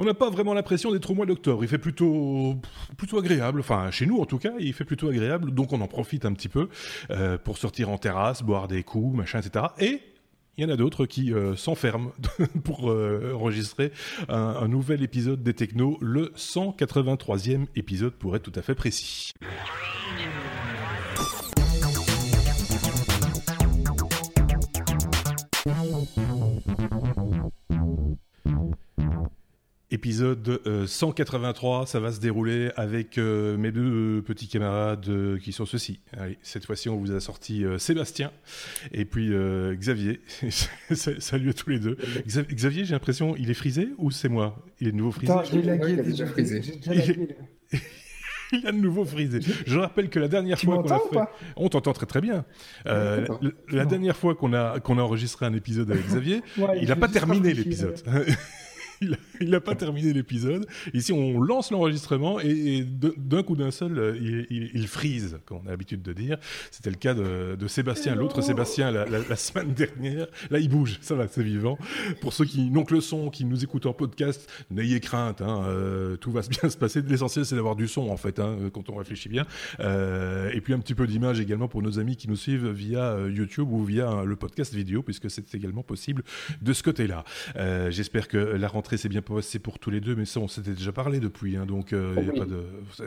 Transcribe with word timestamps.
On 0.00 0.04
n'a 0.04 0.14
pas 0.14 0.30
vraiment 0.30 0.54
l'impression 0.54 0.92
d'être 0.92 1.10
au 1.10 1.14
mois 1.14 1.26
d'octobre. 1.26 1.62
Il 1.62 1.68
fait 1.68 1.76
plutôt, 1.76 2.56
plutôt 2.96 3.18
agréable. 3.18 3.60
Enfin, 3.60 3.90
chez 3.90 4.06
nous 4.06 4.18
en 4.18 4.24
tout 4.24 4.38
cas, 4.38 4.52
il 4.58 4.72
fait 4.72 4.86
plutôt 4.86 5.10
agréable. 5.10 5.50
Donc 5.50 5.74
on 5.74 5.80
en 5.82 5.88
profite 5.88 6.24
un 6.24 6.32
petit 6.32 6.48
peu 6.48 6.70
euh, 7.10 7.36
pour 7.36 7.58
sortir 7.58 7.90
en 7.90 7.98
terrasse, 7.98 8.42
boire 8.42 8.66
des 8.66 8.82
coups, 8.82 9.14
machin, 9.14 9.40
etc. 9.40 9.66
Et 9.78 10.00
il 10.56 10.64
y 10.64 10.66
en 10.66 10.70
a 10.70 10.76
d'autres 10.76 11.04
qui 11.04 11.34
euh, 11.34 11.54
s'enferment 11.54 12.12
pour 12.64 12.90
euh, 12.90 13.34
enregistrer 13.34 13.92
un, 14.30 14.38
un, 14.38 14.68
nouvel 14.68 15.02
épisode 15.02 15.42
des 15.42 15.52
Technos, 15.52 15.98
le 16.00 16.32
183e 16.34 17.66
épisode 17.76 18.14
pour 18.14 18.34
être 18.36 18.42
tout 18.42 18.58
à 18.58 18.62
fait 18.62 18.74
précis. 18.74 19.32
Épisode 29.92 30.60
183, 30.86 31.86
ça 31.86 31.98
va 31.98 32.12
se 32.12 32.20
dérouler 32.20 32.70
avec 32.76 33.18
euh, 33.18 33.56
mes 33.56 33.72
deux 33.72 34.22
petits 34.22 34.46
camarades 34.46 35.08
euh, 35.08 35.36
qui 35.38 35.50
sont 35.50 35.66
ceux-ci. 35.66 35.98
Allez, 36.16 36.38
cette 36.42 36.64
fois-ci, 36.64 36.88
on 36.88 36.96
vous 36.96 37.10
a 37.10 37.18
sorti 37.18 37.64
euh, 37.64 37.76
Sébastien 37.76 38.30
et 38.92 39.04
puis 39.04 39.32
Xavier. 39.72 40.20
Salut 40.94 41.50
à 41.50 41.52
tous 41.54 41.70
les 41.70 41.80
deux. 41.80 41.96
Xavier, 42.24 42.84
j'ai 42.84 42.92
l'impression, 42.92 43.34
il 43.36 43.50
est 43.50 43.54
frisé 43.54 43.88
ou 43.98 44.12
c'est 44.12 44.28
moi? 44.28 44.64
Il 44.80 44.86
est 44.86 44.92
de 44.92 44.96
nouveau 44.96 45.10
frisé? 45.10 45.32
Attends, 45.32 45.44
je 45.44 45.56
l'ai 45.56 45.62
lagué 45.62 45.96
déjà. 45.96 46.26
Frisé. 46.26 46.62
il 48.52 48.66
a 48.66 48.72
de 48.72 48.76
nouveau 48.76 49.04
frisé. 49.04 49.40
Je 49.66 49.76
rappelle 49.76 50.08
que 50.08 50.20
la 50.20 50.28
dernière 50.28 50.56
tu 50.56 50.66
fois 50.66 50.82
qu'on 50.84 50.90
a 50.90 50.98
fait, 50.98 51.30
on 51.56 51.68
t'entend 51.68 51.92
très 51.94 52.06
très 52.06 52.20
bien. 52.20 52.44
Euh, 52.86 53.26
la, 53.40 53.78
la 53.78 53.84
dernière 53.86 54.16
fois 54.16 54.36
qu'on 54.36 54.52
a 54.52 54.78
qu'on 54.78 54.98
a 54.98 55.02
enregistré 55.02 55.46
un 55.46 55.54
épisode 55.54 55.90
avec 55.90 56.06
Xavier, 56.06 56.42
ouais, 56.58 56.78
il 56.80 56.88
n'a 56.88 56.96
pas 56.96 57.08
terminé 57.08 57.52
l'épisode. 57.52 58.00
il 59.40 59.50
n'a 59.50 59.60
pas 59.60 59.74
terminé 59.74 60.12
l'épisode. 60.12 60.66
Ici, 60.92 61.12
on 61.12 61.40
lance 61.40 61.70
l'enregistrement 61.70 62.40
et, 62.40 62.78
et 62.78 62.84
d'un 62.84 63.42
coup 63.42 63.56
d'un 63.56 63.70
seul, 63.70 64.18
il, 64.20 64.46
il, 64.50 64.70
il, 64.74 64.88
frise, 64.88 65.38
comme 65.46 65.60
on 65.64 65.66
a 65.66 65.70
l'habitude 65.70 66.02
de 66.02 66.12
dire. 66.12 66.38
C'était 66.70 66.90
le 66.90 66.96
cas 66.96 67.14
de, 67.14 67.56
de 67.56 67.68
Sébastien, 67.68 68.14
l'autre 68.14 68.42
Sébastien, 68.42 68.90
la, 68.90 69.06
la, 69.06 69.20
la, 69.26 69.36
semaine 69.36 69.72
dernière. 69.72 70.26
Là, 70.50 70.58
il 70.58 70.68
bouge, 70.68 70.98
ça 71.00 71.14
va, 71.14 71.28
c'est 71.28 71.42
vivant. 71.42 71.78
Pour 72.20 72.32
ceux 72.32 72.44
qui 72.44 72.70
n'ont 72.70 72.84
que 72.84 72.94
le 72.94 73.00
son, 73.00 73.30
qui 73.30 73.44
nous 73.44 73.64
écoutent 73.64 73.86
en 73.86 73.92
podcast, 73.92 74.50
n'ayez 74.70 75.00
crainte, 75.00 75.40
hein, 75.40 75.64
euh, 75.66 76.16
tout 76.16 76.30
va 76.30 76.42
bien 76.42 76.68
se 76.70 76.76
passer. 76.76 77.02
L'essentiel, 77.02 77.46
c'est 77.46 77.54
d'avoir 77.54 77.76
du 77.76 77.88
son, 77.88 78.08
en 78.10 78.16
fait, 78.16 78.38
hein, 78.38 78.56
quand 78.72 78.90
on 78.90 78.96
réfléchit 78.96 79.28
bien. 79.28 79.46
Euh, 79.80 80.50
et 80.52 80.60
puis 80.60 80.74
un 80.74 80.78
petit 80.78 80.94
peu 80.94 81.06
d'image 81.06 81.40
également 81.40 81.68
pour 81.68 81.82
nos 81.82 81.98
amis 81.98 82.16
qui 82.16 82.28
nous 82.28 82.36
suivent 82.36 82.68
via 82.68 83.12
euh, 83.12 83.30
YouTube 83.30 83.70
ou 83.72 83.84
via 83.84 84.24
le 84.24 84.36
podcast 84.36 84.74
vidéo, 84.74 85.02
puisque 85.02 85.30
c'est 85.30 85.54
également 85.54 85.82
possible 85.82 86.22
de 86.60 86.72
ce 86.72 86.82
côté-là. 86.82 87.24
Euh, 87.56 87.90
J'espère 87.90 88.28
que 88.28 88.36
la 88.38 88.68
rentrée 88.68 88.89
c'est 88.96 89.08
bien 89.08 89.22
passé 89.22 89.58
pour 89.58 89.78
tous 89.78 89.90
les 89.90 90.00
deux, 90.00 90.14
mais 90.14 90.24
ça, 90.24 90.40
on 90.40 90.48
s'était 90.48 90.74
déjà 90.74 90.92
parlé 90.92 91.20
depuis. 91.20 91.56
Hein, 91.56 91.66
donc, 91.66 91.92
euh, 91.92 92.10
Oh 92.16 92.20
il 92.20 92.26
y 92.26 92.30
a 92.30 92.32
pas 92.32 92.46
de. 92.46 92.64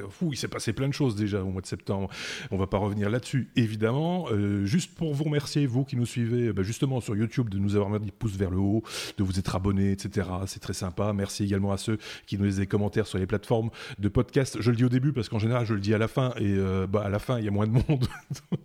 Fou, 0.09 0.30
il 0.31 0.38
s'est 0.38 0.48
passé 0.48 0.73
plein 0.73 0.88
de 0.88 0.94
choses 0.94 1.16
déjà 1.16 1.44
au 1.44 1.48
mois 1.48 1.62
de 1.62 1.67
septembre. 1.67 2.09
On 2.52 2.58
va 2.58 2.67
pas 2.67 2.78
revenir 2.78 3.09
là-dessus, 3.09 3.50
évidemment. 3.56 4.28
Euh, 4.31 4.66
juste 4.66 4.95
pour 4.95 5.14
vous 5.14 5.23
remercier, 5.23 5.66
vous 5.66 5.84
qui 5.84 5.95
nous 5.95 6.06
suivez, 6.06 6.54
bah, 6.54 6.64
justement 6.64 7.02
sur 7.02 7.16
YouTube, 7.16 7.50
de 7.50 7.58
nous 7.58 7.76
avoir 7.76 7.89
mis 7.89 8.00
des 8.00 8.11
pouces 8.11 8.36
vers 8.36 8.50
le 8.50 8.58
haut, 8.58 8.84
de 9.17 9.23
vous 9.23 9.39
être 9.39 9.56
abonnés, 9.56 9.92
etc. 9.92 10.28
C'est 10.48 10.59
très 10.59 10.73
sympa. 10.73 11.14
Merci 11.14 11.44
également 11.44 11.72
à 11.72 11.78
ceux 11.78 11.98
qui 12.26 12.38
nous 12.38 12.45
laissent 12.45 12.58
des 12.58 12.67
commentaires 12.67 13.08
sur 13.08 13.17
les 13.17 13.28
plateformes 13.28 13.70
de 14.00 14.09
podcast. 14.09 14.58
Je 14.59 14.72
le 14.72 14.78
dis 14.78 14.86
au 14.86 14.89
début 14.89 15.14
parce 15.14 15.30
qu'en 15.30 15.39
général, 15.39 15.66
je 15.66 15.73
le 15.73 15.80
dis 15.80 15.94
à 15.94 15.98
la 15.98 16.08
fin. 16.08 16.34
Et 16.38 16.54
euh, 16.58 16.88
bah, 16.88 17.04
à 17.06 17.09
la 17.09 17.20
fin, 17.20 17.39
il 17.39 17.45
y 17.45 17.48
a 17.48 17.52
moins 17.52 17.67
de 17.67 17.73
monde. 17.73 17.84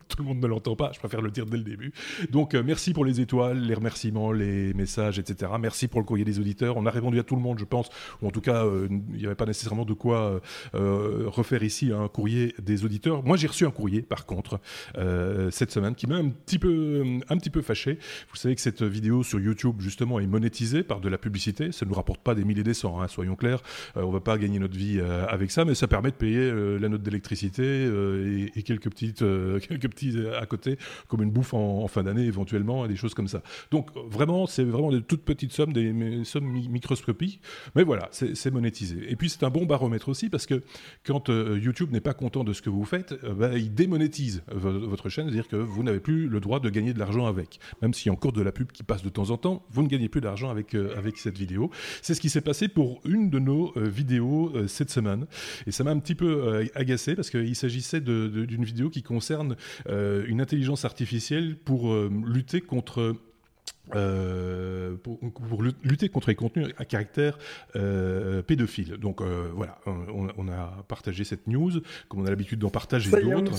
Tout 0.08 0.18
le 0.18 0.24
monde 0.24 0.40
ne 0.40 0.46
l'entend 0.46 0.76
pas. 0.76 0.90
Je 0.92 0.98
préfère 0.98 1.22
le 1.22 1.30
dire 1.30 1.46
dès 1.46 1.56
le 1.56 1.64
début. 1.64 1.92
Donc, 2.30 2.54
merci 2.54 2.92
pour 2.92 3.04
les 3.04 3.20
étoiles, 3.20 3.60
les 3.60 3.74
remerciements, 3.74 4.32
les 4.32 4.74
messages, 4.74 5.18
etc. 5.18 5.52
Merci 5.60 5.88
pour 5.88 6.00
le 6.00 6.06
courrier 6.06 6.24
des 6.24 6.38
auditeurs. 6.38 6.76
On 6.76 6.86
a 6.86 6.90
répondu 6.90 7.07
à 7.16 7.22
tout 7.22 7.36
le 7.36 7.40
monde, 7.40 7.58
je 7.58 7.64
pense, 7.64 7.88
ou 8.20 8.28
en 8.28 8.30
tout 8.30 8.40
cas, 8.40 8.64
euh, 8.64 8.88
il 8.90 9.18
n'y 9.18 9.26
avait 9.26 9.34
pas 9.34 9.46
nécessairement 9.46 9.84
de 9.84 9.92
quoi 9.94 10.40
euh, 10.74 11.24
refaire 11.26 11.62
ici 11.62 11.92
un 11.92 12.08
courrier 12.08 12.54
des 12.60 12.84
auditeurs. 12.84 13.22
Moi, 13.22 13.36
j'ai 13.36 13.46
reçu 13.46 13.64
un 13.64 13.70
courrier, 13.70 14.02
par 14.02 14.26
contre, 14.26 14.60
euh, 14.96 15.50
cette 15.50 15.70
semaine, 15.70 15.94
qui 15.94 16.06
m'a 16.06 16.16
un 16.16 16.28
petit 16.28 16.58
peu, 16.58 17.04
un 17.28 17.36
petit 17.36 17.50
peu 17.50 17.62
fâché. 17.62 17.98
Vous 18.30 18.36
savez 18.36 18.54
que 18.54 18.60
cette 18.60 18.82
vidéo 18.82 19.22
sur 19.22 19.40
YouTube, 19.40 19.76
justement, 19.80 20.20
est 20.20 20.26
monétisée 20.26 20.82
par 20.82 21.00
de 21.00 21.08
la 21.08 21.18
publicité. 21.18 21.72
Ça 21.72 21.86
ne 21.86 21.90
nous 21.90 21.96
rapporte 21.96 22.20
pas 22.20 22.34
des 22.34 22.44
milliers 22.44 22.64
des 22.64 22.74
cents, 22.74 23.00
hein, 23.00 23.08
soyons 23.08 23.36
clairs. 23.36 23.62
on 23.94 24.08
ne 24.08 24.12
va 24.12 24.20
pas 24.20 24.36
gagner 24.38 24.58
notre 24.58 24.76
vie 24.76 25.00
avec 25.00 25.50
ça, 25.50 25.64
mais 25.64 25.74
ça 25.74 25.86
permet 25.86 26.10
de 26.10 26.16
payer 26.16 26.50
la 26.78 26.88
note 26.88 27.02
d'électricité 27.02 27.88
et, 28.54 28.62
quelques 28.62 28.90
petites, 28.90 29.20
quelques 29.68 29.88
petits 29.88 30.14
à 30.38 30.46
côté, 30.46 30.78
comme 31.06 31.22
une 31.22 31.30
bouffe 31.30 31.54
en, 31.54 31.86
fin 31.88 32.02
d'année 32.02 32.24
éventuellement, 32.24 32.84
et 32.84 32.88
des 32.88 32.96
choses 32.96 33.14
comme 33.14 33.28
ça. 33.28 33.42
Donc, 33.70 33.90
vraiment, 34.10 34.46
c'est 34.46 34.64
vraiment 34.64 34.90
des 34.90 35.02
toutes 35.02 35.22
petites 35.22 35.52
sommes, 35.52 35.72
des 35.72 36.24
sommes 36.24 36.56
Mais 37.74 37.84
voilà, 37.84 38.08
c'est 38.12 38.50
monétisé. 38.50 39.10
Et 39.10 39.16
puis 39.16 39.28
c'est 39.28 39.44
un 39.44 39.50
bon 39.50 39.66
baromètre 39.66 40.08
aussi 40.08 40.28
parce 40.28 40.46
que 40.46 40.62
quand 41.04 41.28
euh, 41.28 41.58
YouTube 41.58 41.90
n'est 41.92 42.00
pas 42.00 42.14
content 42.14 42.44
de 42.44 42.52
ce 42.52 42.62
que 42.62 42.70
vous 42.70 42.84
faites, 42.84 43.12
euh, 43.24 43.34
bah, 43.34 43.56
il 43.56 43.74
démonétise 43.74 44.42
votre 44.50 45.08
chaîne, 45.08 45.26
c'est-à-dire 45.26 45.48
que 45.48 45.56
vous 45.56 45.82
n'avez 45.82 46.00
plus 46.00 46.28
le 46.28 46.40
droit 46.40 46.60
de 46.60 46.70
gagner 46.70 46.92
de 46.92 46.98
l'argent 46.98 47.26
avec. 47.26 47.60
Même 47.82 47.94
s'il 47.94 48.06
y 48.06 48.10
a 48.10 48.12
encore 48.12 48.32
de 48.32 48.42
la 48.42 48.52
pub 48.52 48.72
qui 48.72 48.82
passe 48.82 49.02
de 49.02 49.08
temps 49.08 49.30
en 49.30 49.36
temps, 49.36 49.64
vous 49.70 49.82
ne 49.82 49.88
gagnez 49.88 50.08
plus 50.08 50.20
d'argent 50.20 50.50
avec, 50.50 50.74
euh, 50.74 50.96
avec 50.96 51.18
cette 51.18 51.38
vidéo. 51.38 51.70
C'est 52.02 52.14
ce 52.14 52.20
qui 52.20 52.30
s'est 52.30 52.40
passé 52.40 52.68
pour 52.68 53.00
une 53.04 53.30
de 53.30 53.38
nos 53.38 53.72
vidéos 53.76 54.52
cette 54.66 54.90
semaine. 54.90 55.26
Et 55.66 55.72
ça 55.72 55.84
m'a 55.84 55.90
un 55.90 55.98
petit 55.98 56.14
peu 56.14 56.68
agacé 56.74 57.14
parce 57.14 57.30
qu'il 57.30 57.54
s'agissait 57.54 58.00
d'une 58.00 58.64
vidéo 58.64 58.90
qui 58.90 59.02
concerne 59.02 59.56
une 59.88 60.40
intelligence 60.40 60.84
artificielle 60.84 61.56
pour 61.56 61.94
lutter 61.94 62.60
contre 62.60 63.16
euh, 63.94 64.96
pour, 64.96 65.18
pour, 65.18 65.62
lutter 65.62 66.08
contre 66.08 66.28
les 66.28 66.34
contenus 66.34 66.68
à 66.76 66.84
caractère 66.84 67.38
euh, 67.76 68.42
pédophile. 68.42 68.96
Donc 68.98 69.20
euh, 69.20 69.48
voilà, 69.54 69.78
on, 69.86 70.28
on, 70.36 70.48
a 70.48 70.84
partagé 70.88 71.24
cette 71.24 71.46
news, 71.46 71.72
comme 72.08 72.20
on 72.20 72.26
a 72.26 72.30
l'habitude 72.30 72.58
d'en 72.58 72.70
partager 72.70 73.10
d'autres. 73.10 73.54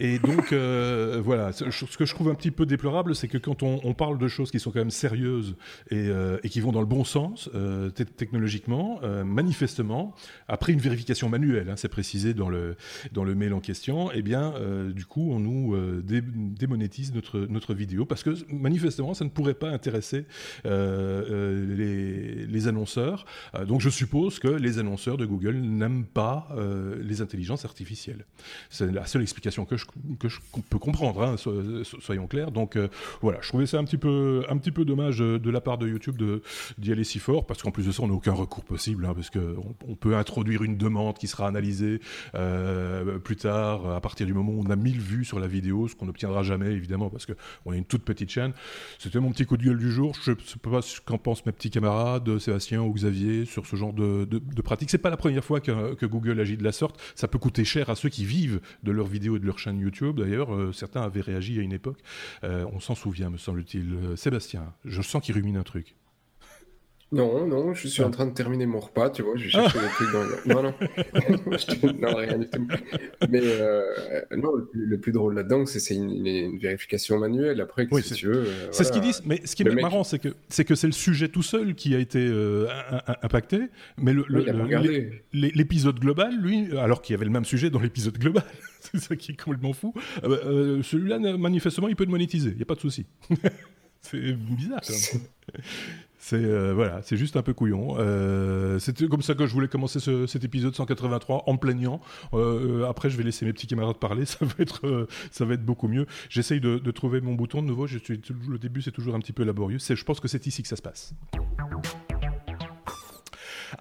Et 0.00 0.18
donc 0.18 0.52
voilà, 0.52 1.52
ce 1.52 1.96
que 1.96 2.06
je 2.06 2.14
trouve 2.14 2.28
un 2.28 2.34
petit 2.34 2.50
peu 2.50 2.66
déplorable, 2.66 3.14
c'est 3.14 3.28
que 3.28 3.38
quand 3.38 3.62
on, 3.62 3.80
on, 3.84 3.94
parle 3.94 4.18
de 4.18 4.28
choses 4.28 4.50
qui 4.50 4.60
sont 4.60 4.70
quand 4.70 4.78
même 4.78 4.90
sérieuses 4.90 5.56
et, 5.90 6.08
et 6.42 6.48
qui 6.48 6.60
vont 6.60 6.72
dans 6.72 6.80
le 6.80 6.86
bon 6.86 7.04
sens 7.04 7.50
technologiquement, 8.16 9.00
manifestement, 9.24 10.14
après 10.46 10.72
une 10.72 10.80
vérification 10.80 11.28
manuelle, 11.28 11.68
hein, 11.70 11.76
c'est 11.76 11.88
précisé 11.88 12.32
dans 12.32 12.48
le 12.48 12.76
dans 13.12 13.24
le 13.24 13.34
mail 13.34 13.52
en 13.52 13.60
question, 13.60 14.12
et 14.12 14.18
eh 14.18 14.22
bien 14.22 14.54
du 14.94 15.04
coup 15.04 15.32
on 15.32 15.40
nous 15.40 15.76
dé 16.02 16.22
démonétise 16.22 17.12
notre 17.12 17.40
notre 17.40 17.74
vidéo 17.74 18.04
parce 18.04 18.22
que 18.22 18.30
manifestement 18.52 19.14
ça 19.18 19.24
ne 19.24 19.30
pourrait 19.30 19.54
pas 19.54 19.68
intéresser 19.68 20.24
euh, 20.64 21.24
euh, 21.30 22.46
les, 22.48 22.68
annonceurs. 22.68 23.24
Euh, 23.54 23.64
donc 23.64 23.80
je 23.80 23.88
suppose 23.88 24.38
que 24.38 24.48
les 24.48 24.78
annonceurs 24.78 25.16
de 25.16 25.26
Google 25.26 25.56
n'aiment 25.56 26.04
pas 26.04 26.48
les 27.00 27.20
intelligences 27.20 27.64
artificielles. 27.64 28.24
C'est 28.70 28.90
la 28.90 29.06
seule 29.06 29.22
explication 29.22 29.64
que 29.64 29.76
je, 29.76 29.86
que 30.18 30.28
je 30.28 30.40
peux 30.70 30.78
comprendre, 30.78 31.22
hein, 31.22 31.36
so, 31.36 31.84
soyons 32.00 32.26
clairs. 32.26 32.50
Donc 32.50 32.78
voilà, 33.20 33.38
je 33.42 33.48
trouvais 33.48 33.66
ça 33.66 33.78
un 33.78 33.84
petit 33.84 33.96
peu, 33.96 34.44
un 34.48 34.56
petit 34.58 34.70
peu 34.70 34.84
dommage 34.84 35.18
de 35.18 35.50
la 35.50 35.60
part 35.60 35.78
de 35.78 35.88
YouTube 35.88 36.20
d'y 36.78 36.92
aller 36.92 37.04
si 37.04 37.18
fort, 37.18 37.46
parce 37.46 37.62
qu'en 37.62 37.70
plus 37.70 37.86
de 37.86 37.92
ça, 37.92 38.02
on 38.02 38.08
n'a 38.08 38.14
aucun 38.14 38.32
recours 38.32 38.64
possible, 38.64 39.06
hein, 39.06 39.14
parce 39.14 39.30
qu'on 39.30 39.74
on 39.86 39.94
peut 39.94 40.16
introduire 40.16 40.62
une 40.62 40.76
demande 40.76 41.18
qui 41.18 41.26
sera 41.26 41.48
analysée 41.48 42.00
plus 43.24 43.36
tard, 43.36 43.88
à 43.90 44.00
partir 44.00 44.26
du 44.26 44.34
moment 44.34 44.52
où 44.52 44.62
on 44.66 44.70
a 44.70 44.76
1000 44.76 45.00
vues 45.00 45.24
sur 45.24 45.40
la 45.40 45.46
vidéo, 45.46 45.88
ce 45.88 45.94
qu'on 45.94 46.06
n'obtiendra 46.06 46.42
jamais, 46.42 46.72
évidemment, 46.72 47.10
parce 47.10 47.26
qu'on 47.26 47.72
a 47.72 47.76
une 47.76 47.84
toute 47.84 48.04
petite 48.04 48.30
chaîne. 48.30 48.52
C'était 49.08 49.20
mon 49.20 49.32
petit 49.32 49.46
coup 49.46 49.56
de 49.56 49.64
gueule 49.64 49.78
du 49.78 49.90
jour. 49.90 50.14
Je 50.22 50.32
ne 50.32 50.36
sais 50.36 50.58
pas 50.58 50.82
ce 50.82 51.00
qu'en 51.00 51.16
pensent 51.16 51.46
mes 51.46 51.52
petits 51.52 51.70
camarades, 51.70 52.38
Sébastien 52.38 52.82
ou 52.82 52.92
Xavier, 52.92 53.46
sur 53.46 53.64
ce 53.64 53.74
genre 53.74 53.94
de, 53.94 54.26
de, 54.26 54.38
de 54.38 54.60
pratique. 54.60 54.90
C'est 54.90 54.98
pas 54.98 55.08
la 55.08 55.16
première 55.16 55.42
fois 55.42 55.60
que, 55.62 56.04
Google 56.04 56.38
agit 56.38 56.58
de 56.58 56.62
la 56.62 56.72
sorte. 56.72 57.00
Ça 57.14 57.26
peut 57.26 57.38
coûter 57.38 57.64
cher 57.64 57.88
à 57.88 57.96
ceux 57.96 58.10
qui 58.10 58.26
vivent 58.26 58.60
de 58.82 58.92
leurs 58.92 59.06
vidéos 59.06 59.36
et 59.36 59.38
de 59.38 59.46
leur 59.46 59.58
chaîne 59.58 59.78
YouTube. 59.78 60.20
D'ailleurs, 60.20 60.54
euh, 60.54 60.72
certains 60.72 61.00
avaient 61.00 61.22
réagi 61.22 61.58
à 61.58 61.62
une 61.62 61.72
époque. 61.72 62.00
Euh, 62.44 62.66
on 62.74 62.80
s'en 62.80 62.94
souvient, 62.94 63.30
me 63.30 63.38
semble-t-il. 63.38 63.94
Euh, 63.94 64.16
Sébastien, 64.16 64.74
je 64.84 65.00
sens 65.00 65.22
qu'il 65.22 65.34
rumine 65.34 65.56
un 65.56 65.62
truc. 65.62 65.96
Non, 67.10 67.46
non, 67.46 67.72
je 67.72 67.88
suis 67.88 68.02
ah. 68.02 68.06
en 68.06 68.10
train 68.10 68.26
de 68.26 68.34
terminer 68.34 68.66
mon 68.66 68.80
repas, 68.80 69.08
tu 69.08 69.22
vois, 69.22 69.34
j'ai 69.36 69.48
cherché 69.48 69.78
ah. 69.80 69.82
des 69.82 69.88
trucs 69.88 70.12
dans 70.12 70.24
le... 70.24 70.54
Non, 70.54 70.62
non, 70.62 70.74
non, 72.00 72.14
rien 72.14 72.36
du 72.36 72.48
tout. 72.50 72.68
Mais 73.30 73.40
euh, 73.42 73.82
non, 74.36 74.54
le 74.54 74.66
plus, 74.66 74.84
le 74.84 75.00
plus 75.00 75.12
drôle 75.12 75.34
là-dedans, 75.34 75.64
c'est 75.64 75.94
une, 75.94 76.26
une, 76.26 76.58
vérification 76.58 77.18
manuelle. 77.18 77.62
Après, 77.62 77.88
oui, 77.90 78.02
si 78.02 78.12
tu 78.12 78.26
veux... 78.26 78.40
Euh, 78.40 78.68
c'est 78.72 78.82
voilà. 78.82 78.84
ce 78.84 78.92
qu'ils 78.92 79.00
disent, 79.00 79.22
mais 79.24 79.40
ce 79.42 79.56
qui 79.56 79.62
est 79.62 79.66
le 79.66 79.74
marrant, 79.80 80.00
mec... 80.00 80.06
c'est 80.06 80.18
que 80.18 80.28
c'est 80.50 80.66
que 80.66 80.74
c'est 80.74 80.86
le 80.86 80.92
sujet 80.92 81.28
tout 81.28 81.42
seul 81.42 81.74
qui 81.74 81.94
a 81.94 81.98
été 81.98 82.18
euh, 82.20 82.66
impacté, 83.22 83.60
mais 83.96 84.12
l'épisode 85.32 85.94
le, 85.94 86.00
global, 86.00 86.36
lui, 86.38 86.76
alors 86.76 87.00
qu'il 87.00 87.14
y 87.14 87.16
avait 87.16 87.24
le 87.24 87.30
même 87.30 87.46
sujet 87.46 87.70
dans 87.70 87.80
l'épisode 87.80 88.18
global, 88.18 88.44
c'est 88.80 88.98
ça 88.98 89.16
qui 89.16 89.32
est 89.32 89.42
complètement 89.42 89.72
fou, 89.72 89.94
celui-là, 90.22 91.18
manifestement, 91.38 91.88
il 91.88 91.96
peut 91.96 92.04
le 92.04 92.10
monétiser, 92.10 92.50
il 92.50 92.56
n'y 92.56 92.62
a 92.62 92.66
pas 92.66 92.74
de 92.74 92.80
souci. 92.80 93.06
c'est 94.02 94.32
bizarre, 94.32 94.82
quand 94.86 94.92
même. 94.92 95.22
C'est 96.18 96.36
euh, 96.36 96.74
voilà, 96.74 97.00
c'est 97.02 97.16
juste 97.16 97.36
un 97.36 97.42
peu 97.42 97.54
couillon. 97.54 97.96
Euh, 97.98 98.78
C'était 98.80 99.06
comme 99.06 99.22
ça 99.22 99.34
que 99.34 99.46
je 99.46 99.52
voulais 99.52 99.68
commencer 99.68 100.00
ce, 100.00 100.26
cet 100.26 100.44
épisode 100.44 100.74
183 100.74 101.44
en 101.46 101.56
plaignant. 101.56 102.00
Euh, 102.34 102.88
après, 102.88 103.08
je 103.08 103.16
vais 103.16 103.22
laisser 103.22 103.46
mes 103.46 103.52
petits 103.52 103.68
camarades 103.68 103.98
parler. 103.98 104.24
Ça 104.28 104.44
va 104.44 104.54
être, 104.58 105.08
ça 105.30 105.44
va 105.44 105.54
être 105.54 105.64
beaucoup 105.64 105.88
mieux. 105.88 106.06
J'essaye 106.28 106.60
de, 106.60 106.90
trouver 106.90 107.20
mon 107.20 107.34
bouton 107.34 107.62
de 107.62 107.68
nouveau. 107.68 107.86
Le 107.86 108.58
début, 108.58 108.82
c'est 108.82 108.90
toujours 108.90 109.14
un 109.14 109.20
petit 109.20 109.32
peu 109.32 109.44
laborieux. 109.44 109.78
Je 109.78 110.04
pense 110.04 110.20
que 110.20 110.28
c'est 110.28 110.46
ici 110.46 110.62
que 110.62 110.68
ça 110.68 110.76
se 110.76 110.82
passe. 110.82 111.14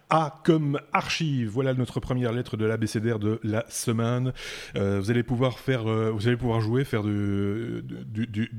A 0.09 0.41
comme 0.43 0.79
archive. 0.93 1.49
Voilà 1.49 1.73
notre 1.73 1.99
première 1.99 2.31
lettre 2.31 2.57
de 2.57 2.65
l'abécédaire 2.65 3.19
de 3.19 3.39
la 3.43 3.65
semaine. 3.69 4.33
Euh, 4.75 4.99
vous 4.99 5.11
allez 5.11 5.23
pouvoir 5.23 5.59
faire, 5.59 5.87
euh, 5.87 6.11
vous 6.11 6.27
allez 6.27 6.37
pouvoir 6.37 6.61
jouer, 6.61 6.83
faire 6.83 7.03
du, 7.03 7.83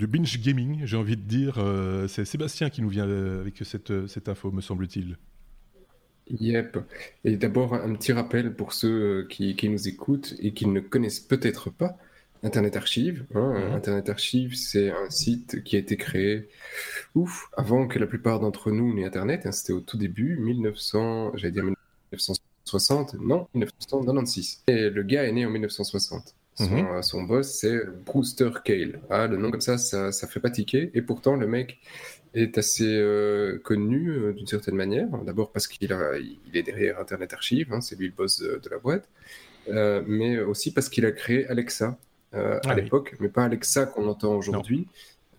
binge 0.08 0.40
gaming, 0.40 0.82
j'ai 0.84 0.96
envie 0.96 1.16
de 1.16 1.22
dire. 1.22 1.56
Euh, 1.58 2.08
c'est 2.08 2.24
Sébastien 2.24 2.70
qui 2.70 2.82
nous 2.82 2.88
vient 2.88 3.08
avec 3.40 3.58
cette, 3.62 4.06
cette 4.06 4.28
info, 4.28 4.50
me 4.50 4.60
semble-t-il. 4.60 5.16
Yep. 6.30 6.78
Et 7.24 7.36
d'abord, 7.36 7.74
un 7.74 7.94
petit 7.94 8.12
rappel 8.12 8.54
pour 8.54 8.72
ceux 8.72 9.26
qui, 9.30 9.56
qui 9.56 9.68
nous 9.68 9.88
écoutent 9.88 10.34
et 10.40 10.52
qui 10.52 10.66
ne 10.66 10.80
connaissent 10.80 11.20
peut-être 11.20 11.70
pas. 11.70 11.96
Internet 12.42 12.76
Archive. 12.76 13.24
Hein. 13.34 13.54
Mhm. 13.54 13.74
Internet 13.74 14.08
Archive, 14.08 14.54
c'est 14.54 14.90
un 14.90 15.10
site 15.10 15.62
qui 15.64 15.76
a 15.76 15.78
été 15.78 15.96
créé 15.96 16.48
ouf, 17.14 17.48
avant 17.56 17.86
que 17.86 17.98
la 17.98 18.06
plupart 18.06 18.40
d'entre 18.40 18.70
nous 18.70 18.94
n'aient 18.94 19.04
Internet. 19.04 19.46
Hein. 19.46 19.52
C'était 19.52 19.72
au 19.72 19.80
tout 19.80 19.96
début, 19.96 20.36
1900, 20.38 21.32
j'allais 21.36 21.52
dire 21.52 21.64
1960, 21.64 23.14
non, 23.14 23.48
1996. 23.54 24.62
Et 24.68 24.90
le 24.90 25.02
gars 25.02 25.24
est 25.24 25.32
né 25.32 25.46
en 25.46 25.50
1960. 25.50 26.34
Son, 26.58 26.64
mhm. 26.70 26.86
euh, 26.86 27.02
son 27.02 27.22
boss, 27.22 27.48
c'est 27.48 27.86
Brewster 28.04 28.50
Cale. 28.64 29.00
Ah, 29.10 29.28
le 29.28 29.36
nom 29.36 29.50
comme 29.50 29.60
ça, 29.60 29.78
ça, 29.78 30.10
ça 30.10 30.26
fait 30.26 30.40
pas 30.40 30.50
tiquer. 30.50 30.90
Et 30.94 31.02
pourtant, 31.02 31.36
le 31.36 31.46
mec 31.46 31.78
est 32.34 32.58
assez 32.58 32.96
euh, 32.96 33.60
connu 33.62 34.10
euh, 34.10 34.32
d'une 34.32 34.46
certaine 34.48 34.74
manière. 34.74 35.08
D'abord 35.24 35.52
parce 35.52 35.68
qu'il 35.68 35.88
il 35.88 36.56
est 36.56 36.62
derrière 36.64 36.98
Internet 36.98 37.32
Archive, 37.32 37.72
hein, 37.72 37.80
c'est 37.80 37.96
lui 37.96 38.06
le 38.06 38.12
boss 38.12 38.40
de, 38.40 38.60
de 38.62 38.68
la 38.70 38.78
boîte. 38.78 39.08
mais 40.06 40.40
aussi 40.40 40.72
parce 40.72 40.88
qu'il 40.88 41.06
a 41.06 41.12
créé 41.12 41.46
Alexa, 41.46 41.96
euh, 42.34 42.58
à 42.58 42.70
ah 42.70 42.74
l'époque, 42.74 43.16
mais 43.20 43.28
pas 43.28 43.44
Alexa 43.44 43.86
qu'on 43.86 44.06
entend 44.08 44.34
aujourd'hui. 44.34 44.86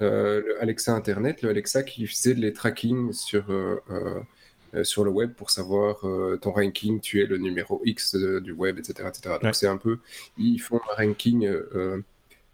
Euh, 0.02 0.42
le 0.46 0.62
Alexa 0.62 0.94
Internet, 0.94 1.42
le 1.42 1.50
Alexa 1.50 1.84
qui 1.84 2.08
faisait 2.08 2.34
les 2.34 2.54
tracking 2.54 3.12
sur, 3.12 3.52
euh, 3.52 4.84
sur 4.84 5.04
le 5.04 5.12
web 5.12 5.34
pour 5.34 5.50
savoir 5.52 6.02
ton 6.42 6.52
ranking, 6.52 7.00
tu 7.00 7.22
es 7.22 7.26
le 7.26 7.38
numéro 7.38 7.82
X 7.84 8.16
du 8.16 8.52
web, 8.54 8.80
etc. 8.80 9.10
etc. 9.10 9.36
Donc 9.42 9.56
c'est 9.56 9.68
un 9.68 9.78
peu, 9.78 10.00
ils 10.38 10.60
font 10.60 10.80
un 10.92 10.96
ranking 10.96 11.48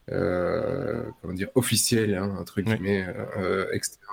comment 0.08 1.34
dire 1.34 1.50
officiel 1.56 2.16
hein, 2.16 2.36
entre 2.40 2.62
guillemets 2.62 3.08
euh, 3.38 3.68
externe 3.72 4.05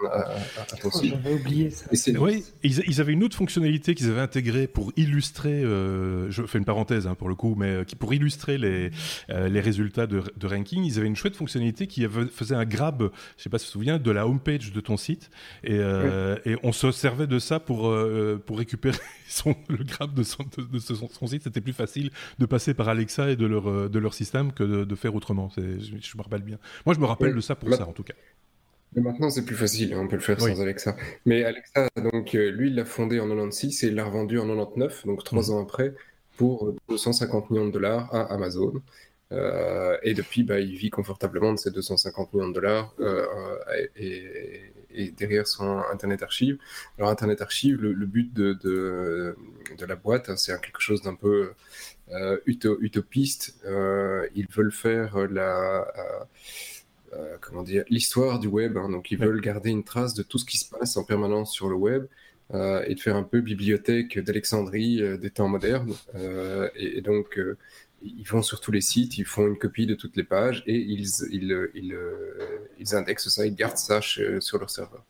site. 0.93 1.15
J'avais 1.23 1.35
oublié 1.35 1.71
ça. 1.71 1.87
oui, 2.19 2.45
ils, 2.63 3.01
avaient 3.01 3.13
une 3.13 3.25
autre 3.25 3.37
fonctionnalité 3.37 3.95
qu'ils 3.95 4.11
avaient 4.11 4.21
intégrée 4.21 4.67
pour 4.67 4.93
illustrer, 4.97 5.63
euh, 5.63 6.31
je 6.31 6.43
fais 6.45 6.59
une 6.59 6.65
parenthèse 6.65 7.07
hein, 7.07 7.15
pour 7.15 7.29
le 7.29 7.35
coup, 7.35 7.55
mais 7.57 7.85
pour 7.99 8.15
illustrer 8.15 8.59
les, 8.59 8.91
les 9.29 9.61
résultats 9.61 10.07
de, 10.07 10.23
de, 10.37 10.47
ranking, 10.47 10.85
ils 10.85 10.99
avaient 10.99 11.07
une 11.07 11.17
chouette 11.17 11.37
fonctionnalité 11.37 11.87
qui 11.87 12.07
faisait 12.33 12.55
un 12.55 12.65
grab, 12.65 13.11
je 13.37 13.43
sais 13.43 13.51
pas 13.51 13.59
si 13.59 13.67
tu 13.67 13.69
te 13.69 13.73
souviens, 13.73 13.99
de 13.99 14.11
la 14.11 14.27
homepage 14.27 14.73
de 14.73 14.81
ton 14.81 14.97
site 14.97 15.31
et, 15.65 15.77
et 15.77 16.57
on 16.63 16.73
se 16.73 16.91
servait 16.93 17.27
de 17.27 17.39
ça 17.39 17.61
pour 17.61 17.95
pour 18.47 18.59
récupérer 18.59 18.99
son, 19.29 19.55
le 19.69 19.85
grab 19.85 20.15
de 20.15 20.23
son, 20.23 20.45
de, 20.57 20.79
son, 20.79 21.27
site. 21.27 21.43
C'était 21.45 21.61
plus 21.61 21.73
facile 21.73 22.11
de 22.39 22.47
passer 22.47 22.75
par 22.75 22.89
Alexa 22.89 23.31
et 23.31 23.37
de 23.37 23.47
leur 23.47 23.91
de 23.91 23.99
leur 23.99 24.15
système 24.15 24.53
que 24.53 24.65
de, 24.65 24.85
de 24.85 24.95
faire 24.95 25.15
autrement. 25.15 25.51
Je, 25.57 26.17
me 26.17 26.23
rappelle 26.23 26.43
bien. 26.43 26.59
Moi, 26.87 26.95
je 26.95 27.01
me 27.01 27.07
rappelle 27.07 27.35
de 27.35 27.41
ça 27.41 27.55
pour 27.55 27.73
ça, 27.75 27.87
en 27.87 27.93
tout 27.93 28.03
cas. 28.03 28.15
Mais 28.95 29.03
maintenant, 29.03 29.31
c'est 29.31 29.45
plus 29.45 29.57
facile, 29.57 29.95
hein, 29.95 30.01
on 30.03 30.09
peut 30.09 30.17
le 30.17 30.23
faire 30.23 30.41
sans 30.41 30.61
Alexa. 30.61 30.97
Mais 31.25 31.45
Alexa, 31.45 31.89
donc, 31.97 32.35
euh, 32.35 32.51
lui, 32.51 32.69
il 32.69 32.75
l'a 32.75 32.85
fondé 32.85 33.21
en 33.21 33.29
96 33.29 33.85
et 33.85 33.87
il 33.89 33.95
l'a 33.95 34.05
revendu 34.05 34.39
en 34.39 34.47
99, 34.47 35.07
donc 35.07 35.25
trois 35.25 35.45
mhm. 35.45 35.55
ans 35.55 35.63
après, 35.63 35.95
pour 36.37 36.75
250 36.89 37.51
millions 37.51 37.67
de 37.67 37.73
dollars 37.73 38.15
à 38.15 38.33
Amazon. 38.33 38.83
Euh, 39.33 39.97
et 40.03 40.13
depuis, 40.13 40.43
bah, 40.43 40.61
il 40.61 40.77
vit 40.77 40.91
confortablement 40.91 41.53
de 41.53 41.59
ces 41.59 41.71
250 41.71 42.35
millions 42.35 42.49
de 42.49 42.55
dollars 42.55 42.95
euh, 43.01 43.25
et, 43.97 44.71
derrière 45.17 45.47
son 45.47 45.81
Internet 45.91 46.23
Archive. 46.23 46.59
Alors, 46.99 47.11
Internet 47.11 47.41
Archive, 47.41 47.81
le, 47.81 47.95
but 48.07 48.33
de, 48.35 48.53
de, 48.63 49.37
de, 49.79 49.87
la 49.87 49.97
boîte, 49.97 50.29
hein, 50.29 50.37
c'est 50.37 50.53
quelque 50.61 50.81
chose 50.81 51.01
d'un 51.01 51.15
peu 51.15 51.53
euh, 52.13 52.39
utopistes. 52.47 53.57
Euh, 53.65 54.29
ils 54.35 54.49
veulent 54.49 54.73
faire 54.73 55.17
la 55.31 55.87
euh, 57.15 57.37
comment 57.41 57.63
dire 57.63 57.85
l'histoire 57.89 58.39
du 58.39 58.49
web. 58.49 58.77
Hein. 58.77 58.89
donc 58.89 59.11
ils 59.11 59.19
veulent 59.19 59.41
garder 59.41 59.71
une 59.71 59.85
trace 59.85 60.15
de 60.15 60.23
tout 60.23 60.39
ce 60.39 60.45
qui 60.45 60.59
se 60.59 60.69
passe 60.69 60.97
en 60.97 61.05
permanence 61.05 61.53
sur 61.53 61.69
le 61.69 61.77
web. 61.77 62.07
et 62.53 62.95
de 62.95 63.01
faire 63.01 63.17
un 63.17 63.23
peu 63.23 63.41
bibliothèque 63.41 64.19
d'Alexandrie 64.19 65.01
des 65.19 65.31
temps 65.31 65.49
modernes. 65.49 65.95
Et, 66.77 67.01
donc, 67.01 67.41
ils 68.03 68.29
vont 68.29 68.43
sur 68.43 68.61
tous 68.61 68.73
les 68.73 68.83
sites, 68.83 69.17
ils 69.17 69.25
font 69.25 69.47
une 69.47 69.57
copie 69.57 69.87
de 69.87 69.95
toutes 69.95 70.17
les 70.17 70.25
pages 70.25 70.63
et 70.67 70.77
ils, 70.77 71.09
ils, 71.31 71.69
ils, 71.75 71.97
ils 72.79 72.95
indexent 72.95 73.31
ça, 73.31 73.47
ils 73.47 73.55
gardent 73.55 73.79
ça 73.79 74.03
sur 74.03 74.59
leur 74.59 74.69
serveur. 74.69 75.03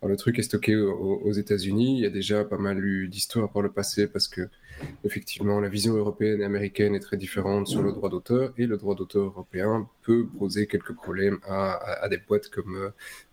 Alors, 0.00 0.10
le 0.10 0.16
truc 0.16 0.38
est 0.38 0.42
stocké 0.42 0.76
aux, 0.76 1.20
aux 1.24 1.32
États-Unis. 1.32 1.98
Il 1.98 2.02
y 2.02 2.06
a 2.06 2.10
déjà 2.10 2.44
pas 2.44 2.58
mal 2.58 2.84
eu 2.84 3.08
d'histoires 3.08 3.50
par 3.50 3.62
le 3.62 3.70
passé 3.70 4.06
parce 4.06 4.28
que 4.28 4.48
effectivement, 5.04 5.60
la 5.60 5.68
vision 5.68 5.94
européenne 5.94 6.40
et 6.40 6.44
américaine 6.44 6.94
est 6.94 7.00
très 7.00 7.16
différente 7.16 7.68
sur 7.68 7.82
le 7.82 7.92
droit 7.92 8.08
d'auteur 8.08 8.52
et 8.58 8.66
le 8.66 8.76
droit 8.76 8.94
d'auteur 8.94 9.24
européen 9.24 9.88
peut 10.02 10.26
poser 10.38 10.66
quelques 10.66 10.94
problèmes 10.94 11.38
à, 11.46 12.08
des 12.08 12.18
boîtes 12.18 12.48
comme 12.48 12.76
euh, 12.76 12.90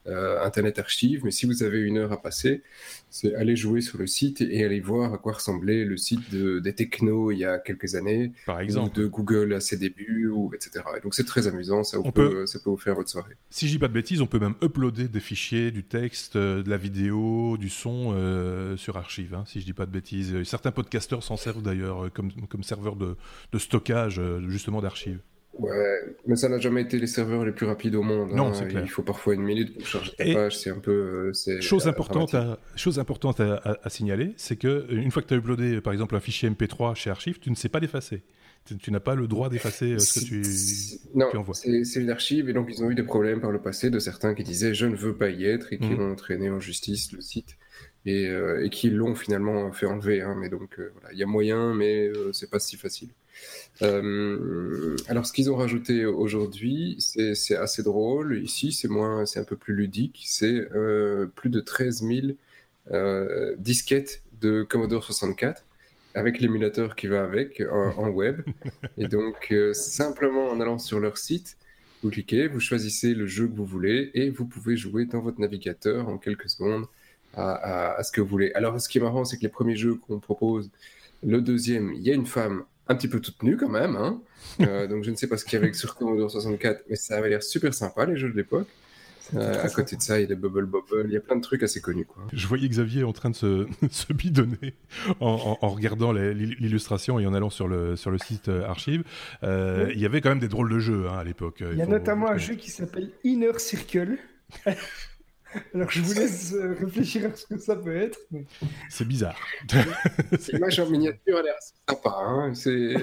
euh, 0.07 0.44
Internet 0.44 0.77
Archive. 0.79 1.21
Mais 1.23 1.31
si 1.31 1.45
vous 1.45 1.63
avez 1.63 1.79
une 1.79 1.97
heure 1.97 2.12
à 2.12 2.21
passer, 2.21 2.63
c'est 3.09 3.33
aller 3.35 3.56
jouer 3.56 3.81
sur 3.81 3.97
le 3.97 4.07
site 4.07 4.41
et 4.41 4.63
aller 4.63 4.81
voir 4.81 5.13
à 5.13 5.17
quoi 5.17 5.33
ressemblait 5.33 5.85
le 5.85 5.97
site 5.97 6.33
des 6.33 6.73
technos 6.73 7.31
il 7.31 7.39
y 7.39 7.45
a 7.45 7.59
quelques 7.59 7.95
années, 7.95 8.33
par 8.45 8.59
exemple, 8.59 9.00
ou 9.00 9.03
de 9.03 9.07
Google 9.07 9.53
à 9.53 9.62
ses 9.62 9.77
débuts, 9.77 10.27
ou 10.27 10.51
etc. 10.53 10.83
donc 11.01 11.15
c'est 11.15 11.23
très 11.23 11.47
amusant, 11.47 11.83
ça, 11.83 11.97
peut, 12.13 12.45
ça 12.45 12.59
peut 12.59 12.69
vous 12.69 12.77
faire 12.77 12.95
votre 12.95 13.09
soirée. 13.09 13.35
Si 13.50 13.67
je 13.67 13.73
dis 13.73 13.79
pas 13.79 13.88
de 13.88 13.94
bêtises, 13.94 14.21
on 14.21 14.27
peut 14.27 14.39
même 14.39 14.56
uploader 14.62 15.07
des 15.07 15.19
fichiers, 15.19 15.71
du 15.71 15.83
texte, 15.83 16.35
euh, 16.35 16.55
de 16.63 16.69
la 16.69 16.78
vidéo, 16.78 17.57
du 17.57 17.69
son 17.69 18.16
sur 18.78 18.98
Archive, 18.98 19.36
hein, 19.36 19.44
si 19.46 19.62
je 19.62 19.66
dis 19.66 19.74
pas 19.74 19.86
de 19.86 19.92
bêtises. 19.92 20.44
Certains 20.44 20.72
podcasteurs 20.72 21.24
s'en 21.24 21.38
servent 21.38 21.62
d'ailleurs 21.63 22.12
comme, 22.13 22.31
comme 22.50 22.63
serveur 22.63 22.96
de, 22.96 23.16
de 23.52 23.60
stockage 23.60 24.22
justement 24.48 24.81
d'archives. 24.81 25.19
Ouais, 25.57 26.16
mais 26.28 26.36
ça 26.36 26.50
n'a 26.50 26.60
jamais 26.60 26.81
été 26.81 27.00
les 27.00 27.07
serveurs 27.07 27.46
les 27.46 27.54
plus 27.54 27.66
rapides 27.66 27.96
au 27.96 28.04
monde. 28.04 28.31
Non, 28.34 28.48
hein. 28.48 28.54
c'est 28.54 28.68
clair. 28.68 28.81
Il 28.84 28.90
faut 28.90 29.04
parfois 29.04 29.36
une 29.36 29.44
minute 29.44 29.78
pour 29.78 29.88
charger 29.88 30.12
ta 30.18 30.25
page, 30.25 30.57
c'est 30.57 30.69
un 30.69 30.80
peu... 30.80 31.31
Euh, 31.48 31.62
chose, 31.62 31.88
importante 31.88 32.34
à, 32.34 32.60
chose 32.75 33.00
importante 33.00 33.40
à, 33.40 33.90
signaler, 33.90 34.34
c'est 34.36 34.58
que 34.58 34.86
une 34.90 35.12
fois 35.12 35.22
que 35.22 35.28
tu 35.28 35.34
as 35.34 35.38
uploadé 35.38 35.80
par 35.80 35.94
exemple 35.94 36.16
un 36.16 36.19
fichier 36.19 36.50
MP3 36.50 36.96
chez 36.96 37.10
Archive, 37.10 37.40
tu 37.40 37.50
ne 37.50 37.56
sais 37.56 37.69
pas 37.69 37.80
l'effacer. 37.80 38.24
Tu, 38.65 38.91
n'as 38.91 39.00
pas 39.00 39.13
le 39.13 39.27
droit 39.27 39.50
d'effacer 39.50 39.94
euh, 39.94 40.00
ce 40.00 40.19
que 40.19 40.25
tu, 40.25 40.41
non, 41.13 41.29
tu 41.29 41.38
envoies. 41.38 41.53
C'est 41.53 42.00
une 42.00 42.09
archive 42.09 42.50
et 42.50 42.53
donc 42.53 42.67
ils 42.69 42.83
ont 42.83 42.89
eu 42.89 42.95
des 42.95 43.03
problèmes 43.03 43.39
par 43.39 43.51
le 43.51 43.62
passé 43.62 43.91
de 43.91 44.00
certains 44.00 44.33
qui 44.33 44.44
disaient 44.44 44.73
je 44.73 44.88
ne 44.88 44.95
veux 44.95 45.15
pas 45.15 45.29
y 45.29 45.45
être 45.45 45.71
et 45.71 45.77
qui 45.77 45.89
mmh. 45.89 46.01
ont 46.01 46.12
entraîné 46.12 46.50
en 46.50 46.59
justice 46.59 47.12
le 47.12 47.21
site 47.21 47.57
et, 48.07 48.27
euh, 48.27 48.65
et 48.65 48.69
qui 48.71 48.89
l'ont 48.89 49.13
finalement 49.13 49.71
fait 49.71 49.85
enlever. 49.85 50.21
Hein. 50.21 50.35
mais 50.39 50.50
donc 50.50 50.79
voilà, 50.79 51.13
il 51.13 51.19
y 51.19 51.23
a 51.23 51.27
moyen, 51.27 51.75
mais 51.75 52.12
c'est 52.34 52.50
pas 52.50 52.60
si 52.60 52.75
facile. 52.75 53.10
Euh, 53.81 54.95
alors, 55.07 55.25
ce 55.25 55.34
qu'ils 55.34 55.51
ont 55.51 55.55
rajouté 55.55 56.05
aujourd'hui, 56.05 56.98
c'est 57.00 57.55
assez 57.55 57.84
drôle. 57.84 58.41
Ici, 58.41 58.72
c'est 58.72 58.88
moins, 58.88 59.25
c'est 59.25 59.39
un 59.39 59.43
peu 59.43 59.55
plus 59.55 59.75
ludique. 59.75 60.24
C'est 60.27 60.67
euh, 60.74 61.27
plus 61.36 61.50
de 61.50 61.60
13 61.60 62.03
000 62.03 62.27
euh, 62.91 63.55
disquettes 63.57 64.22
de 64.41 64.63
Commodore 64.63 65.03
64 65.03 65.63
avec 66.15 66.39
l'émulateur 66.39 66.95
qui 66.95 67.07
va 67.07 67.24
avec 67.24 67.62
en, 67.72 68.10
web. 68.10 68.41
Et 68.98 69.07
donc, 69.07 69.53
simplement 69.74 70.50
en 70.50 70.60
allant 70.60 70.79
sur 70.79 71.00
leur 71.00 71.17
site, 71.17 71.57
vous 72.03 72.10
cliquez, 72.10 72.48
vous 72.48 72.60
choisissez 72.60 73.13
le 73.13 73.27
jeu 73.27 73.48
que 73.48 73.55
vous 73.55 73.65
voulez 73.65 74.12
et 74.13 74.29
vous 74.29 74.45
pouvez 74.45 74.77
jouer 74.77 75.05
dans 75.05 75.22
votre 75.22 75.39
navigateur 75.39 76.07
en 76.07 76.17
quelques 76.17 76.50
secondes 76.50 76.86
à, 77.36 77.95
à 77.95 78.03
ce 78.03 78.12
que 78.12 78.22
vous 78.22 78.27
voulez. 78.27 78.51
Alors, 78.53 78.79
ce 78.79 78.88
qui 78.88 79.00
est 79.00 79.01
marrant, 79.01 79.25
c'est 79.25 79.38
que 79.38 79.41
les 79.41 79.50
premiers 79.50 79.75
jeux 79.75 79.95
qu'on 79.95 80.19
propose, 80.19 80.69
le 81.24 81.41
deuxième, 81.41 81.93
il 81.93 82.01
y 82.01 82.12
a 82.12 82.13
une 82.13 82.27
femme 82.27 82.63
un 82.88 82.95
petit 82.95 83.07
peu 83.07 83.19
toute 83.19 83.41
nue 83.43 83.57
quand 83.57 83.69
même. 83.69 83.95
Hein. 83.95 84.22
Euh, 84.62 84.88
donc 84.88 85.03
je 85.03 85.12
ne 85.12 85.15
sais 85.15 85.27
pas 85.27 85.38
ce 85.38 85.45
qu'il 85.45 85.60
y 85.60 85.63
avait 85.63 85.74
sur 85.74 85.95
Commodore 85.95 86.31
64, 86.31 86.84
mais 86.89 86.95
ça 86.95 87.17
avait 87.17 87.29
l'air 87.29 87.43
super 87.43 87.74
sympa 87.74 88.05
les 88.05 88.17
jeux 88.17 88.29
de 88.29 88.38
l'époque. 88.38 88.67
Euh, 89.34 89.63
à 89.63 89.70
côté 89.70 89.96
de 89.96 90.01
ça, 90.01 90.20
il 90.20 90.22
y 90.22 90.25
a 90.25 90.27
des 90.27 90.36
Bubble 90.36 90.65
Bubble, 90.65 91.05
il 91.05 91.13
y 91.13 91.17
a 91.17 91.20
plein 91.20 91.36
de 91.36 91.41
trucs 91.41 91.63
assez 91.63 91.82
connus. 91.82 92.05
Quoi. 92.05 92.24
Je 92.32 92.48
voyais 92.48 92.67
Xavier 92.67 93.03
en 93.03 93.13
train 93.13 93.29
de 93.29 93.36
se, 93.36 93.67
se 93.89 94.13
bidonner 94.13 94.75
en, 95.20 95.58
en, 95.62 95.70
regardant 95.70 96.12
l'illustration 96.12 97.20
et 97.20 97.25
en 97.25 97.34
allant 97.34 97.50
sur 97.50 97.67
le, 97.67 97.96
sur 97.96 98.12
le 98.12 98.17
site 98.17 98.50
euh, 98.50 98.67
archive. 98.67 99.03
Euh, 99.44 99.91
Il 99.94 100.00
y 100.00 100.05
avait 100.05 100.22
quand 100.22 100.29
même 100.29 100.39
des 100.39 100.48
drôles 100.48 100.72
de 100.72 100.79
jeux 100.79 101.08
hein, 101.10 101.17
à 101.17 101.24
l'époque. 101.24 101.63
Il 101.72 101.77
y 101.77 101.82
a 101.82 101.88
notamment 101.88 102.29
un 102.29 102.38
jeu 102.38 102.55
qui 102.55 102.70
s'appelle 102.70 103.12
Inner 103.24 103.58
Circle. 103.58 104.17
Alors 105.74 105.89
je 105.89 106.01
vous 106.01 106.13
laisse 106.13 106.53
euh, 106.53 106.75
réfléchir 106.79 107.32
à 107.32 107.36
ce 107.36 107.46
que 107.46 107.58
ça 107.58 107.75
peut 107.75 107.96
être. 107.96 108.20
C'est 108.89 109.08
bizarre. 109.08 109.39
L'image 110.51 110.79
en 110.79 110.89
miniature 110.89 111.38
a 111.38 111.41
l'air 111.41 111.55
sympa. 111.88 112.13
Hein 112.13 112.53
c'est... 112.53 112.96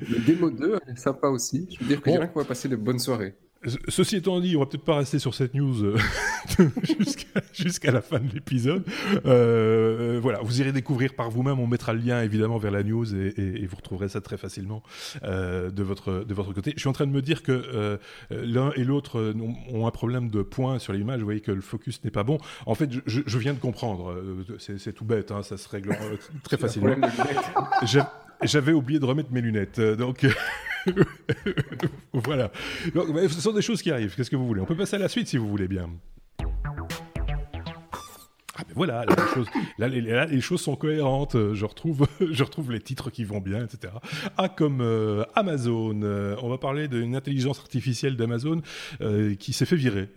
Le 0.00 0.18
démo 0.26 0.50
2 0.50 0.78
est 0.88 0.98
sympa 0.98 1.28
aussi. 1.28 1.68
Je 1.70 1.80
veux 1.80 1.88
dire 1.88 2.02
que 2.02 2.10
bon. 2.10 2.26
qu'on 2.28 2.40
va 2.40 2.44
passer 2.44 2.68
de 2.68 2.76
bonnes 2.76 2.98
soirées. 2.98 3.34
Ceci 3.88 4.16
étant 4.16 4.40
dit, 4.40 4.56
on 4.56 4.60
va 4.60 4.66
peut-être 4.66 4.84
pas 4.84 4.96
rester 4.96 5.18
sur 5.18 5.34
cette 5.34 5.54
news 5.54 5.84
euh, 5.84 5.96
jusqu'à 7.52 7.90
la 7.90 8.00
fin 8.00 8.18
de 8.18 8.32
l'épisode. 8.32 8.84
Euh, 9.26 10.18
voilà, 10.22 10.40
vous 10.42 10.60
irez 10.60 10.72
découvrir 10.72 11.14
par 11.14 11.30
vous-même. 11.30 11.58
On 11.58 11.66
mettra 11.66 11.92
le 11.92 12.00
lien 12.00 12.22
évidemment 12.22 12.58
vers 12.58 12.70
la 12.70 12.82
news 12.82 13.14
et, 13.14 13.66
vous 13.66 13.76
retrouverez 13.76 14.08
ça 14.08 14.20
très 14.20 14.38
facilement 14.38 14.82
de 15.22 15.82
votre 15.82 16.24
de 16.24 16.34
votre 16.34 16.52
côté. 16.52 16.72
Je 16.74 16.80
suis 16.80 16.88
en 16.88 16.92
train 16.92 17.06
de 17.06 17.12
me 17.12 17.22
dire 17.22 17.42
que 17.42 17.98
l'un 18.30 18.72
et 18.76 18.84
l'autre 18.84 19.34
ont 19.72 19.86
un 19.86 19.90
problème 19.90 20.30
de 20.30 20.42
points 20.42 20.78
sur 20.78 20.92
l'image. 20.92 21.18
Vous 21.20 21.26
voyez 21.26 21.40
que 21.40 21.52
le 21.52 21.60
focus 21.60 22.02
n'est 22.04 22.10
pas 22.10 22.24
bon. 22.24 22.38
En 22.66 22.74
fait, 22.74 22.90
je, 23.06 23.38
viens 23.38 23.52
de 23.52 23.58
comprendre. 23.58 24.14
C'est 24.58 24.92
tout 24.92 25.04
bête, 25.04 25.30
hein, 25.32 25.42
ça 25.42 25.56
se 25.56 25.68
règle 25.68 25.96
très 26.42 26.56
facilement. 26.56 26.94
J'avais 28.42 28.72
oublié 28.72 29.00
de 29.00 29.04
remettre 29.04 29.32
mes 29.32 29.40
lunettes, 29.40 29.80
donc. 29.80 30.26
voilà. 32.12 32.50
ce 32.94 33.40
sont 33.40 33.52
des 33.52 33.62
choses 33.62 33.82
qui 33.82 33.90
arrivent. 33.90 34.14
Qu'est-ce 34.14 34.30
que 34.30 34.36
vous 34.36 34.46
voulez? 34.46 34.60
On 34.60 34.66
peut 34.66 34.76
passer 34.76 34.96
à 34.96 34.98
la 34.98 35.08
suite 35.08 35.28
si 35.28 35.36
vous 35.36 35.48
voulez 35.48 35.68
bien. 35.68 35.90
Ah 38.58 38.62
voilà, 38.74 39.04
là, 39.78 39.88
les 40.26 40.40
choses, 40.40 40.60
sont 40.60 40.74
cohérentes. 40.74 41.36
Je 41.54 41.64
retrouve, 41.64 42.06
je 42.32 42.42
retrouve 42.42 42.72
les 42.72 42.80
titres 42.80 43.10
qui 43.10 43.22
vont 43.22 43.40
bien, 43.40 43.64
etc. 43.64 43.92
Ah, 44.36 44.48
comme 44.48 44.80
euh, 44.80 45.24
Amazon. 45.36 46.00
Euh, 46.02 46.34
on 46.42 46.48
va 46.48 46.58
parler 46.58 46.88
d'une 46.88 47.14
intelligence 47.14 47.60
artificielle 47.60 48.16
d'Amazon 48.16 48.62
euh, 49.00 49.36
qui 49.36 49.52
s'est 49.52 49.64
fait 49.64 49.76
virer. 49.76 50.08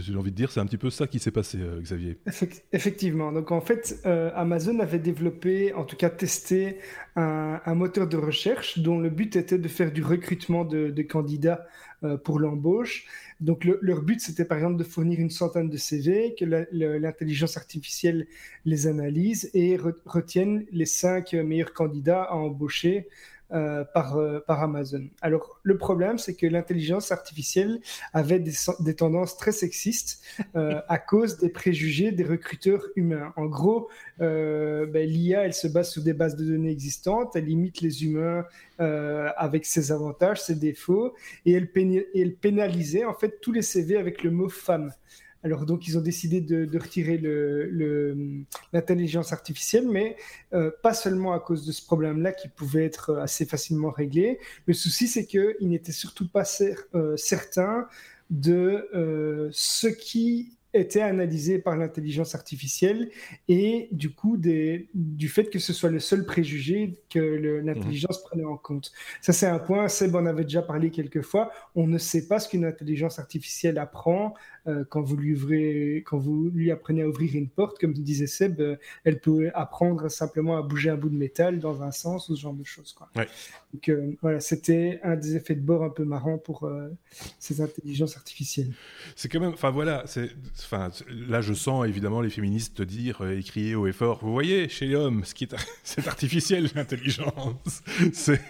J'ai 0.00 0.16
envie 0.16 0.32
de 0.32 0.36
dire, 0.36 0.50
c'est 0.50 0.60
un 0.60 0.66
petit 0.66 0.78
peu 0.78 0.90
ça 0.90 1.06
qui 1.06 1.20
s'est 1.20 1.30
passé, 1.30 1.58
Xavier. 1.80 2.18
Effectivement. 2.72 3.30
Donc 3.30 3.52
en 3.52 3.60
fait, 3.60 4.04
Amazon 4.34 4.80
avait 4.80 4.98
développé, 4.98 5.72
en 5.74 5.84
tout 5.84 5.96
cas 5.96 6.10
testé, 6.10 6.78
un, 7.14 7.74
moteur 7.74 8.08
de 8.08 8.16
recherche 8.16 8.80
dont 8.80 8.98
le 8.98 9.10
but 9.10 9.36
était 9.36 9.58
de 9.58 9.68
faire 9.68 9.92
du 9.92 10.02
recrutement 10.02 10.64
de 10.64 11.02
candidats 11.02 11.66
pour 12.24 12.38
l'embauche. 12.38 13.06
Donc 13.40 13.64
leur 13.64 14.02
but, 14.02 14.20
c'était 14.20 14.44
par 14.44 14.58
exemple 14.58 14.76
de 14.76 14.84
fournir 14.84 15.18
une 15.18 15.30
centaine 15.30 15.68
de 15.68 15.76
CV, 15.76 16.34
que 16.38 16.44
l'intelligence 16.44 17.56
artificielle 17.56 18.26
les 18.64 18.86
analyse 18.86 19.50
et 19.54 19.76
retienne 20.06 20.64
les 20.70 20.86
cinq 20.86 21.34
meilleurs 21.34 21.72
candidats 21.72 22.22
à 22.22 22.34
embaucher 22.34 23.08
euh, 23.54 23.84
par, 23.84 24.16
euh, 24.16 24.40
par 24.40 24.64
Amazon. 24.64 25.04
Alors, 25.22 25.60
le 25.62 25.78
problème, 25.78 26.18
c'est 26.18 26.34
que 26.34 26.44
l'intelligence 26.44 27.12
artificielle 27.12 27.80
avait 28.12 28.40
des, 28.40 28.94
tendances 28.96 29.36
très 29.36 29.52
sexistes 29.52 30.24
euh, 30.56 30.80
à 30.88 30.98
cause 30.98 31.38
des 31.38 31.50
préjugés 31.50 32.10
des 32.10 32.24
recruteurs 32.24 32.84
humains. 32.96 33.32
En 33.36 33.46
gros, 33.46 33.88
ben, 34.18 35.08
l'IA, 35.08 35.44
elle 35.44 35.54
se 35.54 35.68
base 35.68 35.90
sur 35.92 36.02
des 36.02 36.14
bases 36.14 36.34
de 36.34 36.44
données 36.44 36.72
existantes, 36.72 37.36
elle 37.36 37.48
imite 37.48 37.80
les 37.80 38.04
humains 38.04 38.44
avec 38.78 39.66
ses 39.66 39.92
avantages, 39.92 40.42
ses 40.42 40.56
défauts, 40.56 41.14
et 41.46 41.52
elle, 41.52 41.70
et 41.76 42.20
elle 42.20 42.34
pénalisait 42.34 43.04
en 43.04 43.14
fait 43.14 43.40
tous 43.40 43.52
les 43.52 43.62
CV 43.62 43.96
avec 43.96 44.24
le 44.24 44.32
mot 44.32 44.48
femme. 44.48 44.90
Alors 45.44 45.66
donc 45.66 45.86
ils 45.86 45.98
ont 45.98 46.00
décidé 46.00 46.40
de, 46.40 46.78
retirer 46.78 47.20
l'intelligence 48.72 49.32
artificielle, 49.32 49.86
mais 49.86 50.16
euh, 50.54 50.70
pas 50.82 50.94
seulement 50.94 51.34
à 51.34 51.38
cause 51.38 51.66
de 51.66 51.72
ce 51.72 51.84
problème-là 51.84 52.32
qui 52.32 52.48
pouvait 52.48 52.86
être 52.86 53.16
assez 53.16 53.44
facilement 53.44 53.90
réglé. 53.90 54.38
Le 54.66 54.72
souci 54.72 55.06
c'est 55.06 55.26
qu'ils 55.26 55.68
n'étaient 55.68 55.92
surtout 55.92 56.28
pas 56.28 56.44
euh, 56.94 57.16
certains 57.18 57.86
de 58.30 58.88
euh, 58.94 59.50
ce 59.52 59.86
qui 59.86 60.56
était 60.74 61.02
analysé 61.02 61.58
par 61.58 61.76
l'intelligence 61.76 62.34
artificielle 62.34 63.10
et 63.48 63.88
du 63.92 64.10
coup 64.10 64.36
des, 64.36 64.88
du 64.92 65.28
fait 65.28 65.48
que 65.48 65.58
ce 65.58 65.72
soit 65.72 65.90
le 65.90 66.00
seul 66.00 66.24
préjugé 66.26 66.98
que 67.10 67.20
l'intelligence 67.64 68.18
mhm. 68.18 68.28
prenait 68.28 68.44
en 68.44 68.56
compte. 68.56 68.92
Ça 69.20 69.32
c'est 69.32 69.46
un 69.46 69.58
point, 69.58 69.88
Seb 69.88 70.16
en 70.16 70.26
avait 70.26 70.42
déjà 70.42 70.62
parlé 70.62 70.90
quelques 70.90 71.22
fois, 71.22 71.50
on 71.74 71.86
ne 71.86 71.98
sait 71.98 72.26
pas 72.26 72.40
ce 72.40 72.48
qu'une 72.48 72.64
intelligence 72.64 73.18
artificielle 73.18 73.78
apprend 73.78 74.34
euh, 74.66 74.84
quand, 74.88 75.02
vous 75.02 75.16
lui 75.16 75.34
ouvrez, 75.34 76.02
quand 76.06 76.16
vous 76.16 76.50
lui 76.52 76.70
apprenez 76.70 77.02
à 77.02 77.08
ouvrir 77.08 77.34
une 77.34 77.48
porte, 77.48 77.78
comme 77.78 77.92
disait 77.92 78.26
Seb, 78.26 78.60
euh, 78.60 78.76
elle 79.04 79.20
peut 79.20 79.50
apprendre 79.54 80.08
simplement 80.08 80.56
à 80.56 80.62
bouger 80.62 80.90
un 80.90 80.96
bout 80.96 81.10
de 81.10 81.16
métal 81.16 81.58
dans 81.60 81.82
un 81.82 81.90
sens 81.90 82.28
ou 82.28 82.36
ce 82.36 82.40
genre 82.40 82.54
de 82.54 82.64
choses. 82.64 82.92
Quoi. 82.92 83.08
Donc 83.72 83.88
euh, 83.88 84.12
voilà, 84.22 84.40
c'était 84.40 85.00
un 85.02 85.16
des 85.16 85.36
effets 85.36 85.54
de 85.54 85.60
bord 85.60 85.84
un 85.84 85.90
peu 85.90 86.04
marrant 86.04 86.38
pour 86.38 86.70
ces 87.38 87.60
intelligences 87.60 88.16
artificielles. 88.16 88.72
C'est 89.16 89.28
quand 89.28 89.40
même, 89.40 89.52
enfin 89.52 89.70
voilà, 89.70 90.04
enfin, 90.58 90.90
là, 91.10 91.40
je 91.40 91.52
sens 91.52 91.86
évidemment 91.86 92.20
les 92.20 92.30
féministes 92.30 92.80
dire 92.82 93.20
et 93.26 93.42
crier 93.42 93.74
haut 93.74 93.86
et 93.86 93.92
fort. 93.92 94.20
Vous 94.22 94.32
voyez, 94.32 94.68
chez 94.68 94.86
l'homme, 94.86 95.24
ce 95.24 95.34
qui 95.34 95.44
est, 95.44 95.54
c'est 95.84 96.06
artificiel 96.06 96.70
l'intelligence. 96.74 97.82
c'est 98.12 98.40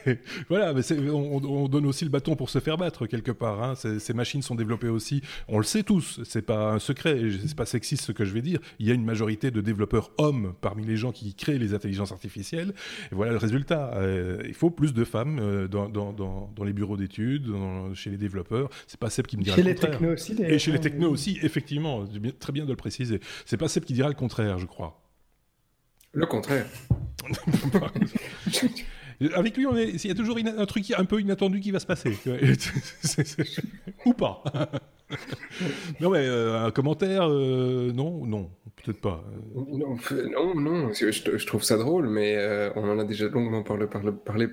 voilà, 0.48 0.72
mais 0.72 0.82
on, 1.10 1.36
on, 1.36 1.68
donne 1.68 1.86
aussi 1.86 2.04
le 2.04 2.10
bâton 2.10 2.36
pour 2.36 2.50
se 2.50 2.60
faire 2.60 2.76
battre 2.76 3.06
quelque 3.06 3.32
part. 3.32 3.62
Hein. 3.62 3.74
Ces 3.74 4.12
machines 4.12 4.42
sont 4.42 4.54
développées 4.54 4.88
aussi. 4.88 5.22
On 5.48 5.58
le 5.58 5.64
sait 5.64 5.82
tous. 5.82 6.03
C'est 6.24 6.42
pas 6.42 6.72
un 6.72 6.78
secret. 6.78 7.20
C'est 7.46 7.56
pas 7.56 7.66
sexiste 7.66 8.04
ce 8.04 8.12
que 8.12 8.24
je 8.24 8.32
vais 8.32 8.42
dire. 8.42 8.60
Il 8.78 8.86
y 8.86 8.90
a 8.90 8.94
une 8.94 9.04
majorité 9.04 9.50
de 9.50 9.60
développeurs 9.60 10.10
hommes 10.18 10.54
parmi 10.60 10.84
les 10.84 10.96
gens 10.96 11.12
qui 11.12 11.34
créent 11.34 11.58
les 11.58 11.74
intelligences 11.74 12.12
artificielles. 12.12 12.74
Et 13.12 13.14
voilà 13.14 13.32
le 13.32 13.38
résultat. 13.38 13.92
Euh, 13.94 14.42
il 14.46 14.54
faut 14.54 14.70
plus 14.70 14.94
de 14.94 15.04
femmes 15.04 15.38
euh, 15.40 15.68
dans, 15.68 15.88
dans, 15.88 16.12
dans, 16.12 16.64
les 16.64 16.72
bureaux 16.72 16.96
d'études, 16.96 17.50
chez 17.94 18.10
les 18.10 18.16
développeurs. 18.16 18.70
C'est 18.86 18.98
pas 18.98 19.10
Seb 19.10 19.26
qui 19.26 19.36
me 19.36 19.42
dira 19.42 19.56
chez 19.56 19.62
le 19.62 19.70
les 19.70 19.74
Technos 19.74 20.12
aussi. 20.12 20.36
Et 20.42 20.58
chez 20.58 20.72
les 20.72 20.80
technos 20.80 21.10
aussi, 21.10 21.38
effectivement 21.42 22.04
très 22.38 22.52
bien 22.52 22.64
de 22.64 22.70
le 22.70 22.76
préciser. 22.76 23.20
C'est 23.44 23.56
pas 23.56 23.68
Seb 23.68 23.84
qui 23.84 23.92
dira 23.92 24.08
le 24.08 24.14
contraire, 24.14 24.58
je 24.58 24.66
crois. 24.66 25.02
Le 26.12 26.26
contraire. 26.26 26.66
Avec 29.34 29.56
lui, 29.56 29.66
il 29.72 30.06
y 30.06 30.10
a 30.10 30.14
toujours 30.14 30.36
un 30.38 30.66
truc 30.66 30.92
un 30.96 31.04
peu 31.04 31.20
inattendu 31.20 31.60
qui 31.60 31.70
va 31.70 31.78
se 31.78 31.86
passer. 31.86 32.16
Ou 34.04 34.12
pas. 34.12 34.42
non, 36.00 36.10
mais 36.10 36.26
euh, 36.26 36.64
un 36.64 36.70
commentaire, 36.70 37.28
euh, 37.28 37.92
non, 37.92 38.24
non, 38.24 38.50
peut-être 38.76 39.00
pas. 39.00 39.24
Non, 39.54 39.96
non, 40.54 40.54
non 40.54 40.92
je, 40.92 41.46
trouve 41.46 41.62
ça 41.62 41.76
drôle, 41.76 42.08
mais 42.08 42.36
euh, 42.36 42.70
on 42.74 42.88
en 42.88 42.98
a 42.98 43.04
déjà 43.04 43.28
longuement 43.28 43.62
parlé, 43.62 43.86
parlé, 43.86 44.12
parlé 44.12 44.48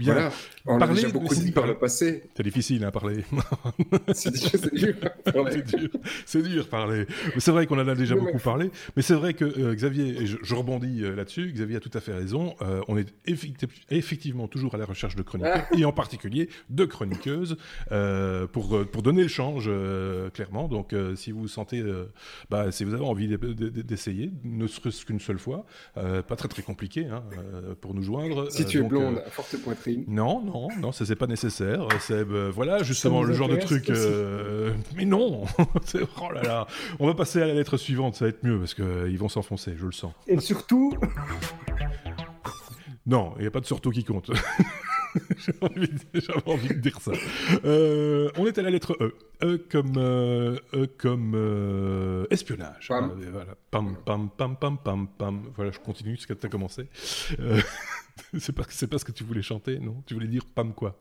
voilà, 0.00 0.30
on 0.66 0.80
a 0.80 0.86
déjà 0.86 1.08
beaucoup 1.08 1.34
dit 1.34 1.52
par 1.52 1.66
le 1.66 1.74
passé. 1.76 2.24
C'est 2.36 2.42
difficile 2.42 2.84
à 2.84 2.92
parler. 2.92 3.24
c'est 4.12 4.32
dur, 4.32 5.90
c'est 6.26 6.42
dur, 6.42 6.68
parler. 6.68 7.06
C'est 7.38 7.50
vrai 7.50 7.66
qu'on 7.66 7.78
en 7.78 7.88
a 7.88 7.94
déjà 7.94 8.14
beaucoup 8.14 8.38
parlé, 8.38 8.70
mais 8.96 9.02
c'est 9.02 9.14
vrai 9.14 9.34
que 9.34 9.74
Xavier, 9.74 10.22
et 10.22 10.26
je, 10.26 10.54
rebondis 10.54 11.00
là-dessus, 11.00 11.52
Xavier 11.52 11.76
a 11.76 11.80
tout 11.80 11.90
à 11.92 12.00
fait 12.00 12.14
raison, 12.14 12.54
on 12.88 12.96
est 12.96 13.12
effectivement 13.90 14.48
toujours 14.48 14.74
à 14.74 14.78
la 14.78 14.84
recherche 14.84 15.16
de 15.16 15.22
chroniqueurs, 15.22 15.66
ah. 15.70 15.76
et 15.76 15.84
en 15.84 15.92
particulier 15.92 16.48
de 16.70 16.84
chroniqueuses, 16.84 17.56
pour, 18.52 18.86
pour 18.86 19.02
donner 19.02 19.23
change 19.28 19.64
euh, 19.68 20.30
clairement. 20.30 20.68
Donc, 20.68 20.92
euh, 20.92 21.14
si 21.14 21.32
vous 21.32 21.48
sentez, 21.48 21.80
euh, 21.80 22.12
bah, 22.50 22.72
si 22.72 22.84
vous 22.84 22.94
avez 22.94 23.04
envie 23.04 23.28
d'essayer, 23.28 24.30
ne 24.44 24.66
serait-ce 24.66 25.04
qu'une 25.04 25.20
seule 25.20 25.38
fois, 25.38 25.64
pas 25.94 26.36
très 26.36 26.48
très 26.48 26.62
compliqué 26.62 27.06
hein, 27.06 27.22
pour 27.80 27.94
nous 27.94 28.02
joindre. 28.02 28.50
Si 28.50 28.64
tu 28.64 28.78
es 28.78 28.82
blonde, 28.82 29.22
à 29.26 29.30
forte 29.30 29.56
poitrine. 29.58 30.04
Non, 30.08 30.42
non, 30.42 30.68
non, 30.80 30.92
ça 30.92 31.04
c'est 31.06 31.16
pas 31.16 31.26
nécessaire. 31.26 31.86
C'est 32.00 32.22
voilà 32.22 32.82
justement 32.82 33.22
le 33.22 33.34
genre 33.34 33.48
de 33.48 33.56
truc. 33.56 33.90
mais 34.96 35.04
non, 35.04 35.44
oh 35.58 36.32
là 36.32 36.42
là, 36.42 36.66
on 36.98 37.06
va 37.06 37.14
passer 37.14 37.42
à 37.42 37.46
la 37.46 37.54
lettre 37.54 37.76
suivante, 37.76 38.14
ça 38.14 38.26
va 38.26 38.28
être 38.30 38.44
mieux 38.44 38.58
parce 38.58 38.74
que 38.74 39.08
ils 39.08 39.18
vont 39.18 39.28
s'enfoncer, 39.28 39.74
je 39.76 39.86
le 39.86 39.92
sens. 39.92 40.12
Et 40.26 40.38
surtout. 40.40 40.92
Non, 43.06 43.34
il 43.36 43.42
n'y 43.42 43.46
a 43.46 43.50
pas 43.50 43.60
de 43.60 43.66
surtout 43.66 43.90
qui 43.90 44.04
compte. 44.04 44.30
J'avais 45.38 46.48
envie, 46.48 46.68
de 46.68 46.74
dire 46.74 47.00
ça. 47.00 47.12
Euh, 47.64 48.30
on 48.36 48.46
est 48.46 48.58
à 48.58 48.62
la 48.62 48.70
lettre 48.70 48.96
E. 49.00 49.14
E 49.42 49.58
comme, 49.70 49.94
euh, 49.96 50.56
e 50.72 50.86
comme 50.86 51.34
euh, 51.34 52.26
espionnage. 52.30 52.88
Pam. 52.88 53.12
voilà. 53.30 53.54
Pam, 53.70 53.96
pam, 54.04 54.30
pam, 54.30 54.56
pam, 54.56 54.78
pam, 54.78 55.08
pam. 55.08 55.42
Voilà, 55.54 55.70
je 55.70 55.78
continue 55.78 56.16
ce 56.16 56.26
que 56.26 56.32
tu 56.34 56.46
as 56.46 56.48
commencé. 56.48 56.88
c'est 58.38 58.54
pas, 58.54 58.64
pas 58.64 58.98
ce 58.98 59.04
que 59.04 59.12
tu 59.12 59.24
voulais 59.24 59.42
chanter, 59.42 59.78
non? 59.78 60.02
Tu 60.06 60.14
voulais 60.14 60.28
dire 60.28 60.44
pam 60.46 60.72
quoi? 60.72 60.98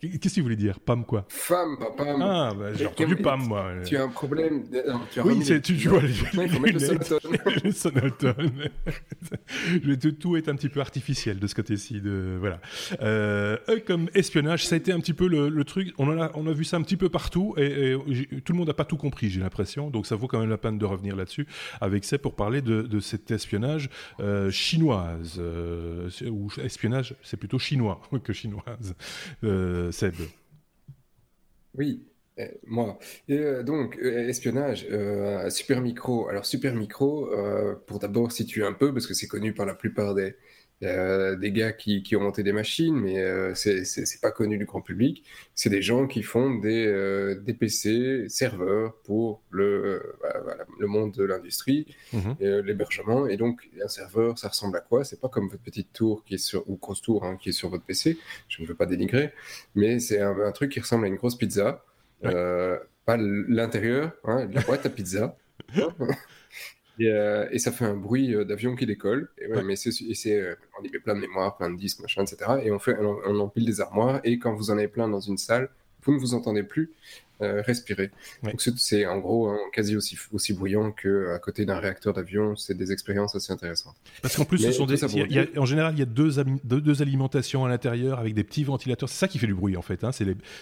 Qu'est-ce 0.00 0.18
que 0.18 0.34
tu 0.34 0.40
voulais 0.40 0.56
dire 0.56 0.80
Pam 0.80 1.04
quoi? 1.04 1.26
Femme, 1.28 1.76
pas 1.78 1.90
Pam. 1.90 2.22
Ah, 2.22 2.52
bah, 2.58 2.72
j'ai 2.74 2.86
entendu 2.86 3.16
Pam, 3.16 3.46
moi. 3.46 3.72
Tu 3.84 3.96
as 3.96 4.04
un 4.04 4.08
problème. 4.08 4.64
Non, 4.86 5.00
tu 5.10 5.20
as 5.20 5.26
oui, 5.26 5.42
c'est, 5.44 5.60
tu, 5.60 5.74
mettre 6.34 6.60
le 7.64 7.70
sonotone. 7.72 8.52
le 9.84 9.96
tout, 9.96 10.12
tout 10.12 10.36
est 10.36 10.48
un 10.48 10.56
petit 10.56 10.68
peu 10.68 10.80
artificiel 10.80 11.38
de 11.38 11.46
ce 11.46 11.54
côté-ci. 11.54 12.00
De, 12.00 12.36
voilà. 12.38 12.60
Euh, 13.02 13.56
comme 13.86 14.08
espionnage, 14.14 14.66
ça 14.66 14.74
a 14.74 14.78
été 14.78 14.92
un 14.92 15.00
petit 15.00 15.12
peu 15.12 15.28
le, 15.28 15.48
le, 15.48 15.64
truc. 15.64 15.92
On, 15.98 16.08
en 16.08 16.20
a, 16.20 16.30
on 16.34 16.46
a 16.46 16.52
vu 16.52 16.64
ça 16.64 16.76
un 16.76 16.82
petit 16.82 16.96
peu 16.96 17.08
partout 17.08 17.54
et, 17.56 17.96
tout 18.44 18.52
le 18.52 18.58
monde 18.58 18.68
n'a 18.68 18.74
pas 18.74 18.84
tout 18.84 18.96
compris, 18.96 19.28
j'ai 19.28 19.40
l'impression. 19.40 19.90
Donc 19.90 20.06
ça 20.06 20.16
vaut 20.16 20.26
quand 20.26 20.40
même 20.40 20.50
la 20.50 20.58
peine 20.58 20.78
de 20.78 20.84
revenir 20.84 21.16
là-dessus 21.16 21.46
avec 21.80 22.04
ça 22.04 22.18
pour 22.18 22.34
parler 22.34 22.62
de, 22.62 22.82
de 22.82 23.00
cet 23.00 23.30
espionnage 23.30 23.90
euh, 24.20 24.50
chinoise. 24.50 25.36
Euh, 25.38 26.08
ou 26.30 26.48
espionnage, 26.62 27.14
c'est 27.22 27.36
plutôt 27.36 27.58
chinois 27.58 28.00
que 28.22 28.32
chinoise. 28.32 28.94
Euh, 29.44 29.89
Oui, 31.74 32.02
euh, 32.38 32.46
moi. 32.66 32.98
Euh, 33.30 33.62
donc, 33.62 33.98
euh, 33.98 34.28
espionnage, 34.28 34.86
Super 35.50 35.80
Micro. 35.80 36.28
Alors, 36.28 36.46
Super 36.46 36.74
Micro, 36.74 37.30
pour 37.86 37.98
d'abord 37.98 38.32
situer 38.32 38.64
un 38.64 38.72
peu, 38.72 38.92
parce 38.92 39.06
que 39.06 39.14
c'est 39.14 39.28
connu 39.28 39.52
par 39.54 39.66
la 39.66 39.74
plupart 39.74 40.14
des, 40.14 40.36
Des 40.82 41.52
gars 41.52 41.72
qui, 41.72 42.02
qui 42.02 42.16
ont 42.16 42.20
monté 42.22 42.42
des 42.42 42.52
machines, 42.52 42.94
mais 42.98 43.18
euh, 43.20 43.52
c'est 43.54 44.20
pas 44.22 44.30
connu 44.30 44.56
du 44.56 44.64
grand 44.64 44.80
public. 44.80 45.24
C'est 45.54 45.68
des 45.68 45.82
gens 45.82 46.06
qui 46.06 46.22
font 46.22 46.54
des, 46.54 46.86
euh, 46.86 47.34
des 47.38 47.52
PC 47.52 48.30
serveurs 48.30 48.94
pour 49.04 49.42
le, 49.50 49.64
euh, 50.24 50.40
voilà, 50.44 50.64
le 50.78 50.86
monde 50.86 51.12
de 51.12 51.24
l'industrie, 51.24 51.94
Mhm. 52.14 52.36
euh, 52.40 52.62
l'hébergement. 52.62 53.26
Et 53.26 53.36
donc, 53.36 53.68
un 53.84 53.88
serveur, 53.88 54.38
ça 54.38 54.48
ressemble 54.48 54.78
à 54.78 54.80
quoi? 54.80 55.04
C'est 55.04 55.20
pas 55.20 55.28
comme 55.28 55.48
votre 55.50 55.62
petite 55.62 55.92
tour 55.92 56.24
qui 56.24 56.34
est 56.36 56.38
sur, 56.38 56.68
ou 56.70 56.76
grosse 56.76 57.02
tour 57.02 57.24
hein, 57.24 57.36
qui 57.38 57.50
est 57.50 57.52
sur 57.52 57.68
votre 57.68 57.84
PC. 57.84 58.16
Je 58.48 58.62
ne 58.62 58.66
veux 58.66 58.74
pas 58.74 58.86
dénigrer, 58.86 59.32
mais 59.74 59.98
c'est 60.00 60.20
un, 60.20 60.38
un 60.40 60.52
truc 60.52 60.72
qui 60.72 60.80
ressemble 60.80 61.04
à 61.04 61.08
une 61.08 61.16
grosse 61.16 61.36
pizza. 61.36 61.84
Ouais. 62.22 62.32
Pas 63.04 63.16
l'intérieur, 63.18 64.12
hein, 64.24 64.48
la 64.52 64.60
boîte 64.62 64.86
à 64.86 64.90
pizza. 64.90 65.36
Et, 67.00 67.08
euh, 67.08 67.48
et 67.50 67.58
ça 67.58 67.72
fait 67.72 67.86
un 67.86 67.96
bruit 67.96 68.34
euh, 68.34 68.44
d'avion 68.44 68.76
qui 68.76 68.86
décolle. 68.86 69.30
Et 69.38 69.46
ouais, 69.46 69.56
Ouais. 69.56 69.62
Mais 69.62 69.76
c'est, 69.76 69.90
euh, 70.32 70.54
on 70.78 70.84
y 70.84 70.90
met 70.90 70.98
plein 71.00 71.14
de 71.14 71.20
mémoire, 71.20 71.56
plein 71.56 71.70
de 71.70 71.76
disques, 71.78 72.00
machin, 72.00 72.22
etc. 72.24 72.60
Et 72.62 72.70
on, 72.70 72.78
fait, 72.78 72.96
on, 73.00 73.18
on 73.26 73.40
empile 73.40 73.64
des 73.64 73.80
armoires. 73.80 74.20
Et 74.24 74.38
quand 74.38 74.54
vous 74.54 74.70
en 74.70 74.78
avez 74.78 74.88
plein 74.88 75.08
dans 75.08 75.20
une 75.20 75.38
salle, 75.38 75.70
vous 76.02 76.12
ne 76.14 76.18
vous 76.18 76.34
entendez 76.34 76.62
plus 76.62 76.90
euh, 77.42 77.62
respirer. 77.62 78.10
Donc 78.42 78.60
c'est, 78.60 79.06
en 79.06 79.18
gros 79.18 79.48
hein, 79.48 79.58
quasi 79.72 79.96
aussi, 79.96 80.18
aussi 80.30 80.52
bruyant 80.52 80.92
qu'à 80.92 81.38
côté 81.38 81.64
d'un 81.64 81.78
réacteur 81.78 82.12
d'avion. 82.12 82.54
C'est 82.54 82.76
des 82.76 82.92
expériences 82.92 83.34
assez 83.34 83.50
intéressantes. 83.50 83.96
Parce 84.20 84.36
qu'en 84.36 84.44
plus, 84.44 84.58
ce 84.58 84.72
sont 84.72 84.84
des, 84.84 85.00
y 85.16 85.22
a- 85.22 85.26
y 85.26 85.38
a- 85.38 85.60
en 85.60 85.64
général, 85.64 85.94
il 85.94 86.00
y 86.00 86.02
a 86.02 86.06
deux, 86.06 86.32
deux, 86.64 86.82
deux 86.82 87.00
alimentations 87.00 87.64
à 87.64 87.68
l'intérieur 87.70 88.18
avec 88.18 88.34
des 88.34 88.44
petits 88.44 88.64
ventilateurs. 88.64 89.08
C'est 89.08 89.18
ça 89.18 89.26
qui 89.28 89.38
fait 89.38 89.46
du 89.46 89.54
bruit 89.54 89.76
en 89.78 89.82
fait. 89.82 90.04
Hein. 90.04 90.10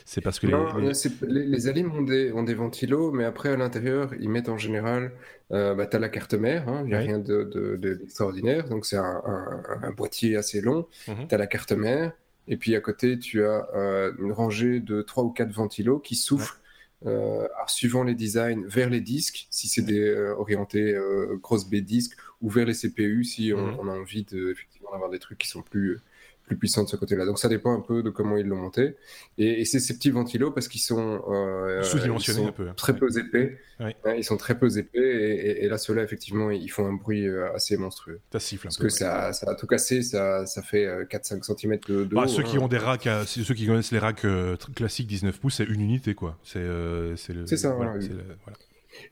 C'est 0.04 0.20
parce 0.20 0.38
que 0.38 0.46
les, 0.46 0.52
Non, 0.52 0.76
les- 0.76 1.06
euh, 1.06 1.10
les, 1.26 1.46
les 1.46 1.66
alimes 1.66 1.90
ont 1.92 2.02
des, 2.02 2.30
ont 2.32 2.44
des 2.44 2.54
ventilos, 2.54 3.10
mais 3.10 3.24
après 3.24 3.48
à 3.48 3.56
l'intérieur, 3.56 4.12
ils 4.20 4.28
mettent 4.28 4.48
en 4.48 4.58
général, 4.58 5.10
euh, 5.50 5.74
bah, 5.74 5.86
t'as 5.86 5.98
la 5.98 6.08
carte 6.08 6.34
mère, 6.34 6.68
hein, 6.68 6.82
il 6.84 6.90
n'y 6.90 6.94
a 6.94 6.98
rien 7.00 7.18
de, 7.18 7.42
de- 7.42 7.76
de- 7.76 7.94
d'extraordinaire, 7.94 8.68
donc 8.68 8.86
c'est 8.86 8.96
un, 8.98 9.20
un- 9.26 9.62
un 9.82 9.90
boîtier 9.90 10.36
assez 10.36 10.60
long, 10.60 10.86
Mhm. 11.08 11.26
t'as 11.28 11.38
la 11.38 11.46
carte 11.48 11.72
mère, 11.72 12.12
et 12.48 12.56
puis 12.56 12.74
à 12.76 12.80
côté, 12.80 13.18
tu 13.18 13.44
as 13.44 13.68
euh, 13.74 14.12
une 14.18 14.32
rangée 14.32 14.80
de 14.80 15.02
trois 15.02 15.24
ou 15.24 15.30
quatre 15.30 15.52
ventilos 15.52 16.00
qui 16.00 16.16
soufflent, 16.16 16.60
euh, 17.06 17.46
suivant 17.68 18.02
les 18.04 18.14
designs, 18.14 18.64
vers 18.66 18.90
les 18.90 19.00
disques, 19.00 19.46
si 19.50 19.68
c'est 19.68 19.82
des 19.82 20.00
euh, 20.00 20.34
orientés 20.36 20.94
euh, 20.94 21.36
grosse 21.42 21.68
B 21.68 21.76
disques, 21.76 22.16
ou 22.40 22.50
vers 22.50 22.66
les 22.66 22.74
CPU 22.74 23.24
si 23.24 23.52
on, 23.54 23.72
Mhm. 23.72 23.76
on 23.78 23.88
a 23.88 23.92
envie 23.92 24.24
de, 24.24 24.50
effectivement 24.50 24.90
d'avoir 24.92 25.10
des 25.10 25.18
trucs 25.20 25.38
qui 25.38 25.48
sont 25.48 25.62
plus, 25.62 26.00
plus 26.48 26.56
puissants 26.56 26.82
de 26.82 26.88
ce 26.88 26.96
côté-là. 26.96 27.24
Donc 27.24 27.38
ça 27.38 27.48
dépend 27.48 27.72
un 27.72 27.80
peu 27.80 28.02
de 28.02 28.10
comment 28.10 28.36
ils 28.36 28.46
l'ont 28.46 28.56
monté. 28.56 28.96
Et, 29.38 29.60
et 29.60 29.64
c'est 29.64 29.78
ces 29.78 29.94
petits 29.94 30.10
ventilos 30.10 30.50
parce 30.50 30.66
qu'ils 30.66 30.80
sont, 30.80 31.22
euh, 31.30 31.82
Sous-dimensionnés 31.84 32.46
un 32.46 32.52
peu, 32.52 32.68
hein. 32.68 32.74
Très 32.76 32.96
peu 32.96 33.06
épais. 33.16 33.58
Ouais. 33.78 33.94
Hein, 34.04 34.14
ils 34.16 34.24
sont 34.24 34.36
très 34.36 34.58
peu 34.58 34.76
épais. 34.76 34.98
Et, 34.98 35.34
et- 35.50 35.64
et 35.64 35.68
là, 35.68 35.78
ceux-là, 35.78 36.02
effectivement, 36.02 36.50
ils 36.50 36.68
font 36.68 36.86
un 36.88 36.94
bruit 36.94 37.28
euh, 37.28 37.54
assez 37.54 37.76
monstrueux. 37.76 38.18
ça 38.32 38.40
siffle 38.40 38.66
un 38.66 38.70
Parce 38.70 38.78
peu. 38.78 38.88
que 38.88 38.92
ouais. 38.92 38.98
ça, 38.98 39.32
ça 39.32 39.50
a 39.50 39.54
tout 39.54 39.68
cassé, 39.68 40.02
ça, 40.02 40.44
ça 40.46 40.62
fait 40.62 40.84
euh, 40.86 41.04
4-5 41.04 41.44
cm 41.44 41.78
de, 41.88 42.04
de 42.04 42.14
Bah, 42.14 42.22
haut, 42.24 42.26
ceux 42.28 42.42
qui 42.42 42.56
hein. 42.56 42.60
ont 42.62 42.68
des 42.68 42.78
racks, 42.78 43.06
à- 43.06 43.24
ceux 43.26 43.54
qui 43.54 43.66
connaissent 43.66 43.92
les 43.92 44.00
racks 44.00 44.24
euh, 44.24 44.56
classiques 44.74 45.06
19 45.06 45.38
pouces, 45.38 45.56
c'est 45.58 45.64
une 45.64 45.80
unité 45.82 46.14
quoi. 46.14 46.36
C'est 46.42 46.58
euh, 46.58 47.14
c'est 47.16 47.32
le. 47.34 47.46
C'est 47.46 47.56
ça, 47.56 47.72
voilà, 47.74 47.92
ouais. 47.92 48.00
c'est 48.00 48.08
le- 48.08 48.24
voilà. 48.44 48.58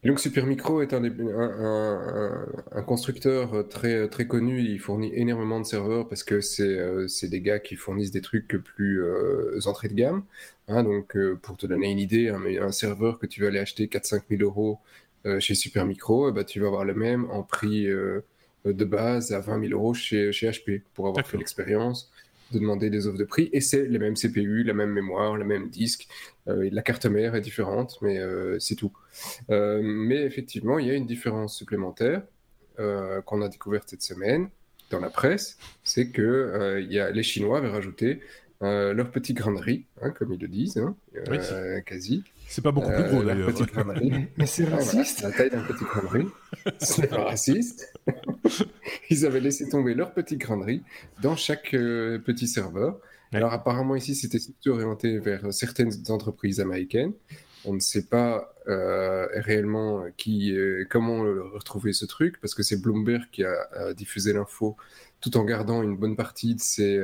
Donc 0.05 0.21
Super 0.21 0.47
Micro 0.47 0.83
est 0.83 0.93
un, 0.95 1.01
des- 1.01 1.11
un, 1.11 1.41
un- 1.41 2.45
un- 2.45 2.47
un 2.73 2.83
constructeur 2.83 3.67
très, 3.69 4.09
très 4.09 4.27
connu, 4.27 4.61
il 4.63 4.79
fournit 4.79 5.13
énormément 5.15 5.61
de 5.61 5.67
serveurs 5.67 6.09
parce 6.09 6.23
que 6.25 6.41
c'est 6.41 6.63
euh, 6.79 7.07
des 7.25 7.41
gars 7.41 7.59
qui 7.59 7.77
fournissent 7.77 8.11
des 8.13 8.21
trucs 8.21 8.49
plus 8.49 9.03
euh, 9.03 9.59
entrée 9.67 9.89
de 9.89 9.95
gamme. 9.95 10.25
Hein, 10.69 10.83
donc 10.85 11.17
euh, 11.17 11.37
pour 11.41 11.57
te 11.57 11.67
donner 11.67 11.91
une 11.91 11.99
idée, 11.99 12.29
un, 12.29 12.45
un 12.63 12.73
serveur 12.73 13.19
que 13.19 13.27
tu 13.27 13.41
vas 13.43 13.49
aller 13.49 13.59
acheter 13.59 13.89
4-5 13.89 14.23
000 14.29 14.43
euros 14.43 14.79
euh, 15.27 15.41
chez 15.41 15.55
Super 15.55 15.87
Micro, 15.87 16.29
eh 16.29 16.33
ben, 16.33 16.45
tu 16.45 16.61
vas 16.61 16.67
avoir 16.69 16.85
le 16.85 16.95
même 16.95 17.31
en 17.31 17.43
prix 17.43 17.87
euh, 17.87 18.21
de 18.65 18.85
base 18.85 19.33
à 19.33 19.41
20 19.41 19.59
000 19.59 19.73
euros 19.73 19.95
chez, 19.95 20.33
chez 20.33 20.49
HP 20.51 20.83
pour 20.95 21.07
avoir 21.09 21.27
fait 21.27 21.37
l'expérience 21.39 22.11
de 22.53 22.59
demander 22.59 22.91
des 22.91 23.07
offres 23.07 23.19
de 23.19 23.25
prix. 23.25 23.49
Et 23.53 23.61
c'est 23.61 23.87
les 23.87 23.99
mêmes 23.99 24.15
CPU, 24.15 24.63
la 24.63 24.75
même 24.75 24.91
mémoire, 24.91 25.37
le 25.37 25.45
même 25.45 25.69
disque. 25.69 26.09
Euh, 26.49 26.69
la 26.71 26.83
carte 26.83 27.07
mère 27.07 27.35
est 27.35 27.41
différente, 27.41 27.99
mais 28.03 28.19
euh, 28.19 28.59
c'est 28.61 28.77
tout. 28.77 28.93
Euh, 29.51 29.81
mais 29.83 30.23
effectivement, 30.23 30.79
il 30.79 30.87
y 30.87 30.91
a 30.91 30.95
une 30.95 31.07
différence 31.07 31.57
supplémentaire 31.57 32.23
qu'on 33.25 33.41
a 33.41 33.49
découverte 33.49 33.89
cette 33.89 34.03
semaine 34.03 34.51
dans 34.91 35.01
la 35.01 35.09
presse, 35.09 35.57
c'est 35.83 36.11
que 36.11 36.79
il 36.79 36.93
y 36.93 37.01
a, 37.01 37.11
les 37.11 37.23
Chinois 37.23 37.57
avaient 37.57 37.71
rajouté 37.71 38.21
leur 38.61 39.11
petit 39.11 39.33
grain 39.33 39.55
de 39.55 39.59
riz, 39.59 39.87
hein, 40.03 40.11
comme 40.11 40.35
ils 40.35 40.39
le 40.39 40.47
disent, 40.47 40.77
hein, 40.77 40.95
Oui. 41.31 41.39
quasi. 41.87 42.23
C'est 42.49 42.63
pas 42.63 42.71
beaucoup 42.71 42.89
plus 42.89 42.97
Euh, 42.97 43.09
gros 43.09 43.23
leur 43.23 43.35
d'ailleurs. 43.35 43.51
Mais, 44.37 44.47
c'est 44.47 44.63
voilà, 44.65 44.77
raciste. 44.85 45.23
la 45.23 45.33
taille 45.33 45.51
d'un 45.51 45.63
petit 45.63 45.85
grain 45.85 46.03
de 46.03 46.09
riz. 46.09 46.27
Ce 46.81 47.01
n'est 47.01 47.07
pas 47.07 47.25
raciste. 47.25 47.93
Ils 49.11 49.27
avaient 49.27 49.41
laissé 49.41 49.69
tomber 49.69 49.95
leur 49.95 50.13
petit 50.15 50.37
grain 50.37 50.57
de 50.57 50.65
riz 50.65 50.83
dans 51.23 51.37
chaque 51.37 51.75
euh, 51.75 52.19
petit 52.19 52.47
serveur. 52.47 52.95
Ouais. 53.33 53.39
Alors 53.39 53.53
apparemment 53.53 53.97
ici, 53.97 54.15
c'était 54.15 54.39
surtout 54.39 54.71
orienté 54.71 55.19
vers 55.19 55.53
certaines 55.53 55.93
entreprises 56.09 56.61
américaines. 56.61 57.13
On 57.65 57.75
ne 57.75 57.81
sait 57.81 58.07
pas 58.07 58.55
euh, 58.69 59.27
réellement 59.35 60.05
qui, 60.17 60.57
euh, 60.57 60.87
comment 60.89 61.23
retrouver 61.53 61.93
ce 61.93 62.05
truc, 62.07 62.41
parce 62.41 62.55
que 62.55 62.63
c'est 62.63 62.81
Bloomberg 62.81 63.25
qui 63.33 63.43
a, 63.45 63.69
a 63.73 63.93
diffusé 63.93 64.33
l'info 64.33 64.77
tout 65.21 65.37
en 65.37 65.45
gardant 65.45 65.83
une 65.83 65.97
bonne 65.97 66.15
partie 66.15 66.55
de 66.55 66.61
ces, 66.61 67.01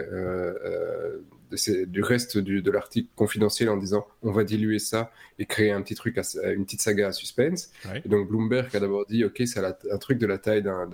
du 1.86 2.02
reste 2.02 2.38
du- 2.38 2.62
de 2.62 2.70
l'article 2.70 3.08
confidentiel 3.16 3.68
en 3.68 3.76
disant 3.76 4.06
on 4.22 4.30
va 4.32 4.44
diluer 4.44 4.78
ça 4.78 5.10
et 5.38 5.46
créer 5.46 5.70
un 5.72 5.82
petit 5.82 5.94
truc, 5.94 6.18
à- 6.18 6.52
une 6.52 6.64
petite 6.64 6.80
saga 6.80 7.08
à 7.08 7.12
suspense. 7.12 7.70
Ouais. 7.86 8.02
Et 8.04 8.08
donc 8.08 8.28
Bloomberg 8.28 8.74
a 8.74 8.80
d'abord 8.80 9.06
dit 9.06 9.24
ok, 9.24 9.42
c'est 9.46 9.60
un 9.60 9.98
truc 9.98 10.18
de 10.18 10.26
la 10.26 10.38
taille 10.38 10.62
d'un 10.62 10.86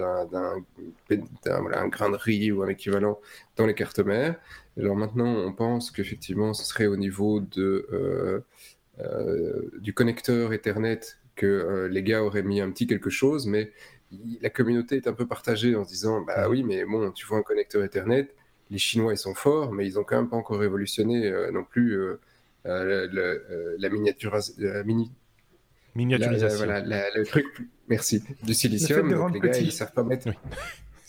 voilà, 1.60 1.80
un 1.80 1.88
grain 1.88 2.10
de 2.10 2.16
riz 2.16 2.52
ou 2.52 2.62
un 2.62 2.68
équivalent 2.68 3.20
dans 3.56 3.66
les 3.66 3.74
cartes 3.74 4.00
mères. 4.00 4.36
Alors 4.78 4.96
maintenant, 4.96 5.34
on 5.34 5.52
pense 5.52 5.90
qu'effectivement, 5.90 6.54
ce 6.54 6.64
serait 6.64 6.86
au 6.86 6.96
niveau 6.96 7.40
de, 7.40 7.86
euh, 7.92 8.40
euh, 9.00 9.70
du 9.80 9.92
connecteur 9.92 10.52
Ethernet 10.52 11.00
que 11.36 11.46
euh, 11.46 11.88
les 11.88 12.02
gars 12.02 12.22
auraient 12.22 12.42
mis 12.42 12.60
un 12.60 12.70
petit 12.70 12.86
quelque 12.86 13.10
chose, 13.10 13.46
mais 13.46 13.72
la 14.40 14.50
communauté 14.50 14.96
est 14.96 15.06
un 15.06 15.12
peu 15.12 15.26
partagée 15.26 15.74
en 15.76 15.84
se 15.84 15.90
disant 15.90 16.20
bah 16.22 16.48
oui, 16.48 16.62
mais 16.62 16.84
bon, 16.84 17.10
tu 17.12 17.26
vois 17.26 17.38
un 17.38 17.42
connecteur 17.42 17.82
Ethernet, 17.84 18.28
les 18.70 18.78
Chinois 18.78 19.12
ils 19.14 19.18
sont 19.18 19.34
forts, 19.34 19.72
mais 19.72 19.86
ils 19.86 19.98
ont 19.98 20.04
quand 20.04 20.16
même 20.16 20.28
pas 20.28 20.36
encore 20.36 20.58
révolutionné 20.58 21.26
euh, 21.26 21.50
non 21.50 21.64
plus 21.64 21.92
euh, 21.98 22.20
euh, 22.66 23.76
la 23.78 23.88
miniature, 23.88 24.36
la 24.58 24.82
mini, 24.84 25.10
la- 25.94 26.00
Miniaturisation. 26.02 26.56
voilà, 26.66 26.80
le 27.14 27.24
truc, 27.24 27.46
merci, 27.88 28.22
du 28.42 28.54
silicium. 28.54 29.08
Le 29.08 29.16
donc 29.16 29.32
les 29.34 29.40
gars, 29.40 29.48
petit. 29.50 29.64
ils 29.64 29.72
savent 29.72 29.92
pas 29.92 30.02
mettre. 30.04 30.28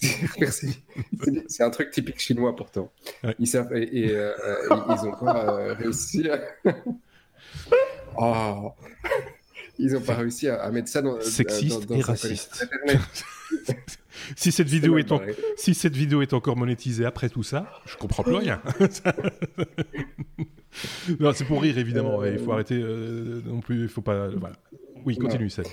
merci. 0.39 0.81
C'est- 1.47 1.63
un 1.63 1.69
truc 1.69 1.91
typique 1.91 2.19
chinois 2.19 2.55
pourtant. 2.55 2.91
Ouais. 3.23 3.35
Ils 3.39 3.47
savent 3.47 3.75
et, 3.75 4.05
et, 4.05 4.15
euh, 4.15 4.31
euh, 4.45 4.55
ils, 4.71 4.95
ils 4.95 5.07
ont 5.07 5.11
pas 5.25 5.59
euh, 5.59 5.73
réussi. 5.73 6.29
À... 6.29 6.39
Oh. 8.17 8.73
Ils 9.77 9.95
ont 9.95 10.01
pas 10.01 10.15
réussi 10.15 10.49
à, 10.49 10.61
à 10.61 10.71
mettre 10.71 10.89
ça 10.89 11.01
dans 11.01 11.21
Sexiste 11.21 11.81
dans- 11.87 11.95
dans 11.95 11.99
et 12.01 12.03
raciste. 12.03 12.67
Si 14.35 14.51
cette 14.51 14.67
vidéo 14.67 14.97
est, 14.97 15.11
en- 15.11 15.17
barré. 15.17 15.35
si 15.57 15.73
cette 15.73 15.95
vidéo 15.95 16.21
est 16.21 16.33
encore 16.33 16.57
monétisée 16.57 17.05
après 17.05 17.29
tout 17.29 17.43
ça, 17.43 17.69
je 17.85 17.95
comprends 17.97 18.23
plus 18.23 18.35
rien. 18.35 18.61
non, 21.19 21.33
c'est 21.33 21.45
pour 21.45 21.61
rire 21.61 21.77
évidemment. 21.77 22.21
Euh, 22.21 22.31
Il 22.33 22.39
faut 22.39 22.51
arrêter 22.51 22.79
euh, 22.81 23.41
non 23.45 23.59
plus. 23.59 23.83
Il 23.83 23.87
faut 23.89 24.01
pas. 24.01 24.29
Voilà. 24.29 24.55
Oui, 25.05 25.17
continue 25.17 25.49
ça. 25.49 25.63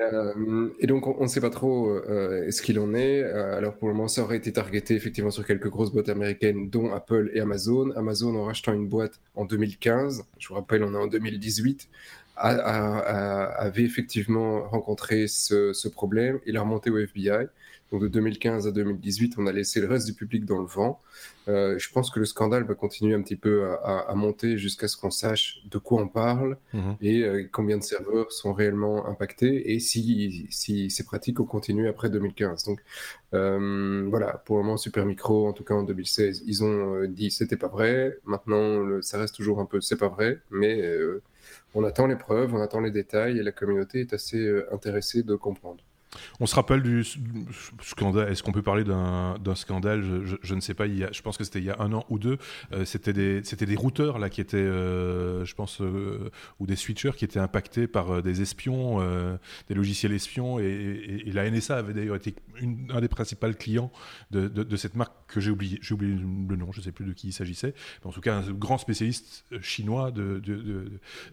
Euh, 0.00 0.68
et 0.78 0.86
donc, 0.86 1.06
on 1.08 1.22
ne 1.24 1.28
sait 1.28 1.40
pas 1.40 1.50
trop 1.50 1.88
euh, 1.90 2.48
ce 2.52 2.62
qu'il 2.62 2.78
en 2.78 2.94
est. 2.94 3.20
Euh, 3.22 3.56
alors, 3.58 3.74
pour 3.76 3.88
le 3.88 3.94
moment, 3.94 4.06
ça 4.08 4.22
aurait 4.22 4.36
été 4.36 4.52
targeté 4.52 4.94
effectivement 4.94 5.30
sur 5.32 5.44
quelques 5.44 5.68
grosses 5.68 5.92
boîtes 5.92 6.08
américaines, 6.08 6.70
dont 6.70 6.92
Apple 6.92 7.30
et 7.34 7.40
Amazon. 7.40 7.90
Amazon, 7.96 8.36
en 8.36 8.44
rachetant 8.44 8.72
une 8.72 8.86
boîte 8.88 9.20
en 9.34 9.44
2015, 9.44 10.22
je 10.38 10.48
vous 10.48 10.54
rappelle, 10.54 10.84
on 10.84 10.94
est 10.94 10.98
en 10.98 11.08
2018, 11.08 11.88
a- 12.36 12.50
a- 12.50 12.98
a- 12.98 13.44
avait 13.60 13.82
effectivement 13.82 14.62
rencontré 14.68 15.26
ce, 15.26 15.72
ce 15.72 15.88
problème. 15.88 16.38
Il 16.46 16.56
a 16.56 16.60
remonté 16.60 16.90
au 16.90 16.98
FBI. 16.98 17.46
Donc, 17.90 18.02
de 18.02 18.08
2015 18.08 18.66
à 18.66 18.70
2018, 18.72 19.34
on 19.38 19.46
a 19.46 19.52
laissé 19.52 19.80
le 19.80 19.86
reste 19.86 20.06
du 20.06 20.12
public 20.12 20.44
dans 20.44 20.58
le 20.60 20.66
vent. 20.66 21.00
Euh, 21.48 21.78
je 21.78 21.90
pense 21.90 22.10
que 22.10 22.18
le 22.20 22.26
scandale 22.26 22.64
va 22.64 22.74
continuer 22.74 23.14
un 23.14 23.22
petit 23.22 23.36
peu 23.36 23.64
à, 23.64 23.74
à- 23.76 24.10
à 24.10 24.14
monter 24.14 24.58
jusqu'à 24.58 24.88
ce 24.88 24.96
qu'on 24.98 25.10
sache 25.10 25.62
de 25.70 25.78
quoi 25.78 26.02
on 26.02 26.08
parle 26.08 26.58
Mhm. 26.74 26.96
et 27.00 27.22
euh, 27.24 27.48
combien 27.50 27.78
de 27.78 27.82
serveurs 27.82 28.30
sont 28.30 28.52
réellement 28.52 29.06
impactés 29.06 29.72
et 29.72 29.80
si, 29.80 30.46
si 30.50 30.90
ces 30.90 31.04
pratiques 31.04 31.40
ont 31.40 31.46
continué 31.46 31.88
après 31.88 32.10
2015. 32.10 32.64
Donc 32.64 32.80
euh, 33.34 34.06
voilà, 34.10 34.42
pour 34.44 34.58
le 34.58 34.62
moment, 34.64 34.76
Super 34.76 35.06
Micro, 35.06 35.46
en 35.48 35.52
tout 35.52 35.64
cas 35.64 35.74
en 35.74 35.82
2016, 35.82 36.42
ils 36.46 36.64
ont 36.64 36.94
euh, 36.96 37.06
dit 37.08 37.30
c'était 37.30 37.56
pas 37.56 37.68
vrai. 37.68 38.18
Maintenant, 38.24 38.80
le- 38.80 39.02
ça 39.02 39.18
reste 39.18 39.34
toujours 39.34 39.60
un 39.60 39.66
peu 39.66 39.80
c'est 39.80 39.96
pas 39.98 40.08
vrai, 40.08 40.40
mais 40.50 40.82
euh, 40.82 41.22
on 41.74 41.84
attend 41.84 42.06
les 42.06 42.16
preuves, 42.16 42.54
on 42.54 42.60
attend 42.60 42.80
les 42.80 42.90
détails 42.90 43.38
et 43.38 43.42
la 43.42 43.52
communauté 43.52 44.00
est 44.00 44.12
assez 44.12 44.50
intéressée 44.72 45.22
de 45.22 45.34
comprendre. 45.34 45.82
On 46.40 46.46
se 46.46 46.54
rappelle 46.54 46.82
du 46.82 47.04
scandale. 47.82 48.30
Est-ce 48.30 48.42
qu'on 48.42 48.52
peut 48.52 48.62
parler 48.62 48.84
d'un 48.84 49.54
scandale? 49.54 50.02
Je, 50.42 50.54
ne 50.54 50.60
sais 50.60 50.74
pas. 50.74 50.86
Je 50.86 51.22
pense 51.22 51.36
que 51.36 51.44
c'était 51.44 51.58
il 51.58 51.64
y 51.64 51.70
a 51.70 51.76
un 51.80 51.92
an 51.92 52.04
ou 52.08 52.18
deux. 52.18 52.38
Euh, 52.72 52.84
c'était 52.84 53.12
des, 53.12 53.42
des 53.42 53.76
routeurs 53.76 54.18
là 54.18 54.30
qui 54.30 54.40
étaient, 54.40 54.56
euh, 54.56 55.44
je 55.44 55.54
pense, 55.54 55.80
euh, 55.80 56.30
ou 56.60 56.66
des 56.66 56.76
switchers 56.76 57.12
qui 57.16 57.24
étaient 57.24 57.38
impactés 57.38 57.86
par 57.86 58.22
des 58.22 58.42
espions, 58.42 59.00
des 59.68 59.74
logiciels 59.74 60.12
espions. 60.12 60.58
Et, 60.58 61.24
la 61.38 61.48
NSA 61.48 61.76
avait 61.76 61.92
d'ailleurs 61.92 62.16
été 62.16 62.34
un 62.90 63.00
des 63.00 63.08
principaux 63.08 63.52
clients 63.52 63.92
de, 64.30 64.76
cette 64.76 64.96
marque 64.96 65.14
que 65.26 65.40
j'ai 65.40 65.50
oublié. 65.50 65.78
J'ai 65.82 65.94
oublié 65.94 66.14
le 66.14 66.56
nom. 66.56 66.72
Je 66.72 66.80
ne 66.80 66.84
sais 66.84 66.92
plus 66.92 67.04
de 67.04 67.12
qui 67.12 67.28
il 67.28 67.32
s'agissait. 67.32 67.74
En 68.04 68.12
tout 68.12 68.20
cas, 68.20 68.36
un 68.36 68.52
grand 68.52 68.78
spécialiste 68.78 69.44
chinois 69.60 70.10
de, 70.10 70.40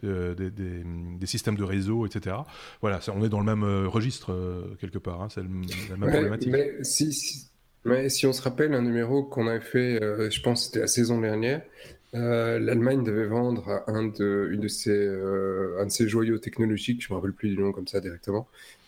des, 0.03 1.25
systèmes 1.25 1.55
de 1.55 1.63
réseau, 1.63 2.05
etc. 2.05 2.35
Voilà, 2.81 2.99
on 3.13 3.23
est 3.23 3.29
dans 3.29 3.39
le 3.39 3.45
même 3.45 3.87
registre 3.87 4.33
quelque 4.75 4.97
part. 4.97 5.21
Hein, 5.21 5.27
c'est 5.29 5.41
la 5.41 5.97
même 5.97 6.09
problématique. 6.09 6.51
Mais 6.51 6.83
si, 6.83 7.49
mais 7.85 8.09
si 8.09 8.25
on 8.25 8.33
se 8.33 8.41
rappelle 8.41 8.73
un 8.73 8.81
numéro 8.81 9.23
qu'on 9.23 9.47
avait 9.47 9.61
fait, 9.61 10.01
euh, 10.03 10.29
je 10.29 10.41
pense 10.41 10.61
que 10.61 10.65
c'était 10.65 10.79
la 10.79 10.87
saison 10.87 11.21
dernière, 11.21 11.61
euh, 12.15 12.59
l'Allemagne 12.59 13.03
devait 13.03 13.27
vendre 13.27 13.83
un 13.87 14.05
de, 14.05 14.49
une 14.51 14.61
de 14.61 14.67
ses, 14.67 14.89
euh, 14.89 15.79
un 15.79 15.85
de 15.85 15.91
ses 15.91 16.07
joyaux 16.07 16.39
technologiques, 16.39 17.03
je 17.03 17.07
ne 17.07 17.13
me 17.13 17.19
rappelle 17.19 17.33
plus 17.33 17.49
du 17.49 17.57
nom 17.57 17.71
comme 17.71 17.87
ça 17.87 18.01
directement, 18.01 18.47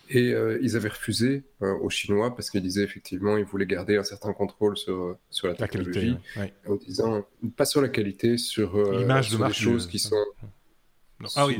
et 0.09 0.33
ils 0.61 0.77
avaient 0.77 0.87
refusé 0.87 1.43
aux 1.59 1.89
Chinois 1.89 2.33
parce 2.33 2.49
qu'ils 2.49 2.61
disaient 2.61 2.83
effectivement 2.83 3.35
ils 3.35 3.43
voulaient 3.43 3.65
garder 3.65 3.97
un 3.97 4.05
certain 4.05 4.31
contrôle 4.31 4.77
sur, 4.77 5.17
sur 5.29 5.49
la 5.49 5.53
technologie, 5.53 6.15
en 6.65 6.75
disant 6.75 7.25
pas 7.57 7.65
sur 7.65 7.81
la 7.81 7.89
qualité, 7.89 8.37
sur, 8.37 8.81
l'image 8.97 9.31
de 9.31 9.45
des 9.45 9.51
choses 9.51 9.85
qui 9.85 9.99
sont... 9.99 10.15
Ah 11.35 11.45
oui, 11.45 11.57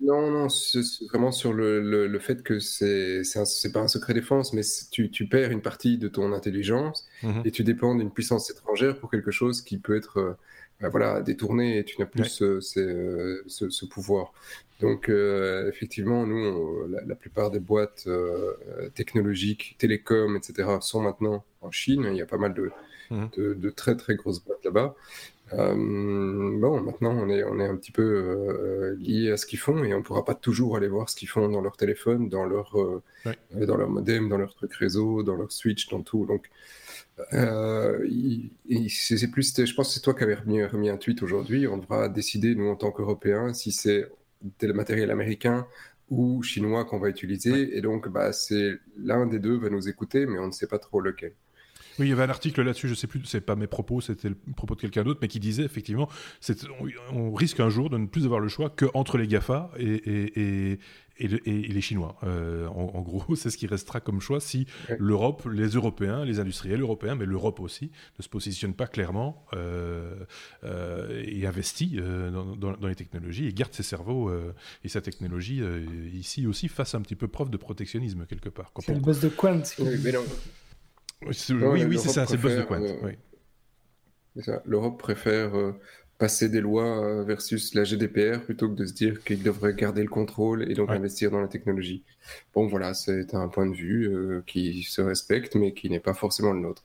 non, 0.00 0.30
non, 0.30 0.48
c'est 0.48 0.80
vraiment 1.10 1.30
sur 1.30 1.52
le, 1.52 2.06
le, 2.06 2.18
fait 2.18 2.42
que 2.42 2.58
c'est 2.58 3.22
pas 3.72 3.80
un 3.80 3.88
secret 3.88 4.14
défense, 4.14 4.54
mais 4.54 4.62
tu, 4.90 5.10
tu, 5.10 5.26
perds 5.26 5.50
une 5.50 5.60
partie 5.60 5.98
de 5.98 6.08
ton 6.08 6.32
intelligence 6.32 7.06
mhm. 7.22 7.42
et 7.44 7.50
tu 7.50 7.64
dépends 7.64 7.94
d'une 7.94 8.10
puissance 8.10 8.50
étrangère 8.50 8.98
pour 8.98 9.10
quelque 9.10 9.30
chose 9.30 9.60
qui 9.60 9.78
peut 9.78 9.96
être 9.96 10.18
euh, 10.18 10.32
bah, 10.80 10.88
voilà, 10.88 11.20
détourné 11.20 11.78
et 11.78 11.84
tu 11.84 12.00
n'as 12.00 12.06
plus 12.06 12.24
ce, 12.24 12.60
ce, 12.60 13.42
ce, 13.46 13.84
pouvoir. 13.84 14.32
Donc, 14.80 15.10
euh, 15.10 15.68
effectivement, 15.68 16.26
nous, 16.26 16.86
la, 16.88 17.14
plupart 17.14 17.50
des 17.50 17.58
boîtes 17.58 18.04
euh, 18.06 18.54
technologiques, 18.94 19.76
télécom, 19.78 20.36
etc., 20.36 20.68
sont 20.80 21.02
maintenant 21.02 21.44
en 21.60 21.70
Chine. 21.70 22.08
Il 22.10 22.16
y 22.16 22.22
a 22.22 22.26
pas 22.26 22.38
mal 22.38 22.54
de, 22.54 22.70
mhm. 23.10 23.28
de, 23.36 23.54
de 23.54 23.70
très, 23.70 23.96
très 23.96 24.14
grosses 24.14 24.42
boîtes 24.42 24.64
là-bas. 24.64 24.94
Euh, 25.54 25.74
bon, 25.74 26.82
maintenant, 26.82 27.12
on 27.12 27.28
est, 27.28 27.42
on 27.44 27.58
est 27.58 27.66
un 27.66 27.76
petit 27.76 27.92
peu 27.92 28.02
euh, 28.02 28.96
lié 28.98 29.32
à 29.32 29.36
ce 29.36 29.46
qu'ils 29.46 29.58
font 29.58 29.82
et 29.84 29.94
on 29.94 29.98
ne 29.98 30.02
pourra 30.02 30.24
pas 30.24 30.34
toujours 30.34 30.76
aller 30.76 30.88
voir 30.88 31.08
ce 31.08 31.16
qu'ils 31.16 31.28
font 31.28 31.48
dans 31.48 31.60
leur 31.60 31.76
téléphone, 31.76 32.28
dans 32.28 32.44
leur, 32.44 32.78
euh, 32.78 33.02
dans 33.54 33.76
leur 33.76 33.88
modem, 33.88 34.28
dans 34.28 34.38
leur 34.38 34.54
truc 34.54 34.74
réseau, 34.74 35.22
dans 35.22 35.36
leur 35.36 35.52
switch, 35.52 35.88
dans 35.88 36.02
tout. 36.02 36.26
Donc, 36.26 36.50
c'est 37.30 39.30
plus, 39.30 39.54
je 39.56 39.74
pense 39.74 39.88
que 39.88 39.94
c'est 39.94 40.00
toi 40.00 40.14
qui 40.14 40.22
avais 40.22 40.34
remis, 40.34 40.62
remis 40.64 40.90
un 40.90 40.96
tweet 40.96 41.22
aujourd'hui. 41.22 41.66
On 41.66 41.78
devra 41.78 42.08
décider, 42.08 42.54
nous, 42.54 42.68
en 42.68 42.76
tant 42.76 42.90
qu'Européens, 42.90 43.54
si 43.54 43.72
c'est 43.72 44.08
tel 44.58 44.72
matériel 44.72 45.10
américain 45.10 45.66
ou 46.10 46.42
chinois 46.42 46.84
qu'on 46.84 46.98
va 46.98 47.08
utiliser. 47.08 47.76
Et 47.76 47.80
donc, 47.80 48.08
bah, 48.08 48.32
c'est 48.32 48.78
l'un 48.98 49.26
des 49.26 49.38
deux 49.38 49.56
va 49.56 49.70
nous 49.70 49.88
écouter, 49.88 50.26
mais 50.26 50.38
on 50.38 50.46
ne 50.46 50.52
sait 50.52 50.66
pas 50.66 50.78
trop 50.78 51.00
lequel. 51.00 51.32
Oui, 51.98 52.06
il 52.06 52.10
y 52.10 52.12
avait 52.12 52.22
un 52.22 52.30
article 52.30 52.62
là-dessus, 52.62 52.88
je 52.88 52.94
sais 52.94 53.06
plus, 53.06 53.24
c'est 53.24 53.40
pas 53.40 53.56
mes 53.56 53.66
propos, 53.66 54.00
c'était 54.00 54.28
le 54.28 54.36
propos 54.56 54.74
de 54.74 54.80
quelqu'un 54.80 55.02
d'autre, 55.02 55.18
mais 55.22 55.28
qui 55.28 55.40
disait 55.40 55.64
effectivement, 55.64 56.08
on, 57.12 57.32
risque 57.32 57.60
un 57.60 57.68
jour 57.68 57.90
de 57.90 57.98
ne 57.98 58.06
plus 58.06 58.24
avoir 58.24 58.40
le 58.40 58.48
choix 58.48 58.70
qu'entre 58.70 59.18
les 59.18 59.26
GAFA 59.26 59.70
et, 59.78 60.78
les 61.20 61.80
Chinois. 61.80 62.16
Euh, 62.22 62.68
en, 62.68 63.00
gros, 63.00 63.34
c'est 63.36 63.50
ce 63.50 63.56
qui 63.56 63.66
restera 63.66 64.00
comme 64.00 64.20
choix 64.20 64.40
si 64.40 64.66
l'Europe, 64.98 65.48
les 65.52 65.68
Européens, 65.68 66.24
les 66.24 66.40
industriels 66.40 66.80
européens, 66.80 67.16
mais 67.16 67.26
l'Europe 67.26 67.60
aussi, 67.60 67.90
ne 68.18 68.22
se 68.22 68.28
positionne 68.28 68.74
pas 68.74 68.86
clairement 68.86 69.44
euh, 69.54 70.14
euh, 70.64 71.24
et 71.26 71.46
investit 71.46 71.98
dans, 72.00 72.76
les 72.86 72.94
technologies 72.94 73.46
et 73.46 73.52
garde 73.52 73.74
ses 73.74 73.82
cerveaux 73.82 74.30
et 74.84 74.88
sa 74.88 75.00
technologie 75.00 75.62
ici 76.14 76.46
aussi 76.46 76.68
fasse 76.68 76.94
un 76.94 77.00
petit 77.00 77.16
peu 77.16 77.28
preuve 77.28 77.50
de 77.50 77.56
protectionnisme 77.56 78.26
quelque 78.26 78.48
part. 78.48 78.72
C'est 78.78 78.94
le 78.94 79.00
boss 79.00 79.20
de 79.20 79.28
Quant. 79.28 79.62
Oui, 79.80 79.96
oui, 81.22 81.98
c'est 81.98 82.08
ça, 82.08 82.26
c'est 82.26 82.36
Boss 82.36 82.54
de 82.54 82.62
Quant. 82.62 82.82
Euh, 82.82 84.58
L'Europe 84.64 85.00
préfère 85.00 85.56
euh, 85.56 85.72
passer 86.18 86.48
des 86.48 86.60
lois 86.60 87.04
euh, 87.04 87.24
versus 87.24 87.74
la 87.74 87.84
GDPR 87.84 88.40
plutôt 88.44 88.68
que 88.68 88.74
de 88.74 88.84
se 88.84 88.92
dire 88.92 89.22
qu'il 89.24 89.42
devrait 89.42 89.74
garder 89.74 90.02
le 90.02 90.08
contrôle 90.08 90.70
et 90.70 90.74
donc 90.74 90.90
investir 90.90 91.30
dans 91.30 91.40
la 91.40 91.48
technologie. 91.48 92.04
Bon, 92.54 92.66
voilà, 92.66 92.94
c'est 92.94 93.34
un 93.34 93.48
point 93.48 93.66
de 93.66 93.74
vue 93.74 94.42
qui 94.46 94.82
se 94.82 95.00
respecte, 95.00 95.56
mais 95.56 95.74
qui 95.74 95.90
n'est 95.90 96.00
pas 96.00 96.14
forcément 96.14 96.52
le 96.52 96.60
nôtre. 96.60 96.84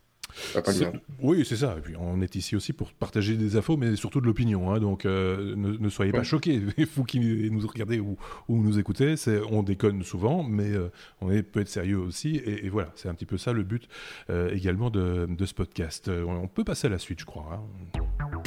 Oui, 1.22 1.46
c'est 1.46 1.58
ça. 1.58 1.76
Et 1.78 1.82
puis 1.82 1.96
on 1.98 2.22
est 2.22 2.36
ici 2.36 2.56
aussi 2.56 2.74
pour 2.74 2.92
partager 2.94 3.36
des 3.36 3.56
infos, 3.56 3.78
mais 3.78 3.96
surtout 3.96 4.22
de 4.22 4.26
l'opinion. 4.26 4.72
Hein. 4.72 4.80
Donc 4.80 5.06
euh, 5.06 5.56
ne, 5.56 5.90
soyez 5.90 6.12
pas 6.12 6.24
choqués. 6.24 6.62
Vous 6.96 7.04
qui 7.04 7.50
nous 7.50 7.68
regardez 7.68 8.00
ou, 8.00 8.18
ou 8.48 8.62
nous 8.62 8.80
écoutez, 8.80 9.16
on 9.50 9.64
déconne 9.64 10.04
souvent, 10.04 10.44
mais 10.44 10.72
euh, 10.72 10.90
on 11.22 11.32
est, 11.32 11.44
peut 11.44 11.62
être 11.62 11.70
sérieux 11.70 11.98
aussi. 11.98 12.38
Et, 12.46 12.70
voilà, 12.70 12.92
c'est 12.96 13.10
un 13.10 13.14
petit 13.14 13.26
peu 13.26 13.38
ça 13.38 13.54
le 13.54 13.64
but 13.64 13.88
euh, 14.30 14.54
également 14.54 14.90
de, 14.90 15.28
ce 15.46 15.54
podcast. 15.54 16.10
On 16.10 16.48
peut 16.48 16.64
passer 16.64 16.88
à 16.88 16.90
la 16.90 16.98
suite, 16.98 17.20
je 17.20 17.26
crois. 17.26 17.50
Hein. 17.54 18.40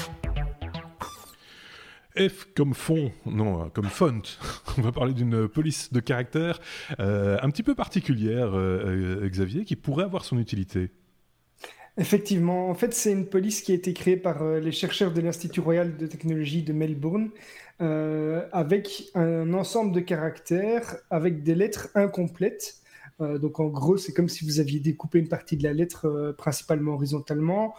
F 2.18 2.48
comme 2.54 2.72
fond, 2.72 3.12
non, 3.26 3.68
comme 3.68 3.86
font. 3.86 4.22
On 4.78 4.82
va 4.82 4.90
parler 4.90 5.12
d'une 5.12 5.48
police 5.48 5.92
de 5.92 6.00
caractère 6.00 6.58
un 6.98 7.50
petit 7.50 7.62
peu 7.62 7.74
particulière, 7.74 8.52
Xavier, 9.24 9.64
qui 9.64 9.76
pourrait 9.76 10.04
avoir 10.04 10.24
son 10.24 10.38
utilité. 10.38 10.90
Effectivement, 11.98 12.68
en 12.68 12.74
fait, 12.74 12.92
c'est 12.92 13.12
une 13.12 13.26
police 13.26 13.62
qui 13.62 13.72
a 13.72 13.74
été 13.74 13.94
créée 13.94 14.18
par 14.18 14.42
euh, 14.42 14.60
les 14.60 14.72
chercheurs 14.72 15.12
de 15.12 15.20
l'Institut 15.22 15.60
royal 15.60 15.96
de 15.96 16.06
technologie 16.06 16.62
de 16.62 16.74
Melbourne, 16.74 17.30
euh, 17.80 18.46
avec 18.52 19.10
un 19.14 19.54
ensemble 19.54 19.92
de 19.92 20.00
caractères, 20.00 20.98
avec 21.08 21.42
des 21.42 21.54
lettres 21.54 21.88
incomplètes. 21.94 22.76
Euh, 23.22 23.38
donc, 23.38 23.60
en 23.60 23.68
gros, 23.68 23.96
c'est 23.96 24.12
comme 24.12 24.28
si 24.28 24.44
vous 24.44 24.60
aviez 24.60 24.78
découpé 24.78 25.20
une 25.20 25.28
partie 25.28 25.56
de 25.56 25.62
la 25.62 25.72
lettre 25.72 26.34
principalement 26.36 26.92
horizontalement, 26.92 27.74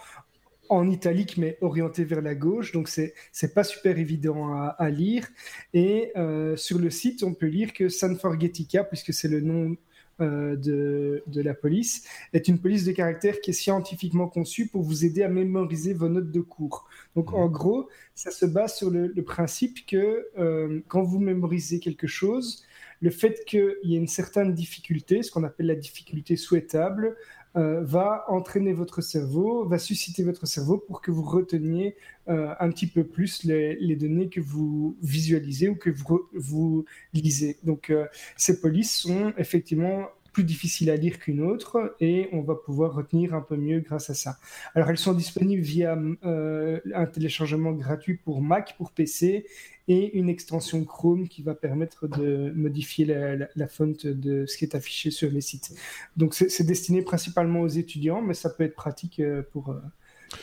en 0.68 0.90
italique, 0.90 1.36
mais 1.38 1.56
orienté 1.60 2.04
vers 2.04 2.20
la 2.20 2.34
gauche. 2.34 2.72
Donc, 2.72 2.88
c'est 2.88 3.14
n'est 3.40 3.48
pas 3.50 3.64
super 3.64 3.98
évident 3.98 4.52
à, 4.52 4.90
lire. 4.90 5.28
Et 5.72 6.12
sur 6.56 6.78
le 6.78 6.90
site, 6.90 7.22
on 7.22 7.32
peut 7.32 7.46
lire 7.46 7.72
que 7.72 7.88
Sanforgetica, 7.88 8.84
puisque 8.84 9.14
c'est 9.14 9.28
le 9.28 9.40
nom 9.40 9.76
de, 10.20 11.22
de, 11.26 11.42
la 11.42 11.54
police 11.54 12.04
est 12.32 12.48
une 12.48 12.58
police 12.58 12.84
de 12.84 12.92
caractère 12.92 13.40
qui 13.40 13.50
est 13.50 13.54
scientifiquement 13.54 14.28
conçue 14.28 14.66
pour 14.66 14.82
vous 14.82 15.04
aider 15.04 15.22
à 15.22 15.28
mémoriser 15.28 15.94
vos 15.94 16.08
notes 16.08 16.30
de 16.30 16.40
cours. 16.40 16.88
Donc 17.14 17.32
en 17.32 17.48
gros, 17.48 17.88
ça 18.14 18.30
se 18.30 18.46
base 18.46 18.76
sur 18.76 18.90
le, 18.90 19.12
principe 19.22 19.86
que 19.86 20.26
euh, 20.38 20.80
quand 20.88 21.02
vous 21.02 21.18
mémorisez 21.18 21.78
quelque 21.78 22.06
chose, 22.06 22.64
le 23.00 23.10
fait 23.10 23.44
qu'il 23.46 23.76
y 23.84 23.94
ait 23.94 23.98
une 23.98 24.08
certaine 24.08 24.54
difficulté, 24.54 25.22
ce 25.22 25.30
qu'on 25.30 25.44
appelle 25.44 25.66
la 25.66 25.74
difficulté 25.74 26.36
souhaitable, 26.36 27.16
euh, 27.56 27.80
va 27.82 28.24
entraîner 28.28 28.74
votre 28.74 29.00
cerveau, 29.00 29.64
va 29.64 29.78
susciter 29.78 30.22
votre 30.22 30.46
cerveau 30.46 30.76
pour 30.76 31.00
que 31.00 31.10
vous 31.10 31.22
reteniez 31.22 31.96
euh, 32.28 32.54
un 32.60 32.70
petit 32.70 32.86
peu 32.86 33.04
plus 33.04 33.44
les, 33.44 33.96
données 33.96 34.28
que 34.28 34.40
vous 34.40 34.96
visualisez 35.02 35.70
ou 35.70 35.74
que 35.74 35.90
vous, 36.34 36.84
lisez. 37.14 37.56
Donc 37.62 37.88
euh, 37.88 38.06
ces 38.36 38.60
polices 38.60 38.94
sont 38.94 39.32
effectivement 39.38 40.08
plus 40.38 40.44
difficiles 40.44 40.88
à 40.88 40.94
lire 40.94 41.18
qu'une 41.18 41.42
autre 41.42 41.96
et 41.98 42.28
on 42.30 42.42
va 42.42 42.54
pouvoir 42.54 42.94
retenir 42.94 43.34
un 43.34 43.40
peu 43.40 43.56
mieux 43.56 43.80
grâce 43.80 44.08
à 44.08 44.14
ça. 44.14 44.38
Alors 44.76 44.88
elles 44.88 44.96
sont 44.96 45.12
disponibles 45.12 45.62
via 45.62 45.98
un 46.22 47.06
téléchargement 47.06 47.72
gratuit 47.72 48.14
pour 48.14 48.40
Mac, 48.40 48.76
pour 48.76 48.92
PC 48.92 49.46
et 49.88 50.16
une 50.16 50.28
extension 50.28 50.84
Chrome 50.84 51.26
qui 51.26 51.42
va 51.42 51.56
permettre 51.56 52.06
de 52.06 52.52
modifier 52.54 53.04
la, 53.04 53.48
la, 53.52 53.66
fonte 53.66 54.06
de 54.06 54.46
ce 54.46 54.56
qui 54.56 54.64
est 54.64 54.76
affiché 54.76 55.10
sur 55.10 55.28
les 55.28 55.40
sites. 55.40 55.74
Donc 56.16 56.34
c'est 56.34 56.64
destiné 56.64 57.02
principalement 57.02 57.62
aux 57.62 57.66
étudiants, 57.66 58.22
mais 58.22 58.34
ça 58.34 58.48
peut 58.48 58.62
être 58.62 58.76
pratique 58.76 59.18
euh, 59.18 59.42
pour, 59.50 59.70
euh, 59.70 59.80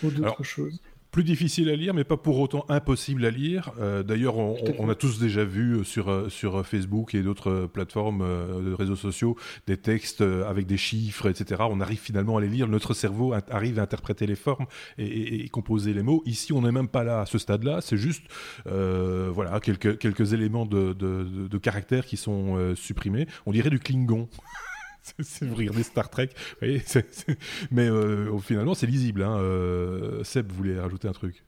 pour 0.02 0.12
d'autres 0.12 0.44
choses 0.44 0.82
plus 1.16 1.24
difficile 1.24 1.70
à 1.70 1.78
lire, 1.78 1.94
mais 1.94 2.04
pas 2.04 2.18
pour 2.18 2.38
autant 2.42 2.66
impossible 2.68 3.24
à 3.24 3.32
lire. 3.32 3.72
Euh, 3.80 4.04
d'ailleurs, 4.04 4.38
on, 4.38 4.90
a 4.90 4.96
tous 4.96 5.18
déjà 5.18 5.46
vu 5.46 5.78
euh, 5.78 5.84
sur, 5.86 6.12
euh, 6.12 6.28
sur 6.28 6.68
Facebook 6.68 7.16
et 7.16 7.22
d'autres 7.22 7.70
plateformes 7.72 8.20
de 8.20 8.74
réseaux 8.74 8.98
sociaux 8.98 9.38
des 9.66 9.78
textes 9.78 10.20
avec 10.20 10.66
des 10.66 10.76
chiffres, 10.76 11.30
etc. 11.30 11.62
On 11.70 11.80
arrive 11.80 12.00
finalement 12.00 12.36
à 12.36 12.42
les 12.42 12.50
lire. 12.50 12.68
Notre 12.68 12.94
cerveau 12.94 13.34
arrive 13.50 13.80
à 13.80 13.84
interpréter 13.84 14.28
les 14.28 14.36
formes 14.36 14.66
et, 14.98 15.48
composer 15.48 15.94
les 15.94 16.04
mots. 16.04 16.22
Ici, 16.26 16.52
on 16.52 16.64
n'est 16.64 16.74
même 16.74 16.90
pas 16.90 17.06
là 17.06 17.22
à 17.22 17.26
ce 17.26 17.38
stade-là. 17.38 17.80
C'est 17.80 17.96
juste 17.96 18.26
voilà, 18.66 19.62
quelques, 19.62 19.98
quelques 19.98 20.34
éléments 20.34 20.66
de, 20.66 20.92
de, 20.92 21.48
de 21.48 21.58
caractère 21.58 22.06
qui 22.06 22.18
sont 22.18 22.76
supprimés. 22.76 23.26
On 23.46 23.54
dirait 23.54 23.70
du 23.70 23.80
Klingon. 23.80 24.28
c'est 25.22 25.46
vous 25.46 25.56
regardez 25.56 25.84
Star 25.84 26.10
Trek, 26.10 26.30
mais 26.62 27.88
euh, 27.88 28.38
finalement 28.40 28.74
c'est 28.74 28.88
lisible. 28.88 29.24
Hein. 29.24 29.38
Euh, 29.40 30.24
Seb 30.24 30.52
voulait 30.52 30.80
rajouter 30.80 31.08
un 31.08 31.14
truc. 31.14 31.44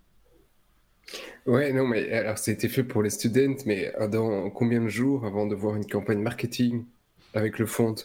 Ouais, 1.46 1.72
non, 1.72 1.88
mais 1.88 2.12
alors 2.12 2.38
c'était 2.38 2.68
fait 2.68 2.84
pour 2.84 3.02
les 3.02 3.10
students, 3.10 3.56
mais 3.66 3.94
dans 4.12 4.50
combien 4.50 4.82
de 4.82 4.90
jours 4.90 5.26
avant 5.26 5.48
de 5.48 5.56
voir 5.56 5.76
une 5.76 5.86
campagne 5.86 6.20
marketing 6.20 6.86
avec 7.34 7.60
le 7.60 7.66
font? 7.66 7.96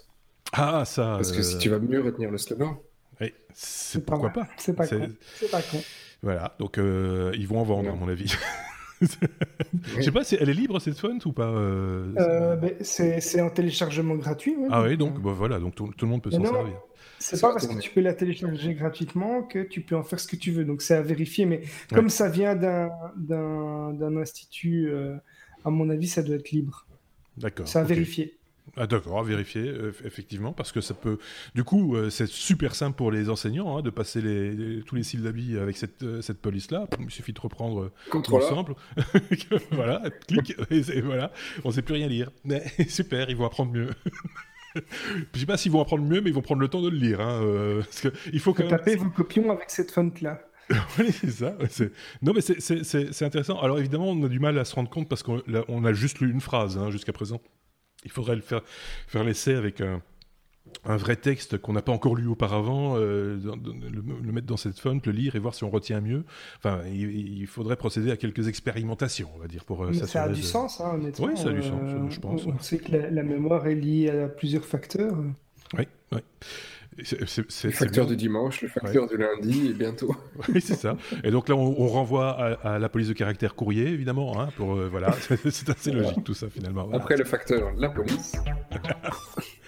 Ah, 0.52 0.84
ça. 0.84 1.14
Parce 1.16 1.32
que 1.32 1.42
si 1.42 1.58
tu 1.58 1.68
vas 1.68 1.78
mieux 1.78 2.00
retenir 2.00 2.30
le 2.30 2.38
slogan. 2.38 2.76
Oui, 3.20 3.34
c'est 3.52 4.04
pourquoi 4.04 4.30
pas? 4.30 4.48
C'est 4.56 4.74
pas 4.74 4.86
con. 4.86 5.08
C'est 5.34 5.50
pas 5.50 5.62
con. 5.62 5.82
Voilà, 6.22 6.54
donc 6.60 6.76
ils 6.76 7.48
vont 7.48 7.58
en 7.58 7.64
vendre, 7.64 7.90
à 7.90 7.94
mon 7.94 8.08
avis. 8.08 8.32
Je 9.96 10.02
sais 10.02 10.12
pas, 10.12 10.22
elle 10.30 10.48
est 10.48 10.54
libre 10.54 10.78
cette 10.80 10.98
font 10.98 11.18
ou 11.24 11.32
pas 11.32 11.48
euh, 11.48 12.12
euh, 12.18 12.56
ben, 12.56 12.74
C'est 12.80 13.40
en 13.40 13.50
téléchargement 13.50 14.14
gratuit. 14.14 14.54
Ah 14.70 14.82
oui, 14.82 14.96
donc 14.96 15.20
bah, 15.20 15.32
voilà, 15.34 15.58
donc 15.58 15.74
tout, 15.74 15.90
le 16.00 16.06
monde 16.06 16.22
peut 16.22 16.30
s'en 16.30 16.44
servir. 16.44 16.76
C'est 17.18 17.40
pas 17.40 17.52
parce 17.52 17.66
que 17.66 17.78
tu 17.78 17.90
peux 17.90 18.00
la 18.00 18.14
télécharger 18.14 18.74
gratuitement 18.74 19.42
que 19.42 19.62
tu 19.62 19.80
peux 19.80 19.96
en 19.96 20.02
faire 20.02 20.18
ce 20.18 20.26
que 20.26 20.36
tu 20.36 20.50
veux. 20.50 20.64
Donc 20.64 20.82
c'est 20.82 20.94
à 20.94 21.02
vérifier. 21.02 21.46
Mais 21.46 21.62
comme 21.92 22.08
ça 22.08 22.28
vient 22.28 22.56
d'un 22.56 24.16
institut, 24.16 24.90
euh, 24.90 25.16
à 25.64 25.70
mon 25.70 25.88
avis, 25.90 26.08
ça 26.08 26.22
doit 26.22 26.36
être 26.36 26.50
libre. 26.50 26.86
D'accord. 27.36 27.66
C'est 27.68 27.78
à 27.78 27.84
vérifier. 27.84 28.38
Ah 28.76 28.86
d'accord, 28.86 29.18
à 29.18 29.22
vérifier, 29.22 29.68
euh, 29.68 29.92
effectivement, 30.04 30.52
parce 30.52 30.72
que 30.72 30.80
ça 30.80 30.94
peut... 30.94 31.18
Du 31.54 31.62
coup, 31.62 31.94
euh, 31.94 32.08
c'est 32.08 32.26
super 32.26 32.74
simple 32.74 32.96
pour 32.96 33.10
les 33.10 33.28
enseignants 33.28 33.76
hein, 33.76 33.82
de 33.82 33.90
passer 33.90 34.22
les, 34.22 34.82
tous 34.84 34.94
les 34.94 35.02
avec 35.58 35.76
cette, 35.76 36.02
euh, 36.02 36.22
cette 36.22 36.40
police-là. 36.40 36.86
Il 36.98 37.10
suffit 37.10 37.34
de 37.34 37.40
reprendre 37.40 37.90
l'ensemble. 38.30 38.74
voilà, 39.72 40.02
clic, 40.26 40.54
et, 40.70 41.00
voilà. 41.02 41.32
On 41.64 41.68
ne 41.68 41.74
sait 41.74 41.82
plus 41.82 41.94
rien 41.94 42.08
lire. 42.08 42.30
Mais 42.44 42.64
super, 42.88 43.28
ils 43.28 43.36
vont 43.36 43.44
apprendre 43.44 43.72
mieux. 43.72 43.90
Je 45.34 45.40
sais 45.40 45.46
pas 45.46 45.58
s'ils 45.58 45.70
vont 45.70 45.82
apprendre 45.82 46.04
mieux, 46.04 46.22
mais 46.22 46.30
ils 46.30 46.34
vont 46.34 46.40
prendre 46.40 46.62
le 46.62 46.68
temps 46.68 46.80
de 46.80 46.88
le 46.88 46.96
lire. 46.96 47.20
Hein, 47.20 47.80
parce 47.80 48.00
que 48.00 48.08
il 48.32 48.40
faut 48.40 48.54
quand 48.54 48.62
même... 48.62 48.70
taper 48.70 48.96
vos 48.96 49.10
copions 49.10 49.50
avec 49.50 49.68
cette 49.68 49.90
font-là. 49.90 50.40
oui, 50.98 51.12
c'est 51.12 51.30
ça. 51.30 51.58
Non, 52.22 52.32
mais 52.32 52.40
c'est 52.40 53.22
intéressant. 53.22 53.60
Alors 53.60 53.78
évidemment, 53.78 54.08
on 54.08 54.24
a 54.24 54.28
du 54.28 54.40
mal 54.40 54.56
à 54.58 54.64
se 54.64 54.74
rendre 54.74 54.88
compte 54.88 55.10
parce 55.10 55.22
qu'on 55.22 55.84
a 55.84 55.92
juste 55.92 56.20
lu 56.20 56.30
une 56.30 56.40
phrase 56.40 56.78
hein, 56.78 56.90
jusqu'à 56.90 57.12
présent. 57.12 57.42
Il 58.04 58.10
faudrait 58.10 58.36
le 58.36 58.42
faire, 58.42 58.62
faire 59.06 59.24
l'essai 59.24 59.54
avec 59.54 59.80
un, 59.80 60.02
un 60.84 60.96
vrai 60.96 61.16
texte 61.16 61.58
qu'on 61.58 61.72
n'a 61.72 61.82
pas 61.82 61.92
encore 61.92 62.16
lu 62.16 62.26
auparavant, 62.26 62.94
euh, 62.96 63.38
le, 63.38 64.32
mettre 64.32 64.46
dans 64.46 64.56
cette 64.56 64.78
font, 64.78 65.00
le 65.04 65.12
lire 65.12 65.36
et 65.36 65.38
voir 65.38 65.54
si 65.54 65.64
on 65.64 65.70
retient 65.70 66.00
mieux. 66.00 66.24
Enfin, 66.58 66.82
il, 66.86 67.46
faudrait 67.46 67.76
procéder 67.76 68.10
à 68.10 68.16
quelques 68.16 68.48
expérimentations, 68.48 69.28
on 69.36 69.38
va 69.38 69.46
dire, 69.46 69.64
pour 69.64 69.84
euh, 69.84 69.92
Ça 69.92 70.24
a 70.24 70.28
du 70.28 70.42
sens, 70.42 70.80
hein, 70.80 70.92
honnêtement. 70.94 71.26
Oui, 71.26 71.36
ça 71.36 71.48
a 71.48 71.52
du 71.52 71.62
sens, 71.62 71.80
euh, 71.82 72.10
je 72.10 72.20
pense. 72.20 72.46
On, 72.46 72.58
sait 72.58 72.78
que 72.78 72.92
la, 72.92 73.22
mémoire 73.22 73.66
est 73.66 73.74
liée 73.74 74.10
à 74.10 74.28
plusieurs 74.28 74.64
facteurs. 74.64 75.16
Oui, 75.78 75.86
oui. 76.12 76.18
C'est, 77.02 77.64
le 77.64 77.72
facteur 77.72 78.06
du 78.06 78.16
dimanche, 78.16 78.60
le 78.62 78.68
facteur 78.68 79.08
du 79.08 79.16
lundi, 79.16 79.68
et 79.68 79.72
bientôt. 79.72 80.14
Oui, 80.52 80.60
c'est 80.60 80.74
ça. 80.74 80.96
Et 81.24 81.30
donc 81.30 81.48
là, 81.48 81.56
on, 81.56 81.86
renvoie 81.86 82.30
à, 82.62 82.78
la 82.78 82.88
police 82.88 83.08
de 83.08 83.14
caractère 83.14 83.54
courrier, 83.54 83.86
évidemment. 83.86 84.40
Hein, 84.40 84.50
pour, 84.56 84.74
voilà, 84.74 85.12
c'est 85.50 85.70
assez 85.70 85.90
logique 85.90 86.24
tout 86.24 86.34
ça, 86.34 86.48
finalement. 86.50 86.90
Après 86.92 87.16
le 87.16 87.24
facteur, 87.24 87.72
la 87.76 87.88
police. 87.88 88.36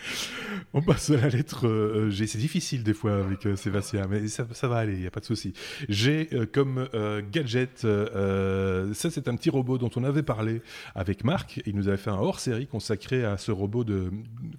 On 0.73 0.83
passe 0.83 1.11
à 1.11 1.17
la 1.17 1.29
lettre 1.29 1.67
euh, 1.67 2.11
G. 2.11 2.27
C'est 2.27 2.39
difficile 2.39 2.83
des 2.83 2.95
fois 2.95 3.19
avec 3.19 3.47
euh, 3.47 3.57
Sébastien, 3.57 4.07
mais 4.09 4.27
ça, 4.29 4.45
va 4.69 4.77
aller, 4.77 4.95
il 4.95 5.01
n'y 5.01 5.07
a 5.07 5.11
pas 5.11 5.21
de 5.21 5.25
souci. 5.25 5.53
G 5.89 6.29
euh, 6.33 6.47
comme 6.51 6.89
gadget, 7.31 7.81
ça 7.81 9.11
c'est 9.11 9.29
un 9.29 9.37
petit 9.37 9.51
robot 9.51 9.79
dont 9.79 9.91
on 9.97 10.05
avait 10.05 10.23
parlé 10.23 10.63
avec 10.95 11.25
Marc. 11.25 11.61
Il 11.67 11.77
nous 11.77 11.89
avait 11.89 11.97
fait 11.97 12.11
un 12.11 12.19
hors-série 12.19 12.67
consacré 12.67 13.25
à 13.25 13.37
ce 13.37 13.53
robot 13.53 13.85
de 13.85 14.11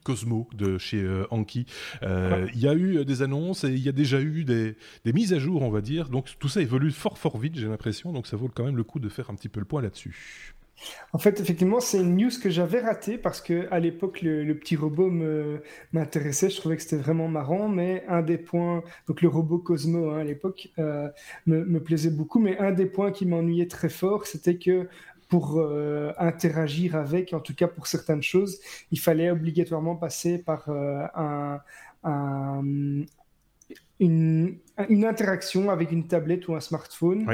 Cosmo 0.03 0.47
de 0.53 0.77
chez 0.77 1.05
Anki. 1.31 1.65
Il 2.01 2.59
y 2.59 2.67
a 2.67 2.73
eu 2.73 3.05
des 3.05 3.21
annonces 3.21 3.63
et 3.63 3.69
il 3.69 3.79
y 3.79 3.89
a 3.89 3.93
déjà 3.93 4.21
eu 4.21 4.43
des, 4.43 4.75
des, 5.03 5.13
mises 5.13 5.33
à 5.33 5.39
jour, 5.39 5.61
on 5.61 5.69
va 5.69 5.81
dire. 5.81 6.09
Donc 6.09 6.33
tout 6.39 6.49
ça 6.49 6.61
évolue 6.61 6.91
fort 6.91 7.17
fort 7.17 7.37
vite, 7.37 7.57
j'ai 7.57 7.67
l'impression. 7.67 8.13
Donc 8.13 8.27
ça 8.27 8.37
vaut 8.37 8.49
quand 8.53 8.63
même 8.63 8.77
le 8.77 8.83
coup 8.83 8.99
de 8.99 9.09
faire 9.09 9.29
un 9.29 9.35
petit 9.35 9.49
peu 9.49 9.59
le 9.59 9.65
point 9.65 9.81
là-dessus. 9.81 10.55
En 11.13 11.17
fait, 11.17 11.39
effectivement, 11.39 11.79
c'est 11.79 11.99
une 11.99 12.17
news 12.17 12.31
que 12.41 12.49
j'avais 12.49 12.79
ratée 12.81 13.17
parce 13.17 13.41
que 13.41 13.67
à 13.71 13.79
l'époque, 13.79 14.21
le, 14.21 14.53
petit 14.53 14.75
robot 14.75 15.09
m'intéressait. 15.93 16.49
Je 16.49 16.57
trouvais 16.57 16.75
que 16.75 16.83
c'était 16.83 16.97
vraiment 16.97 17.27
marrant, 17.27 17.69
mais 17.69 18.03
un 18.07 18.21
des 18.21 18.37
points, 18.37 18.83
donc 19.07 19.21
le 19.21 19.29
robot 19.29 19.59
Cosmo 19.59 20.11
hein, 20.11 20.19
à 20.19 20.23
l'époque, 20.23 20.69
euh, 20.79 21.09
me, 21.45 21.79
plaisait 21.79 22.09
beaucoup. 22.09 22.39
Mais 22.39 22.57
un 22.59 22.71
des 22.71 22.85
points 22.85 23.11
qui 23.11 23.25
m'ennuyait 23.25 23.67
très 23.67 23.89
fort, 23.89 24.25
c'était 24.27 24.57
que 24.57 24.87
pour 25.29 25.57
euh, 25.57 26.11
interagir 26.17 26.95
avec, 26.95 27.33
en 27.33 27.39
tout 27.39 27.55
cas 27.55 27.67
pour 27.67 27.87
certaines 27.87 28.23
choses, 28.23 28.59
il 28.91 28.99
fallait 28.99 29.31
obligatoirement 29.31 29.95
passer 29.95 30.37
par 30.37 30.69
euh, 30.69 31.05
un, 31.15 31.61
une, 33.99 34.57
interaction 34.77 35.69
avec 35.69 35.91
une 35.91 36.07
tablette 36.07 36.47
ou 36.47 36.55
un 36.55 36.59
smartphone 36.59 37.25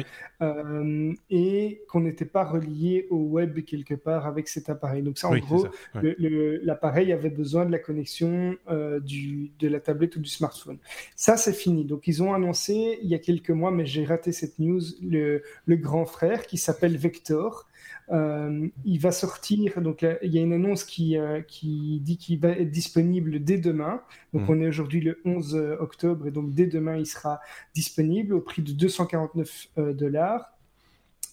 euh, 0.41 1.13
et 1.29 1.81
qu'on 1.87 2.01
n'était 2.01 2.25
pas 2.25 2.43
relié 2.43 3.07
au 3.09 3.17
web 3.17 3.63
quelque 3.65 3.95
part 3.95 4.27
avec 4.27 4.47
cet 4.47 4.69
appareil. 4.69 5.01
Donc 5.01 5.17
ça, 5.17 5.29
en 5.29 5.37
gros, 5.37 5.67
l'appareil 5.93 7.11
avait 7.11 7.29
besoin 7.29 7.65
de 7.65 7.71
la 7.71 7.79
connexion 7.79 8.55
euh, 8.69 8.99
du, 8.99 9.51
de 9.59 9.67
la 9.67 9.79
tablette 9.79 10.15
ou 10.15 10.19
du 10.19 10.29
smartphone. 10.29 10.77
Ça, 11.15 11.37
c'est 11.37 11.53
fini. 11.53 11.85
Donc 11.85 12.07
ils 12.07 12.21
ont 12.21 12.33
annoncé 12.33 12.99
il 13.01 13.09
y 13.09 13.15
a 13.15 13.19
quelques 13.19 13.49
mois, 13.49 13.71
mais 13.71 13.85
j'ai 13.85 14.05
raté 14.05 14.31
cette 14.31 14.59
news, 14.59 14.81
le, 15.01 15.41
le 15.65 15.75
grand 15.75 16.05
frère 16.05 16.45
qui 16.45 16.57
s'appelle 16.57 16.97
Vector, 16.97 17.67
euh, 18.11 18.67
il 18.83 18.99
va 18.99 19.11
sortir, 19.11 19.81
donc 19.81 20.05
il 20.21 20.33
y 20.33 20.37
a 20.37 20.41
une 20.41 20.51
annonce 20.53 20.83
qui, 20.83 21.17
euh, 21.17 21.41
qui 21.41 22.01
dit 22.01 22.17
qu'il 22.17 22.39
va 22.39 22.49
être 22.49 22.69
disponible 22.69 23.41
dès 23.41 23.57
demain. 23.57 24.01
Donc 24.33 24.43
mhm. 24.43 24.49
on 24.49 24.61
est 24.61 24.67
aujourd'hui 24.67 24.99
le 25.01 25.21
11 25.23 25.55
octobre 25.79 26.27
et 26.27 26.31
donc 26.31 26.53
dès 26.53 26.65
demain 26.67 26.97
il 26.97 27.05
sera 27.05 27.39
disponible 27.73 28.33
au 28.33 28.41
prix 28.41 28.61
de 28.61 28.73
249 28.73 29.67
euh, 29.77 29.93
dollars. 29.93 30.57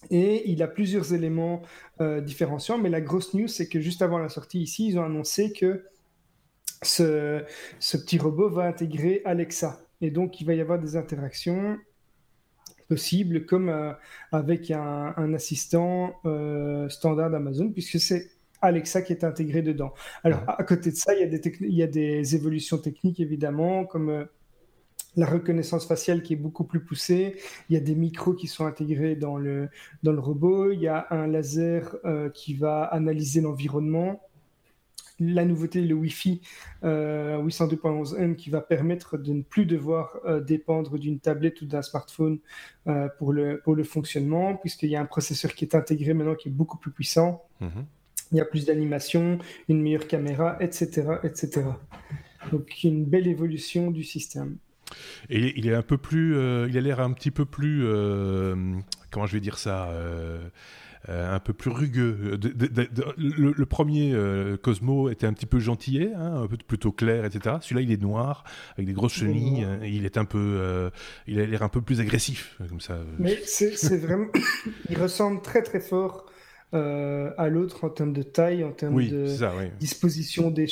Et 0.09 0.49
il 0.49 0.63
a 0.63 0.67
plusieurs 0.69 1.13
éléments 1.13 1.61
différenciants, 1.99 2.77
mais 2.77 2.87
la 2.87 3.01
grosse 3.01 3.33
news 3.33 3.49
c'est 3.49 3.67
que 3.67 3.81
juste 3.81 4.01
avant 4.01 4.17
la 4.17 4.29
sortie 4.29 4.61
ici, 4.61 4.87
ils 4.87 4.97
ont 4.97 5.03
annoncé 5.03 5.51
que 5.51 5.83
ce, 6.83 7.43
ce 7.79 7.97
petit 7.97 8.17
robot 8.17 8.49
va 8.49 8.63
intégrer 8.63 9.21
Alexa. 9.25 9.81
Et 9.99 10.09
donc 10.09 10.39
il 10.39 10.47
va 10.47 10.53
y 10.53 10.61
avoir 10.61 10.79
des 10.79 10.95
interactions 10.95 11.77
possible, 12.89 13.45
comme 13.45 13.69
euh, 13.69 13.93
avec 14.31 14.71
un, 14.71 15.33
assistant 15.33 16.15
euh, 16.25 16.89
standard 16.89 17.29
d'Amazon, 17.29 17.69
puisque 17.69 17.99
c'est 17.99 18.31
Alexa 18.61 19.03
qui 19.03 19.13
est 19.13 19.23
intégré 19.23 19.61
dedans. 19.61 19.93
Alors, 20.23 20.41
à 20.47 20.63
côté 20.63 20.91
de 20.91 20.95
ça, 20.95 21.13
il 21.13 21.21
y 21.21 21.23
a 21.23 21.27
des, 21.27 21.57
il 21.61 21.75
y 21.75 21.83
a 21.83 21.87
des 21.87 22.35
évolutions 22.35 22.79
techniques, 22.79 23.19
évidemment, 23.19 23.85
comme 23.85 24.09
euh, 24.09 24.25
la 25.15 25.27
reconnaissance 25.27 25.87
faciale 25.87 26.23
qui 26.23 26.33
est 26.33 26.41
beaucoup 26.47 26.65
plus 26.65 26.81
poussée. 26.81 27.37
Il 27.69 27.75
y 27.75 27.77
a 27.77 27.81
des 27.81 27.95
micros 27.95 28.33
qui 28.33 28.47
sont 28.47 28.65
intégrés 28.65 29.15
dans 29.15 29.37
le, 29.37 29.69
dans 30.03 30.11
le 30.11 30.19
robot. 30.19 30.71
Il 30.71 30.81
y 30.81 30.87
a 30.87 31.07
un 31.11 31.27
laser 31.27 31.95
qui 32.33 32.53
va 32.53 32.83
analyser 32.83 33.41
l'environnement 33.41 34.21
la 35.19 35.45
nouveauté, 35.45 35.81
le 35.81 35.95
Wi-Fi 35.95 36.41
euh, 36.83 37.41
802.11n 37.43 38.35
qui 38.35 38.49
va 38.49 38.61
permettre 38.61 39.17
de 39.17 39.33
ne 39.33 39.41
plus 39.41 39.65
devoir 39.65 40.17
euh, 40.25 40.39
dépendre 40.39 40.97
d'une 40.97 41.19
tablette 41.19 41.61
ou 41.61 41.65
d'un 41.65 41.81
smartphone 41.81 42.39
euh, 42.87 43.07
pour, 43.17 43.33
le, 43.33 43.61
pour 43.63 43.75
le 43.75 43.83
fonctionnement, 43.83 44.55
puisqu'il 44.55 44.89
y 44.89 44.95
a 44.95 45.01
un 45.01 45.05
processeur 45.05 45.53
qui 45.53 45.65
est 45.65 45.75
intégré 45.75 46.13
maintenant 46.13 46.35
qui 46.35 46.49
est 46.49 46.51
beaucoup 46.51 46.77
plus 46.77 46.91
puissant. 46.91 47.43
Mhm. 47.59 47.85
Il 48.31 48.37
y 48.37 48.41
a 48.41 48.45
plus 48.45 48.65
d'animation, 48.65 49.39
une 49.69 49.81
meilleure 49.81 50.07
caméra, 50.07 50.57
etc., 50.59 51.07
etc. 51.23 51.63
Donc 52.51 52.83
une 52.83 53.05
belle 53.05 53.27
évolution 53.27 53.89
du 53.89 54.03
système. 54.03 54.57
Et 55.29 55.57
il 55.57 55.67
est 55.67 55.73
un 55.73 55.81
peu 55.81 55.97
plus, 55.97 56.35
euh, 56.35 56.67
il 56.69 56.77
a 56.77 56.81
l'air 56.81 56.99
un 56.99 57.11
petit 57.11 57.31
peu 57.31 57.45
plus, 57.45 57.83
comment 59.11 59.25
je 59.25 59.33
vais 59.33 59.39
dire 59.39 59.57
ça 59.57 59.89
euh, 59.89 60.49
un 61.09 61.39
peu 61.39 61.53
plus 61.53 61.71
rugueux. 61.71 62.39
le, 63.17 63.65
premier 63.65 64.13
euh, 64.13 64.57
Cosmo 64.57 65.09
était 65.09 65.25
un 65.25 65.33
petit 65.33 65.45
peu 65.45 65.59
gentillet, 65.59 66.11
hein, 66.15 66.43
un 66.43 66.47
peu 66.47 66.57
plutôt 66.57 66.91
clair, 66.91 67.25
etc. 67.25 67.57
Celui-là, 67.61 67.81
il 67.81 67.91
est 67.91 68.01
noir, 68.01 68.43
avec 68.75 68.85
des 68.87 68.93
grosses 68.93 69.13
chenilles. 69.13 69.63
Hein, 69.63 69.79
il 69.83 70.05
est 70.05 70.17
un 70.17 70.25
peu, 70.25 70.37
euh, 70.37 70.89
il 71.27 71.39
a 71.39 71.45
l'air 71.45 71.63
un 71.63 71.69
peu 71.69 71.81
plus 71.81 71.99
agressif, 71.99 72.59
comme 72.69 72.81
ça. 72.81 72.99
Mais 73.17 73.37
c'est 73.45 73.97
vraiment, 73.97 74.27
il 74.89 74.97
ressemble 74.97 75.41
très 75.41 75.61
très 75.61 75.79
fort. 75.79 76.25
à 76.71 77.49
l'autre 77.49 77.85
en 77.85 77.89
termes 77.89 78.13
de 78.13 78.21
taille, 78.21 78.63
en 78.63 78.71
termes 78.71 79.03
de 79.03 79.25
disposition 79.79 80.51
des, 80.51 80.67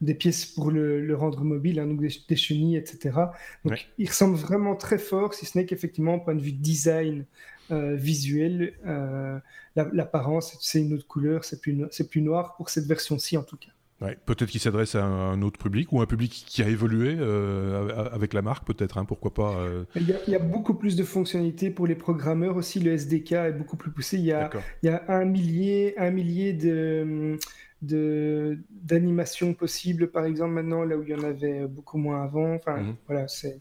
des, 0.00 0.14
pièces 0.14 0.46
pour 0.46 0.70
le, 0.72 1.14
rendre 1.14 1.44
mobile, 1.44 1.78
hein, 1.78 1.86
donc 1.86 2.00
des, 2.00 2.36
chenilles, 2.36 2.76
etc. 2.76 3.16
Donc 3.64 3.86
il 3.98 4.08
ressemble 4.08 4.36
vraiment 4.36 4.74
très 4.74 4.98
fort, 4.98 5.34
si 5.34 5.46
ce 5.46 5.56
n'est 5.56 5.66
qu'effectivement, 5.66 6.18
point 6.18 6.34
de 6.34 6.42
vue 6.42 6.52
design, 6.52 7.24
euh, 7.70 7.94
visuel, 7.94 8.74
euh, 8.86 9.38
l'apparence, 9.76 10.56
c'est 10.60 10.80
une 10.80 10.94
autre 10.94 11.06
couleur, 11.06 11.44
c'est 11.44 11.60
plus, 11.60 11.76
plus 12.08 12.22
noir 12.22 12.56
pour 12.56 12.70
cette 12.70 12.86
version-ci 12.86 13.36
en 13.36 13.42
tout 13.42 13.56
cas. 13.56 13.68
Ouais, 14.00 14.16
peut-être 14.26 14.48
qu'il 14.48 14.60
s'adresse 14.60 14.94
à 14.94 15.04
un 15.04 15.42
autre 15.42 15.58
public 15.58 15.92
ou 15.92 16.00
un 16.00 16.06
public 16.06 16.44
qui 16.46 16.62
a 16.62 16.68
évolué 16.68 17.16
euh, 17.18 18.08
avec 18.12 18.32
la 18.32 18.42
marque, 18.42 18.64
peut-être, 18.64 18.96
hein, 18.96 19.04
pourquoi 19.04 19.34
pas. 19.34 19.66
Il 19.96 20.08
y, 20.28 20.34
a, 20.36 20.38
beaucoup 20.38 20.74
plus 20.74 20.94
de 20.94 21.02
fonctionnalités 21.02 21.70
pour 21.70 21.88
les 21.88 21.96
programmeurs 21.96 22.56
aussi. 22.56 22.78
Le 22.78 22.92
SDK 22.92 23.32
est 23.32 23.52
beaucoup 23.52 23.76
plus 23.76 23.90
poussé. 23.90 24.18
Il 24.18 24.24
y 24.24 24.32
a, 24.32 24.50
il 24.84 24.86
y 24.86 24.88
a 24.88 25.02
un 25.08 25.24
millier, 25.24 25.98
un 25.98 26.10
millier 26.10 26.52
de 26.52 27.38
d'animations 27.82 29.54
possibles, 29.54 30.10
par 30.10 30.24
exemple, 30.24 30.52
maintenant, 30.52 30.84
là 30.84 30.96
où 30.96 31.02
il 31.02 31.10
y 31.10 31.14
en 31.14 31.22
avait 31.22 31.66
beaucoup 31.66 31.98
moins 31.98 32.22
avant. 32.22 32.54
Enfin, 32.54 32.78
mhm. 32.78 32.96
voilà, 33.06 33.28
c'est 33.28 33.60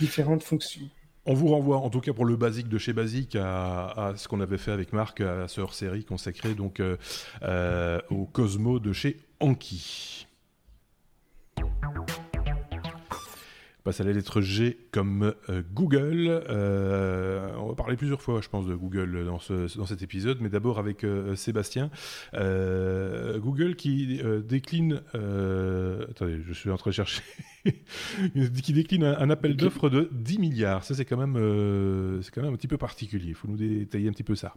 différentes 0.00 0.42
fonctions. 0.42 0.88
On 1.26 1.32
vous 1.32 1.48
renvoie, 1.48 1.78
en 1.78 1.88
tout 1.88 2.00
cas 2.00 2.12
pour 2.12 2.26
le 2.26 2.36
basique 2.36 2.68
de 2.68 2.76
chez 2.76 2.92
Basique, 2.92 3.34
à, 3.36 4.12
ce 4.16 4.28
qu'on 4.28 4.40
avait 4.40 4.58
fait 4.58 4.72
avec 4.72 4.92
Marc, 4.92 5.22
à 5.22 5.48
ce 5.48 5.60
hors-série 5.62 6.04
consacré 6.04 6.54
donc 6.54 6.80
euh, 6.80 6.96
euh, 7.42 7.98
au 8.10 8.26
Cosmo 8.26 8.78
de 8.78 8.92
chez 8.92 9.18
Anki. 9.40 10.26
Passe 13.84 14.00
à 14.00 14.04
la 14.04 14.12
lettre 14.12 14.40
G 14.40 14.78
comme 14.90 15.34
euh, 15.50 15.62
Google. 15.74 16.42
Euh, 16.48 17.54
on 17.58 17.68
va 17.68 17.74
parler 17.74 17.96
plusieurs 17.96 18.22
fois, 18.22 18.40
je 18.40 18.48
pense, 18.48 18.66
de 18.66 18.74
Google 18.74 19.26
dans, 19.26 19.38
ce, 19.38 19.76
dans 19.76 19.84
cet 19.84 20.02
épisode, 20.02 20.38
mais 20.40 20.48
d'abord 20.48 20.78
avec 20.78 21.04
euh, 21.04 21.36
Sébastien. 21.36 21.90
Google 22.32 23.76
qui 23.76 24.20
décline. 24.44 25.02
attendez, 25.12 26.40
je 26.44 26.52
suis 26.52 26.70
en 26.70 26.76
train 26.76 26.90
de 26.90 26.94
chercher. 26.94 27.22
qui 28.62 28.72
décline 28.72 29.04
un, 29.04 29.30
appel 29.30 29.56
d'offres 29.56 29.90
de 29.90 30.08
10 30.12 30.38
milliards. 30.38 30.84
Ça, 30.84 30.94
c'est 30.94 31.04
quand, 31.04 31.18
même, 31.18 31.34
c'est 32.22 32.32
quand 32.32 32.42
même 32.42 32.54
un 32.54 32.56
petit 32.56 32.68
peu 32.68 32.78
particulier. 32.78 33.28
Il 33.28 33.34
faut 33.34 33.48
nous 33.48 33.56
détailler 33.56 34.08
un 34.08 34.12
petit 34.12 34.22
peu 34.22 34.34
ça. 34.34 34.54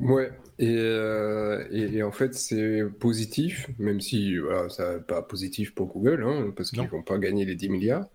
Ouais, 0.00 0.30
euh, 0.60 1.64
et, 1.70 1.96
et, 1.96 2.02
en 2.02 2.12
fait 2.12 2.34
c'est 2.34 2.84
positif, 3.00 3.68
même 3.78 4.00
si 4.00 4.38
voilà, 4.38 4.68
ça 4.68 4.94
n'est 4.94 5.00
pas 5.00 5.22
positif 5.22 5.74
pour 5.74 5.86
Google, 5.88 6.22
hein, 6.24 6.52
parce 6.56 6.70
qu'ils 6.70 6.82
ne 6.82 6.88
vont 6.88 7.02
pas 7.02 7.18
gagner 7.18 7.44
les 7.44 7.56
10 7.56 7.68
milliards, 7.68 8.06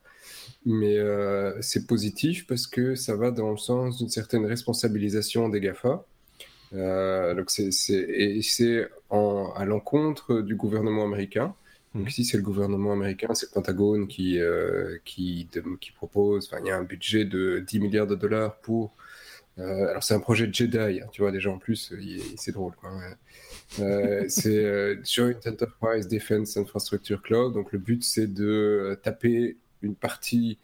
mais 0.65 0.97
euh, 0.97 1.53
c'est 1.61 1.85
positif 1.87 2.47
parce 2.47 2.67
que 2.67 2.95
ça 2.95 3.15
va 3.17 3.31
dans 3.31 3.51
le 3.51 3.57
sens 3.57 3.97
d'une 3.97 4.09
certaine 4.09 4.45
responsabilisation 4.45 5.49
des 5.49 5.59
GAFA. 5.59 6.05
Euh, 6.73 7.35
donc 7.35 7.49
c'est, 7.49 7.69
et 7.89 8.41
c'est 8.41 8.87
à 9.11 9.65
l'encontre 9.65 10.41
du 10.41 10.55
gouvernement 10.55 11.03
américain. 11.05 11.53
Donc 11.95 12.09
ici 12.09 12.25
c'est 12.25 12.37
le 12.37 12.43
gouvernement 12.43 12.93
américain, 12.93 13.33
c'est 13.35 13.47
le 13.47 13.53
Pentagone 13.53 14.07
qui, 14.07 14.39
qui, 15.05 15.47
qui 15.81 15.91
propose, 15.91 16.49
il 16.61 16.67
y 16.67 16.71
a 16.71 16.77
un 16.77 16.83
budget 16.83 17.25
de 17.25 17.59
10 17.67 17.79
milliards 17.79 18.07
de 18.07 18.15
dollars 18.15 18.55
pour 18.57 18.93
euh, 19.59 19.89
alors 19.89 20.03
c'est 20.03 20.15
un 20.15 20.19
projet 20.19 20.49
Jedi, 20.51 20.77
hein, 20.77 21.07
tu 21.11 21.21
vois 21.21 21.31
déjà 21.31 21.51
en 21.51 21.59
plus, 21.59 21.93
c'est 22.37 22.51
drôle. 22.51 22.73
Euh, 23.79 24.25
c'est 24.27 24.65
euh, 24.65 24.95
Joint 25.03 25.35
Enterprise 25.45 26.07
Defense 26.07 26.57
Infrastructure 26.57 27.21
Cloud. 27.21 27.53
Donc 27.53 27.71
le 27.71 27.79
but 27.79 28.03
c'est 28.03 28.27
de 28.27 28.99
taper 29.03 29.57
une 29.81 29.95
partie, 29.95 30.57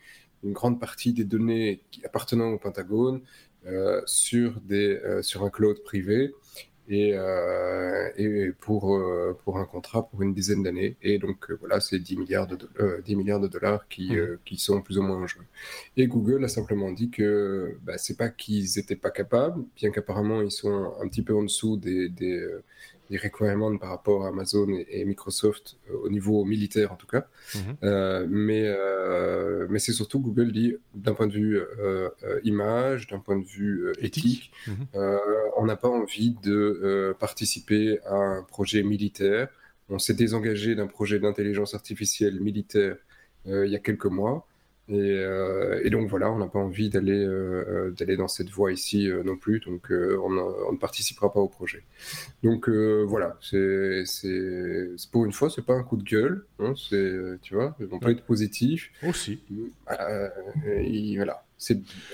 une 0.44 0.54
grande 0.54 0.80
partie 0.80 1.14
des 1.14 1.24
données 1.24 1.82
appartenant 2.04 2.50
au 2.50 2.58
Pentagone 2.58 3.22
sur 4.06 4.60
des 4.62 5.00
sur 5.22 5.44
un 5.44 5.50
cloud 5.50 5.84
privé 5.84 6.34
et, 6.90 7.12
euh, 7.14 8.10
et 8.18 8.52
pour, 8.60 8.96
euh, 8.96 9.38
pour 9.44 9.60
un 9.60 9.66
contrat 9.66 10.10
pour 10.10 10.24
une 10.24 10.34
dizaine 10.34 10.64
d'années. 10.64 10.98
Et 11.04 11.20
donc 11.20 11.50
euh, 11.50 11.58
voilà, 11.60 11.80
c'est 11.80 12.00
10 12.00 12.18
milliards 12.18 12.48
de, 12.48 12.58
10 13.06 13.16
milliards 13.16 13.40
de 13.40 13.48
dollars 13.48 13.88
qui, 13.88 14.16
mmh. 14.16 14.40
qui 14.44 14.58
sont 14.58 14.82
plus 14.82 14.98
ou 14.98 15.04
moins 15.04 15.18
en 15.18 15.28
jeu. 15.28 15.42
Et 15.96 16.08
Google 16.08 16.44
a 16.44 16.48
simplement 16.48 16.92
dit 16.92 17.12
que 17.12 17.78
bah, 17.84 17.98
c'est 17.98 18.18
pas 18.18 18.30
qu'ils 18.30 18.66
n'étaient 18.76 18.96
pas 18.96 19.12
capables, 19.12 19.64
bien 19.76 19.92
qu'apparemment 19.92 20.42
ils 20.42 20.52
sont 20.52 20.94
un 21.00 21.08
petit 21.08 21.22
peu 21.22 21.36
en 21.36 21.44
dessous 21.44 21.78
des, 21.78 22.10
des, 22.10 22.46
des 23.10 23.18
requirements 23.18 23.76
par 23.78 23.90
rapport 23.90 24.26
à 24.26 24.30
Amazon 24.30 24.68
et, 24.70 25.04
Microsoft 25.06 25.78
euh, 25.90 25.98
au 26.04 26.10
niveau 26.10 26.46
militaire 26.46 26.92
en 26.92 26.96
tout 26.96 27.08
cas. 27.08 27.28
Mhm. 27.56 27.78
Euh, 27.84 28.28
mais 28.30 28.64
euh, 28.66 29.68
mais 29.70 29.80
c'est 29.80 29.94
surtout 29.94 30.20
Google 30.20 30.52
dit 30.52 30.76
d'un 30.94 31.14
point 31.14 31.28
de 31.28 31.34
vue 31.34 31.60
image, 32.44 33.08
d'un 33.08 33.20
point 33.20 33.38
de 33.38 33.46
vue 33.46 33.92
éthique, 34.00 34.52
mhm. 34.68 34.88
on 35.58 35.66
n'a 35.66 35.76
pas 35.76 35.90
envie 35.90 36.36
de 36.44 37.16
participer 37.20 38.00
à 38.06 38.16
un 38.16 38.44
projet 38.44 38.84
militaire. 38.84 39.50
On 39.90 39.98
s'est 39.98 40.14
désengagé 40.14 40.76
d'un 40.76 40.88
projet 40.88 41.20
d'intelligence 41.20 41.74
artificielle 41.74 42.40
militaire 42.40 42.98
il 43.46 43.70
y 43.70 43.76
a 43.76 43.80
quelques 43.80 44.06
mois. 44.06 44.48
Euh, 44.92 45.82
et, 45.84 45.90
donc 45.90 46.10
voilà, 46.10 46.32
on 46.32 46.38
n'a 46.38 46.48
pas 46.48 46.60
envie 46.60 46.90
d'aller 46.90 47.24
euh, 47.24 47.92
d'aller 47.98 48.18
dans 48.18 48.28
cette 48.28 48.50
voie 48.50 48.72
ici 48.72 49.10
euh, 49.10 49.24
non 49.24 49.36
plus, 49.36 49.60
donc 49.60 49.88
on, 49.92 50.30
ne 50.30 50.78
participera 50.78 51.32
pas 51.32 51.40
au 51.40 51.48
projet. 51.48 51.84
Donc 52.44 52.70
voilà, 52.70 53.38
c'est 53.42 54.04
pour 55.12 55.26
une 55.26 55.34
fois, 55.34 55.50
c'est 55.50 55.66
pas 55.66 55.76
un 55.76 55.84
coup 55.84 55.98
de 55.98 56.04
gueule, 56.04 56.46
hein, 56.60 56.74
c'est 56.76 57.40
tu 57.42 57.54
vois, 57.54 57.76
on 57.92 58.00
peut 58.00 58.12
être 58.12 58.24
positif. 58.24 58.92
Aussi. 59.04 59.42
voilà. 61.16 61.44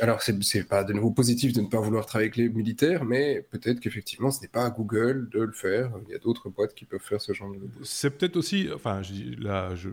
Alors, 0.01 0.23
c'est 0.23 0.67
pas 0.67 0.83
de 0.83 0.91
nouveau 0.91 1.11
positif 1.11 1.53
de 1.53 1.61
ne 1.61 1.67
pas 1.67 1.79
vouloir 1.79 2.07
travailler 2.07 2.29
avec 2.29 2.37
les 2.37 2.49
militaires, 2.49 3.05
mais 3.05 3.45
peut-être 3.51 3.79
qu'effectivement, 3.79 4.31
ce 4.31 4.41
n'est 4.41 4.47
pas 4.47 4.65
à 4.65 4.71
Google 4.71 5.29
de 5.29 5.41
le 5.41 5.51
faire. 5.51 5.91
Il 6.07 6.11
y 6.11 6.15
a 6.15 6.17
d'autres 6.17 6.49
boîtes 6.49 6.73
qui 6.73 6.85
peuvent 6.85 6.99
faire 6.99 7.21
ce 7.21 7.31
genre 7.31 7.51
de. 7.51 7.59
C'est 7.83 8.09
peut-être 8.09 8.37
aussi, 8.37 8.69
enfin, 8.73 9.03
je, 9.03 9.39
là, 9.39 9.75
je, 9.75 9.89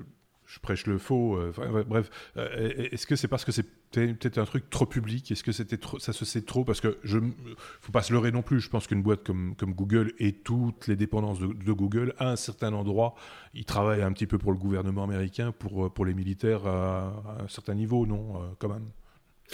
je 0.52 0.60
prêche 0.60 0.86
le 0.86 0.98
faux. 0.98 1.36
Euh, 1.36 1.84
bref, 1.88 2.10
euh, 2.36 2.88
est-ce 2.92 3.06
que 3.06 3.16
c'est 3.16 3.28
parce 3.28 3.44
que 3.46 3.52
c'est 3.52 3.66
peut-être 3.90 4.36
un 4.36 4.44
truc 4.44 4.68
trop 4.68 4.84
public? 4.84 5.30
Est-ce 5.30 5.42
que 5.42 5.50
c'était 5.50 5.78
ça 5.98 6.12
se 6.12 6.26
sait 6.26 6.42
trop? 6.42 6.62
Parce 6.62 6.82
que 6.82 6.98
je, 7.04 7.18
faut 7.80 7.92
pas 7.92 8.02
se 8.02 8.12
leurrer 8.12 8.32
non 8.32 8.42
plus. 8.42 8.60
Je 8.60 8.68
pense 8.68 8.86
qu'une 8.86 9.02
boîte 9.02 9.24
comme, 9.24 9.54
comme 9.56 9.72
Google 9.72 10.12
et 10.18 10.32
toutes 10.32 10.88
les 10.88 10.96
dépendances 10.96 11.40
de, 11.40 11.72
Google, 11.72 12.12
à 12.18 12.32
un 12.32 12.36
certain 12.36 12.74
endroit, 12.74 13.14
ils 13.54 13.64
travaillent 13.64 14.02
un 14.02 14.12
petit 14.12 14.26
peu 14.26 14.36
pour 14.36 14.52
le 14.52 14.58
gouvernement 14.58 15.04
américain, 15.04 15.52
pour, 15.52 15.90
pour 15.90 16.04
les 16.04 16.12
militaires 16.12 16.66
à, 16.66 17.38
un 17.40 17.48
certain 17.48 17.74
niveau, 17.74 18.04
non 18.04 18.36
euh, 18.36 18.48
Quand 18.58 18.68
même. 18.68 18.90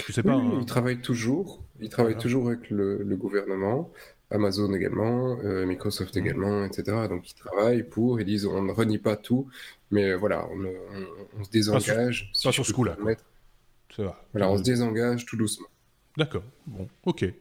Je 0.04 0.12
sais 0.12 0.24
pas. 0.24 0.32
Hein. 0.32 0.58
Ils 0.58 0.66
travaillent 0.66 1.00
toujours. 1.00 1.62
Ils 1.78 1.90
travaillent 1.90 2.18
toujours 2.18 2.48
avec 2.48 2.70
le, 2.70 3.04
le 3.04 3.16
gouvernement. 3.16 3.92
Amazon 4.30 4.72
également, 4.74 5.38
euh, 5.42 5.64
Microsoft 5.64 6.16
mmh. 6.16 6.18
également, 6.18 6.64
etc. 6.64 7.06
Donc 7.08 7.30
ils 7.30 7.34
travaillent 7.34 7.82
pour, 7.82 8.20
ils 8.20 8.26
disent 8.26 8.46
on 8.46 8.62
ne 8.62 8.72
renie 8.72 8.98
pas 8.98 9.16
tout, 9.16 9.48
mais 9.90 10.14
voilà, 10.14 10.46
on, 11.38 11.44
se 11.44 11.50
désengage. 11.50 12.30
Pas 12.42 12.52
sur, 12.52 12.66
ce 12.66 12.72
coup-là. 12.72 12.96
Voilà, 13.96 14.50
on 14.50 14.58
se 14.58 14.62
désengage 14.62 15.24
tout 15.26 15.36
doucement. 15.36 15.68
D'accord, 16.16 16.42
bon, 16.66 16.88
ok. 17.04 17.22
Il 17.22 17.34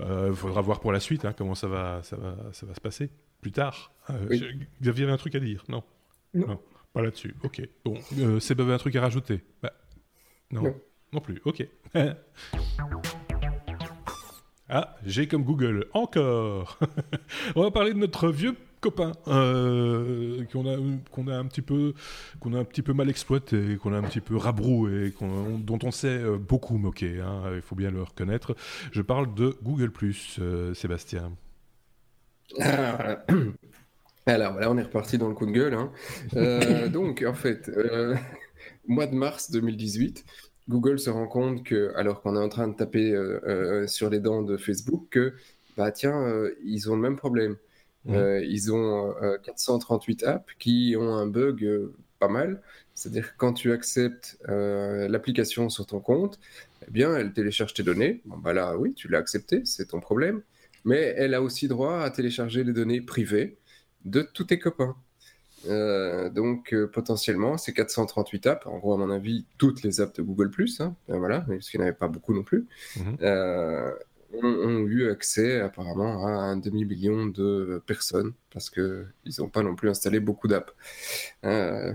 euh, 0.00 0.34
faudra 0.34 0.60
voir 0.60 0.80
pour 0.80 0.90
la 0.90 0.98
suite 0.98 1.24
hein, 1.24 1.32
comment 1.36 1.54
ça 1.54 1.68
va, 1.68 2.00
ça, 2.02 2.16
va, 2.16 2.36
ça 2.52 2.66
va 2.66 2.74
se 2.74 2.80
passer 2.80 3.08
plus 3.40 3.52
tard. 3.52 3.92
Euh, 4.10 4.26
Vous 4.80 4.88
aviez 4.88 5.08
un 5.08 5.16
truc 5.16 5.36
à 5.36 5.40
dire 5.40 5.62
Non? 5.68 5.84
Non. 6.34 6.60
pas 6.92 7.02
là-dessus, 7.02 7.36
ok. 7.44 7.62
Bon, 7.84 7.94
euh, 8.18 8.40
c'est 8.40 8.58
un 8.60 8.78
truc 8.78 8.96
à 8.96 9.00
rajouter 9.00 9.44
bah, 9.62 9.72
non. 10.50 10.62
non. 10.62 10.74
Non 11.12 11.20
plus, 11.20 11.40
ok. 11.44 11.66
Ah, 14.68 14.96
j'ai 15.04 15.28
comme 15.28 15.44
Google, 15.44 15.86
encore 15.92 16.80
On 17.54 17.62
va 17.62 17.70
parler 17.70 17.92
de 17.92 17.98
notre 17.98 18.30
vieux 18.30 18.56
copain 18.80 19.12
euh, 19.28 20.44
qu'on 20.52 20.66
a, 20.66 21.36
un 21.36 21.46
petit 21.46 21.62
peu, 21.62 21.94
qu'on 22.40 22.52
a 22.52 22.58
un 22.58 22.64
petit 22.64 22.82
peu 22.82 22.92
mal 22.92 23.08
exploité, 23.08 23.76
qu'on 23.76 23.92
a 23.92 23.98
un 23.98 24.02
petit 24.02 24.20
peu 24.20 24.36
rabroué, 24.36 25.14
dont 25.20 25.78
on 25.82 25.90
s'est 25.92 26.08
euh, 26.08 26.36
beaucoup 26.36 26.78
moqué, 26.78 27.20
hein, 27.20 27.42
il 27.54 27.62
faut 27.62 27.76
bien 27.76 27.92
le 27.92 28.02
reconnaître. 28.02 28.56
Je 28.92 29.02
parle 29.02 29.32
de 29.34 29.56
Google⁇ 29.62 29.90
euh, 30.40 30.74
Sébastien. 30.74 31.32
Alors 34.28 34.52
voilà, 34.52 34.70
on 34.70 34.78
est 34.78 34.82
reparti 34.82 35.18
dans 35.18 35.28
le 35.28 35.34
coup 35.34 35.46
de 35.46 35.52
gueule. 35.52 35.74
Hein. 35.74 35.92
donc 36.88 37.24
en 37.26 37.34
fait, 37.34 37.70
mois 38.88 39.06
de 39.06 39.14
mars 39.14 39.52
2018, 39.52 40.24
Google 40.68 40.98
se 40.98 41.10
rend 41.10 41.28
compte 41.28 41.64
que, 41.64 41.92
alors 41.96 42.20
qu'on 42.22 42.36
est 42.36 42.40
en 42.42 42.48
train 42.48 42.68
de 42.68 42.74
taper 42.74 43.12
euh, 43.12 43.40
euh, 43.46 43.86
sur 43.86 44.10
les 44.10 44.18
dents 44.20 44.42
de 44.42 44.56
Facebook, 44.56 45.06
que, 45.10 45.34
bah 45.76 45.92
tiens, 45.92 46.20
euh, 46.26 46.54
ils 46.64 46.90
ont 46.90 46.96
le 46.96 47.02
même 47.02 47.16
problème. 47.16 47.56
ils 48.08 48.72
ont 48.72 49.14
438 49.44 50.24
apps 50.24 50.54
qui 50.58 50.94
ont 50.98 51.14
un 51.14 51.26
bug 51.26 51.90
pas 52.20 52.28
mal. 52.28 52.62
C'est-à-dire 52.94 53.32
que 53.32 53.36
quand 53.36 53.52
tu 53.52 53.72
acceptes 53.72 54.38
l'application 54.46 55.68
sur 55.68 55.86
ton 55.86 56.00
compte, 56.00 56.38
eh 56.86 56.90
bien, 56.90 57.16
elle 57.16 57.32
télécharge 57.32 57.74
tes 57.74 57.82
données. 57.82 58.22
Bon, 58.26 58.38
bah 58.38 58.52
là, 58.52 58.76
oui, 58.78 58.94
tu 58.94 59.08
l'as 59.08 59.18
accepté, 59.18 59.62
c'est 59.64 59.86
ton 59.86 60.00
problème. 60.00 60.42
Mais 60.84 61.14
elle 61.16 61.34
a 61.34 61.42
aussi 61.42 61.68
droit 61.68 62.00
à 62.00 62.10
télécharger 62.10 62.64
les 62.64 62.72
données 62.72 63.00
privées 63.00 63.58
de 64.04 64.22
tous 64.22 64.44
tes 64.44 64.58
copains. 64.60 64.96
Euh, 65.68 66.30
donc 66.30 66.72
euh, 66.72 66.86
potentiellement, 66.86 67.56
ces 67.58 67.72
438 67.72 68.46
apps, 68.46 68.66
en 68.66 68.78
gros 68.78 68.94
à 68.94 68.96
mon 68.96 69.10
avis, 69.10 69.46
toutes 69.58 69.82
les 69.82 70.00
apps 70.00 70.14
de 70.14 70.22
Google 70.22 70.50
hein, 70.80 70.94
euh, 71.10 71.18
voilà, 71.18 71.40
parce 71.40 71.70
qu'il 71.70 71.80
n'y 71.80 71.84
en 71.84 71.88
avait 71.88 71.96
pas 71.96 72.08
beaucoup 72.08 72.34
non 72.34 72.42
plus, 72.42 72.66
mhm. 72.96 73.16
ont, 74.42 74.86
eu 74.86 75.08
accès 75.08 75.60
apparemment 75.60 76.26
à 76.26 76.30
un 76.30 76.56
demi-million 76.56 77.26
de 77.26 77.82
personnes 77.86 78.32
parce 78.52 78.70
qu'ils 78.70 79.06
n'ont 79.38 79.48
pas 79.48 79.62
non 79.62 79.74
plus 79.74 79.88
installé 79.88 80.20
beaucoup 80.20 80.48
d'apps. 80.48 80.72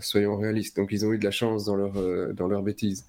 soyons 0.01 0.37
réalistes. 0.37 0.77
Donc 0.77 0.89
ils 0.91 1.05
ont 1.05 1.13
eu 1.13 1.17
de 1.17 1.23
la 1.23 1.31
chance 1.31 1.65
dans 1.65 1.75
leur, 1.75 1.93
dans 2.33 2.47
leur 2.47 2.63
bêtise. 2.63 3.05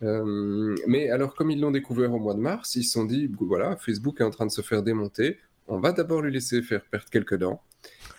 mais 0.00 1.10
alors 1.10 1.34
comme 1.34 1.50
ils 1.50 1.60
l'ont 1.60 1.70
découvert 1.70 2.12
au 2.12 2.18
mois 2.18 2.34
de 2.34 2.40
mars, 2.40 2.76
ils 2.76 2.84
se 2.84 2.92
sont 2.92 3.04
dit, 3.04 3.30
voilà, 3.40 3.76
Facebook 3.76 4.20
est 4.20 4.24
en 4.24 4.30
train 4.30 4.46
de 4.46 4.52
se 4.52 4.62
faire 4.62 4.82
démonter, 4.82 5.38
on 5.68 5.80
va 5.80 5.92
d'abord 5.92 6.22
lui 6.22 6.32
laisser 6.32 6.62
faire 6.62 6.82
perdre 6.82 7.08
quelques 7.10 7.36
dents. 7.36 7.60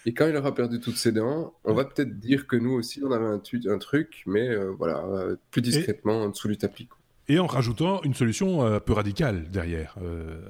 Et 0.08 0.13
quand 0.13 0.26
il 0.26 0.38
aura 0.38 0.56
perdu 0.56 0.80
toutes 0.80 0.96
ses 0.96 1.12
dents, 1.12 1.54
on 1.65 1.74
va 1.74 1.84
peut-être 1.84 2.17
dire 2.17 2.48
que 2.48 2.56
nous 2.56 2.72
aussi, 2.72 3.04
on 3.04 3.12
avait 3.12 3.26
un, 3.26 3.41
un 3.74 3.78
truc, 3.78 4.24
mais 4.26 4.48
euh, 4.48 4.70
voilà, 4.70 5.04
euh, 5.04 5.36
plus 5.52 5.62
discrètement, 5.62 6.22
en 6.22 6.30
dessous 6.30 6.48
du 6.48 6.58
tapis. 6.58 6.88
Et 7.30 7.40
en 7.40 7.46
rajoutant 7.46 8.02
une 8.04 8.13
solution 8.13 8.63
un 8.63 8.80
peu 8.80 8.94
radicale 8.94 9.50
derrière. 9.52 9.96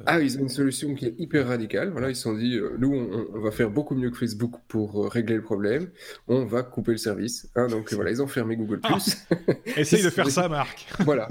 Ah, 0.05 0.19
ils 0.19 0.37
ont 0.37 0.41
une 0.41 0.49
solution 0.49 0.93
qui 0.93 1.05
est 1.05 1.15
hyper 1.17 1.47
radicale. 1.47 1.89
Voilà, 1.89 2.09
ils 2.09 2.15
se 2.15 2.23
sont 2.23 2.33
dit, 2.33 2.59
nous, 2.77 2.93
on, 3.33 3.39
va 3.39 3.51
faire 3.51 3.71
beaucoup 3.71 3.95
mieux 3.95 4.11
que 4.11 4.17
Facebook 4.17 4.53
pour 4.67 5.11
régler 5.11 5.35
le 5.35 5.41
problème. 5.41 5.89
On 6.27 6.45
va 6.45 6.63
couper 6.63 6.91
le 6.91 6.97
service. 6.97 7.49
Hein, 7.55 7.67
donc 7.67 7.91
voilà, 7.93 8.11
ils 8.11 8.21
ont 8.21 8.27
fermé 8.27 8.55
Google+. 8.55 8.79
Ah, 8.83 8.97
essaye 9.75 10.03
de 10.03 10.09
faire 10.09 10.29
ça, 10.29 10.47
Marc. 10.47 10.85
Voilà. 11.05 11.27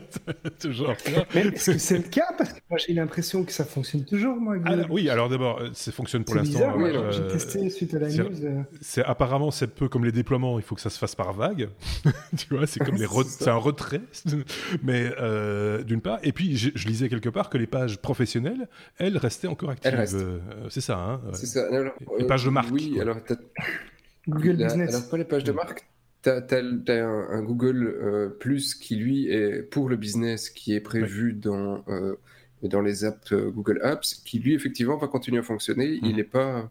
toujours. 0.60 0.94
Mais 1.34 1.42
est-ce 1.42 1.72
que 1.72 1.78
c'est 1.78 1.98
le 1.98 2.08
cas? 2.08 2.32
Parce 2.36 2.52
que 2.52 2.60
moi, 2.68 2.78
j'ai 2.78 2.92
l'impression 2.92 3.44
que 3.44 3.52
ça 3.52 3.64
fonctionne 3.64 4.04
toujours, 4.04 4.36
moi. 4.36 4.56
oui, 4.90 5.08
alors 5.08 5.28
d'abord, 5.28 5.62
ça 5.74 5.92
fonctionne 5.92 6.24
pour 6.24 6.34
l'instant. 6.34 6.74
Oui, 6.76 6.90
j'ai 7.10 7.26
testé 7.28 7.70
suite 7.70 7.94
à 7.94 8.00
la 8.00 8.08
news. 8.08 8.64
C'est 8.80 9.04
apparemment, 9.04 9.50
c'est 9.50 9.68
peu 9.68 9.88
comme 9.88 10.04
les 10.04 10.12
déploiements. 10.12 10.58
Il 10.58 10.64
faut 10.64 10.74
que 10.74 10.80
ça 10.80 10.90
se 10.90 10.98
fasse 10.98 11.14
par 11.14 11.32
vague. 11.32 11.68
tu 12.36 12.54
vois, 12.54 12.66
c'est 12.66 12.80
comme 12.80 12.96
les 12.96 13.06
c'est 13.26 13.48
un 13.48 13.56
retrait. 13.56 14.02
Mais 14.82 15.12
euh, 15.20 15.82
d'une 15.82 16.00
part, 16.00 16.18
et 16.22 16.32
puis 16.32 16.56
je, 16.56 16.88
lisais 16.88 17.08
quelque 17.08 17.28
part 17.28 17.50
que 17.50 17.58
les 17.58 17.66
pages 17.66 17.98
professionnelles, 17.98 18.68
elles 18.98 19.16
restaient 19.16 19.48
encore 19.48 19.70
actives. 19.70 19.94
Euh, 20.14 20.38
c'est 20.68 20.80
ça, 20.80 20.98
hein 20.98 21.20
C'est 21.32 21.46
ça. 21.46 21.68
les 22.18 22.26
pages 22.26 22.44
de 22.44 22.50
marque. 22.50 22.72
Oui, 22.72 22.98
alors 23.00 23.18
Google 24.28 24.56
Business. 24.56 24.94
Alors 24.94 25.08
pas 25.08 25.16
les 25.16 25.24
pages 25.24 25.44
de 25.44 25.52
marque. 25.52 25.86
Tu 26.22 26.30
as, 26.30 26.44
un, 27.04 27.42
Google 27.42 27.84
euh, 27.84 28.28
Plus 28.28 28.74
qui, 28.74 28.96
lui, 28.96 29.28
est 29.28 29.62
pour 29.62 29.88
le 29.88 29.96
business, 29.96 30.50
qui 30.50 30.72
est 30.74 30.80
prévu 30.80 31.32
dans, 31.32 31.84
dans 32.62 32.80
les 32.80 33.04
apps 33.04 33.34
Google 33.34 33.80
Apps, 33.82 34.14
qui, 34.24 34.38
lui, 34.38 34.54
effectivement, 34.54 34.96
va 34.96 35.08
continuer 35.08 35.40
à 35.40 35.42
fonctionner. 35.42 35.98
Il 36.02 36.16
n'est 36.16 36.22
mmh. 36.22 36.26
pas 36.26 36.70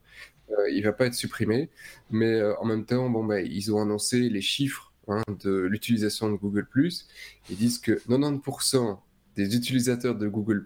euh, 0.58 0.70
il 0.72 0.84
va 0.84 0.94
pas 0.94 1.06
être 1.06 1.14
supprimé, 1.14 1.70
mais 2.10 2.34
euh, 2.34 2.56
en 2.60 2.66
même 2.66 2.86
temps, 2.86 3.10
bon, 3.10 3.24
bah, 3.24 3.42
ils 3.42 3.74
ont 3.74 3.82
annoncé 3.82 4.30
les 4.30 4.42
chiffres 4.42 4.91
hein, 5.08 5.24
de 5.44 5.52
l'utilisation 5.62 6.32
de 6.32 6.38
Google 6.38 6.68
+. 6.74 7.50
Ils 7.50 7.58
disent 7.58 7.80
que 7.80 7.94
90% 8.08 9.00
des 9.36 9.56
utilisateurs 9.56 10.16
de 10.16 10.28
Google+, 10.28 10.66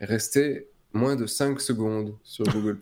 restaient 0.00 0.68
moins 0.92 1.16
de 1.16 1.26
5 1.26 1.60
secondes 1.60 2.16
sur 2.24 2.44
Google+. 2.46 2.78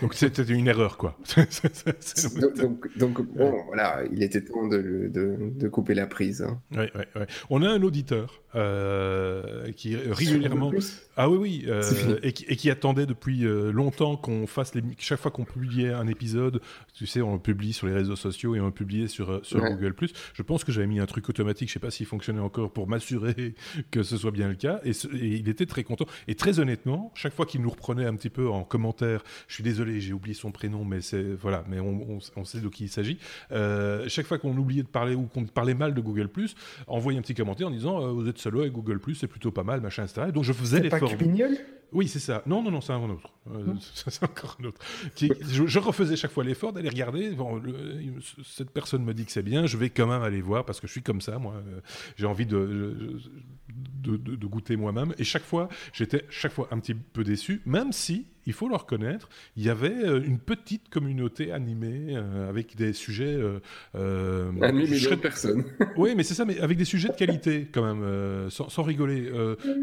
Donc 0.00 0.14
c'était 0.14 0.42
une 0.42 0.68
erreur, 0.68 0.96
quoi. 0.96 1.16
donc, 2.96 3.22
bon, 3.34 3.64
voilà, 3.66 4.02
il 4.12 4.22
était 4.22 4.42
temps 4.42 4.66
de, 4.66 5.10
de, 5.12 5.68
couper 5.68 5.94
la 5.94 6.06
prise. 6.06 6.42
Hein. 6.42 6.60
Ouais, 6.72 6.90
ouais, 6.94 7.26
On 7.50 7.62
a 7.62 7.68
un 7.68 7.82
auditeur 7.82 8.42
euh, 8.54 9.70
qui 9.72 9.94
régulièrement... 9.96 10.72
Ah 11.16 11.28
oui, 11.28 11.38
oui, 11.38 11.64
euh, 11.68 12.18
et, 12.22 12.32
qui, 12.32 12.70
attendait 12.70 13.06
depuis 13.06 13.44
euh, 13.44 13.70
longtemps 13.72 14.16
qu'on 14.16 14.46
fasse 14.46 14.74
les... 14.74 14.82
Chaque 14.98 15.20
fois 15.20 15.30
qu'on 15.30 15.44
publiait 15.44 15.92
un 15.92 16.06
épisode, 16.06 16.60
tu 16.94 17.06
sais, 17.06 17.20
on 17.20 17.34
le 17.34 17.40
publie 17.40 17.72
sur 17.72 17.86
les 17.86 17.92
réseaux 17.92 18.16
sociaux 18.16 18.54
et 18.54 18.60
on 18.60 18.66
le 18.66 18.72
publiait 18.72 19.08
sur, 19.08 19.44
sur 19.44 19.60
Google+. 19.60 19.94
Je 20.32 20.42
pense 20.42 20.64
que 20.64 20.72
j'avais 20.72 20.86
mis 20.86 21.00
un 21.00 21.06
truc 21.06 21.28
automatique, 21.28 21.68
je 21.68 21.74
sais 21.74 21.78
pas 21.78 21.90
s'il 21.90 22.06
fonctionnait 22.06 22.40
encore, 22.40 22.72
pour 22.72 22.88
m'assurer 22.88 23.54
que 23.90 24.02
ce 24.02 24.16
soit 24.16 24.30
bien 24.30 24.48
le 24.48 24.54
cas. 24.54 24.80
Et, 24.84 24.90
et, 24.90 25.36
il 25.36 25.48
était 25.48 25.66
très 25.66 25.84
content. 25.84 26.06
Et 26.26 26.34
très 26.34 26.60
honnêtement, 26.60 27.12
chaque 27.14 27.34
fois 27.34 27.46
qu'il 27.46 27.60
nous 27.60 27.70
reprenait 27.70 28.06
un 28.06 28.14
petit 28.14 28.30
peu 28.30 28.48
en 28.48 28.64
commentaire, 28.64 29.24
je 29.48 29.54
suis 29.54 29.64
désolé, 29.64 29.77
j'ai 29.86 30.12
oublié 30.12 30.34
son 30.34 30.50
prénom, 30.50 30.84
mais 30.84 31.00
c'est 31.00 31.34
voilà, 31.34 31.64
mais 31.68 31.80
on, 31.80 32.18
on, 32.36 32.44
sait 32.44 32.60
de 32.60 32.68
qui 32.68 32.84
il 32.84 32.88
s'agit. 32.88 33.18
Euh, 33.52 34.08
chaque 34.08 34.26
fois 34.26 34.38
qu'on 34.38 34.56
oubliait 34.56 34.82
de 34.82 34.88
parler 34.88 35.14
ou 35.14 35.22
qu'on 35.22 35.44
parlait 35.44 35.74
mal 35.74 35.94
de 35.94 36.00
Google+, 36.00 36.28
envoyait 36.86 37.18
un 37.18 37.22
petit 37.22 37.34
commentaire 37.34 37.68
en 37.68 37.70
disant 37.70 38.02
euh, 38.02 38.12
vous 38.12 38.28
êtes 38.28 38.38
solo 38.38 38.60
avec 38.60 38.72
Google+, 38.72 39.00
c'est 39.14 39.26
plutôt 39.26 39.50
pas 39.50 39.64
mal, 39.64 39.80
machin, 39.80 40.04
etc. 40.04 40.32
donc 40.32 40.44
je 40.44 40.52
faisais 40.52 40.80
l'effort. 40.80 41.12
Oui, 41.90 42.06
c'est 42.06 42.18
ça. 42.18 42.42
Non, 42.44 42.62
non, 42.62 42.70
non, 42.70 42.82
c'est 42.82 42.92
un 42.92 43.08
autre. 43.08 43.32
Euh, 43.50 43.74
c'est 43.94 44.22
encore 44.22 44.56
un 44.60 44.64
autre. 44.66 44.80
je, 45.16 45.78
refaisais 45.78 46.16
chaque 46.16 46.32
fois 46.32 46.44
l'effort 46.44 46.72
d'aller 46.72 46.90
regarder. 46.90 47.30
Bon, 47.30 47.62
cette 48.44 48.70
personne 48.70 49.04
me 49.04 49.14
dit 49.14 49.24
que 49.24 49.32
c'est 49.32 49.42
bien, 49.42 49.66
je 49.66 49.76
vais 49.78 49.88
quand 49.88 50.06
même 50.06 50.22
aller 50.22 50.42
voir 50.42 50.66
parce 50.66 50.80
que 50.80 50.86
je 50.86 50.92
suis 50.92 51.02
comme 51.02 51.22
ça, 51.22 51.38
moi. 51.38 51.62
J'ai 52.16 52.26
envie 52.26 52.44
de, 52.44 53.18
de, 54.02 54.16
de 54.16 54.46
goûter 54.46 54.76
moi-même. 54.76 55.14
Et 55.18 55.24
chaque 55.24 55.44
fois, 55.44 55.68
j'étais 55.92 56.24
chaque 56.28 56.52
fois 56.52 56.68
un 56.70 56.78
petit 56.78 56.94
peu 56.94 57.24
déçu, 57.24 57.62
même 57.64 57.92
si 57.92 58.26
il 58.48 58.54
faut 58.54 58.66
le 58.66 58.76
reconnaître, 58.76 59.28
il 59.56 59.62
y 59.62 59.68
avait 59.68 60.06
euh, 60.06 60.24
une 60.24 60.38
petite 60.38 60.88
communauté 60.88 61.52
animée 61.52 62.16
euh, 62.16 62.48
avec 62.48 62.76
des 62.76 62.94
sujets. 62.94 63.26
Euh, 63.26 63.60
euh 63.94 64.50
Un 64.62 64.72
million 64.72 65.10
de 65.10 65.16
personnes. 65.16 65.64
oui, 65.98 66.14
mais 66.16 66.22
c'est 66.22 66.32
ça, 66.32 66.46
mais 66.46 66.58
avec 66.58 66.78
des 66.78 66.86
sujets 66.86 67.10
de 67.10 67.14
qualité 67.14 67.68
quand 67.70 67.82
même, 67.82 68.48
sans, 68.48 68.82
rigoler. 68.82 69.30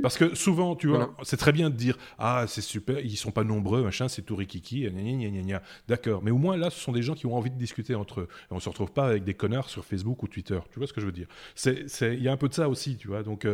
parce 0.01 0.17
que 0.17 0.33
souvent, 0.33 0.75
tu 0.75 0.87
vois, 0.87 1.15
c'est 1.21 1.37
très 1.37 1.51
bien 1.51 1.69
de 1.69 1.75
dire 1.75 1.95
Ah, 2.17 2.45
c'est 2.47 2.61
super, 2.61 2.99
ils 2.99 3.17
sont 3.17 3.29
pas 3.29 3.43
nombreux, 3.43 3.83
machin, 3.83 4.07
c'est 4.07 4.23
tout 4.23 4.35
rikiki, 4.35 4.89
D'accord, 5.87 6.23
mais 6.23 6.31
au 6.31 6.37
moins 6.37 6.57
là, 6.57 6.71
ce 6.71 6.79
sont 6.79 6.91
des 6.91 7.03
gens 7.03 7.13
qui 7.13 7.27
ont 7.27 7.35
envie 7.35 7.51
de 7.51 7.57
discuter 7.57 7.93
entre 7.93 8.21
eux. 8.21 8.27
Et 8.49 8.53
on 8.55 8.59
se 8.59 8.67
retrouve 8.67 8.91
pas 8.91 9.05
avec 9.05 9.23
des 9.23 9.35
connards 9.35 9.69
sur 9.69 9.85
Facebook 9.85 10.23
ou 10.23 10.27
Twitter. 10.27 10.59
Tu 10.71 10.79
vois 10.79 10.87
ce 10.87 10.93
que 10.93 11.01
je 11.01 11.05
veux 11.05 11.11
dire? 11.11 11.27
Il 11.65 12.23
y 12.23 12.27
a 12.27 12.31
un 12.31 12.37
peu 12.37 12.49
de 12.49 12.55
ça 12.55 12.67
aussi, 12.67 12.97
tu 12.97 13.09
vois. 13.09 13.21
Donc 13.21 13.47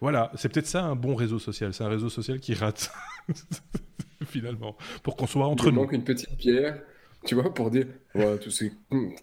voilà, 0.00 0.32
c'est 0.36 0.48
peut-être 0.50 0.66
ça 0.66 0.84
un 0.84 0.96
bon 0.96 1.14
réseau 1.14 1.38
social. 1.38 1.74
C'est 1.74 1.84
un 1.84 1.90
réseau 1.90 2.08
social 2.08 2.40
qui 2.40 2.54
rate. 2.54 2.90
finalement, 4.28 4.76
pour 5.02 5.16
qu'on 5.16 5.26
soit 5.26 5.46
entre 5.46 5.66
Il 5.66 5.74
nous. 5.74 5.80
manque 5.80 5.92
une 5.92 6.04
petite 6.04 6.36
pierre, 6.36 6.80
tu 7.24 7.34
vois, 7.34 7.52
pour 7.52 7.70
dire, 7.70 7.86
ouais, 8.14 8.38
tous 8.38 8.50
ces 8.50 8.72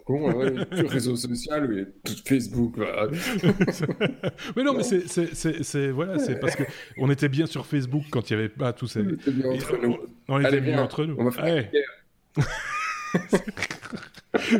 cons, 0.06 0.32
ouais, 0.34 0.54
réseau 0.72 1.16
social, 1.16 1.70
oui, 1.72 1.86
Facebook. 2.26 2.76
mais 4.56 4.64
non, 4.64 4.74
mais 4.74 4.84
c'est 4.84 5.92
voilà, 5.92 6.20
c'est 6.20 6.40
parce 6.40 6.56
que 6.56 6.64
on 6.98 7.10
était 7.10 7.30
bien 7.30 7.46
sur 7.46 7.66
Facebook 7.66 8.04
quand 8.12 8.30
il 8.30 8.36
n'y 8.36 8.44
avait 8.44 8.50
pas 8.50 8.74
tous 8.74 8.88
ces. 8.88 9.00
On 9.00 9.10
était 9.10 9.32
bien 9.32 9.52
entre 9.52 9.78
nous. 9.78 9.98
On 10.28 10.40
était 10.40 10.62
bien 10.62 10.82
entre 10.82 11.06
nous. 11.06 11.16
On 11.18 11.26
va 11.26 11.32
faire 11.32 11.70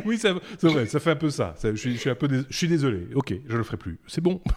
oui, 0.06 0.18
c'est 0.18 0.32
vrai, 0.62 0.86
ça 0.86 0.98
fait 0.98 1.10
un 1.10 1.16
peu 1.16 1.28
ça. 1.28 1.54
je, 1.62 1.74
suis, 1.74 1.92
je, 1.92 1.98
suis, 1.98 2.08
un 2.08 2.14
peu 2.14 2.26
je 2.48 2.56
suis 2.56 2.68
désolé. 2.68 3.08
Ok, 3.14 3.34
je 3.46 3.56
le 3.56 3.62
ferai 3.62 3.76
plus. 3.76 3.98
C'est 4.06 4.22
bon. 4.22 4.40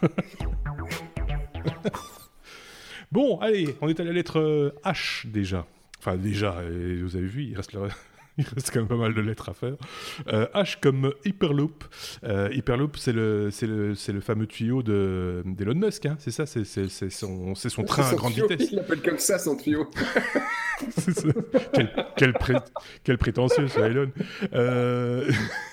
Bon, 3.11 3.39
allez, 3.39 3.75
on 3.81 3.89
est 3.89 3.99
à 3.99 4.03
la 4.03 4.11
lettre 4.11 4.39
euh, 4.39 4.69
H 4.85 5.25
déjà. 5.25 5.65
Enfin, 5.99 6.15
déjà, 6.17 6.61
vous 7.03 7.15
avez 7.15 7.27
vu, 7.27 7.43
il 7.43 7.55
reste, 7.55 7.71
il 8.39 8.45
reste 8.45 8.71
quand 8.71 8.79
même 8.79 8.87
pas 8.87 8.95
mal 8.95 9.13
de 9.13 9.21
lettres 9.21 9.49
à 9.49 9.53
faire. 9.53 9.75
Euh, 10.27 10.47
H 10.53 10.77
comme 10.79 11.13
Hyperloop. 11.25 11.83
Euh, 12.23 12.49
Hyperloop, 12.53 12.95
c'est 12.97 13.11
le, 13.11 13.49
le, 13.61 13.93
le, 14.13 14.21
fameux 14.21 14.47
tuyau 14.47 14.81
d'Elon 14.81 15.75
Musk, 15.75 16.05
hein, 16.05 16.15
c'est 16.19 16.31
ça 16.31 16.45
C'est 16.45 16.63
son, 17.09 17.53
son 17.55 17.83
train 17.83 18.09
à 18.09 18.15
grande 18.15 18.33
vitesse. 18.33 18.69
Il 18.71 18.77
l'appelle 18.77 19.01
comme 19.01 19.19
ça, 19.19 19.37
son 19.37 19.57
tuyau. 19.57 19.89
quel, 22.15 22.33
quel, 23.03 23.17
prétentieux, 23.17 23.67
ce 23.67 23.79
Elon. 23.79 24.11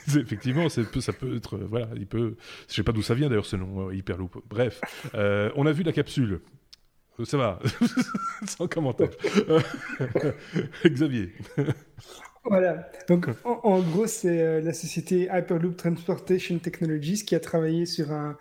effectivement, 0.21 0.69
ça 0.69 0.83
peut 1.13 1.37
être. 1.37 1.59
Voilà, 1.59 1.89
il 1.95 2.07
peut. 2.07 2.35
Je 2.69 2.75
sais 2.75 2.83
pas 2.83 2.93
d'où 2.93 3.03
ça 3.03 3.15
vient 3.15 3.29
d'ailleurs 3.29 3.47
ce 3.47 3.57
nom, 3.57 3.93
Hyperloop. 3.93 4.43
Bref, 4.49 4.81
on 5.15 5.67
a 5.67 5.73
vu 5.73 5.85
la 5.85 5.93
capsule. 5.93 6.41
Ça 7.25 7.37
va, 7.37 7.59
sans 8.47 8.69
commentaire. 8.69 9.11
Xavier. 10.85 11.33
Voilà. 12.49 12.89
Donc, 13.09 13.29
en, 13.45 13.81
gros, 13.81 14.07
c'est 14.07 14.41
euh, 14.41 14.61
la 14.61 14.73
société 14.73 15.29
Hyperloop 15.33 15.77
Transportation 15.77 16.59
Technologies 16.59 17.25
qui 17.25 17.35
a 17.35 17.41
travaillé 17.41 17.87
sur 17.87 18.13
un, 18.13 18.37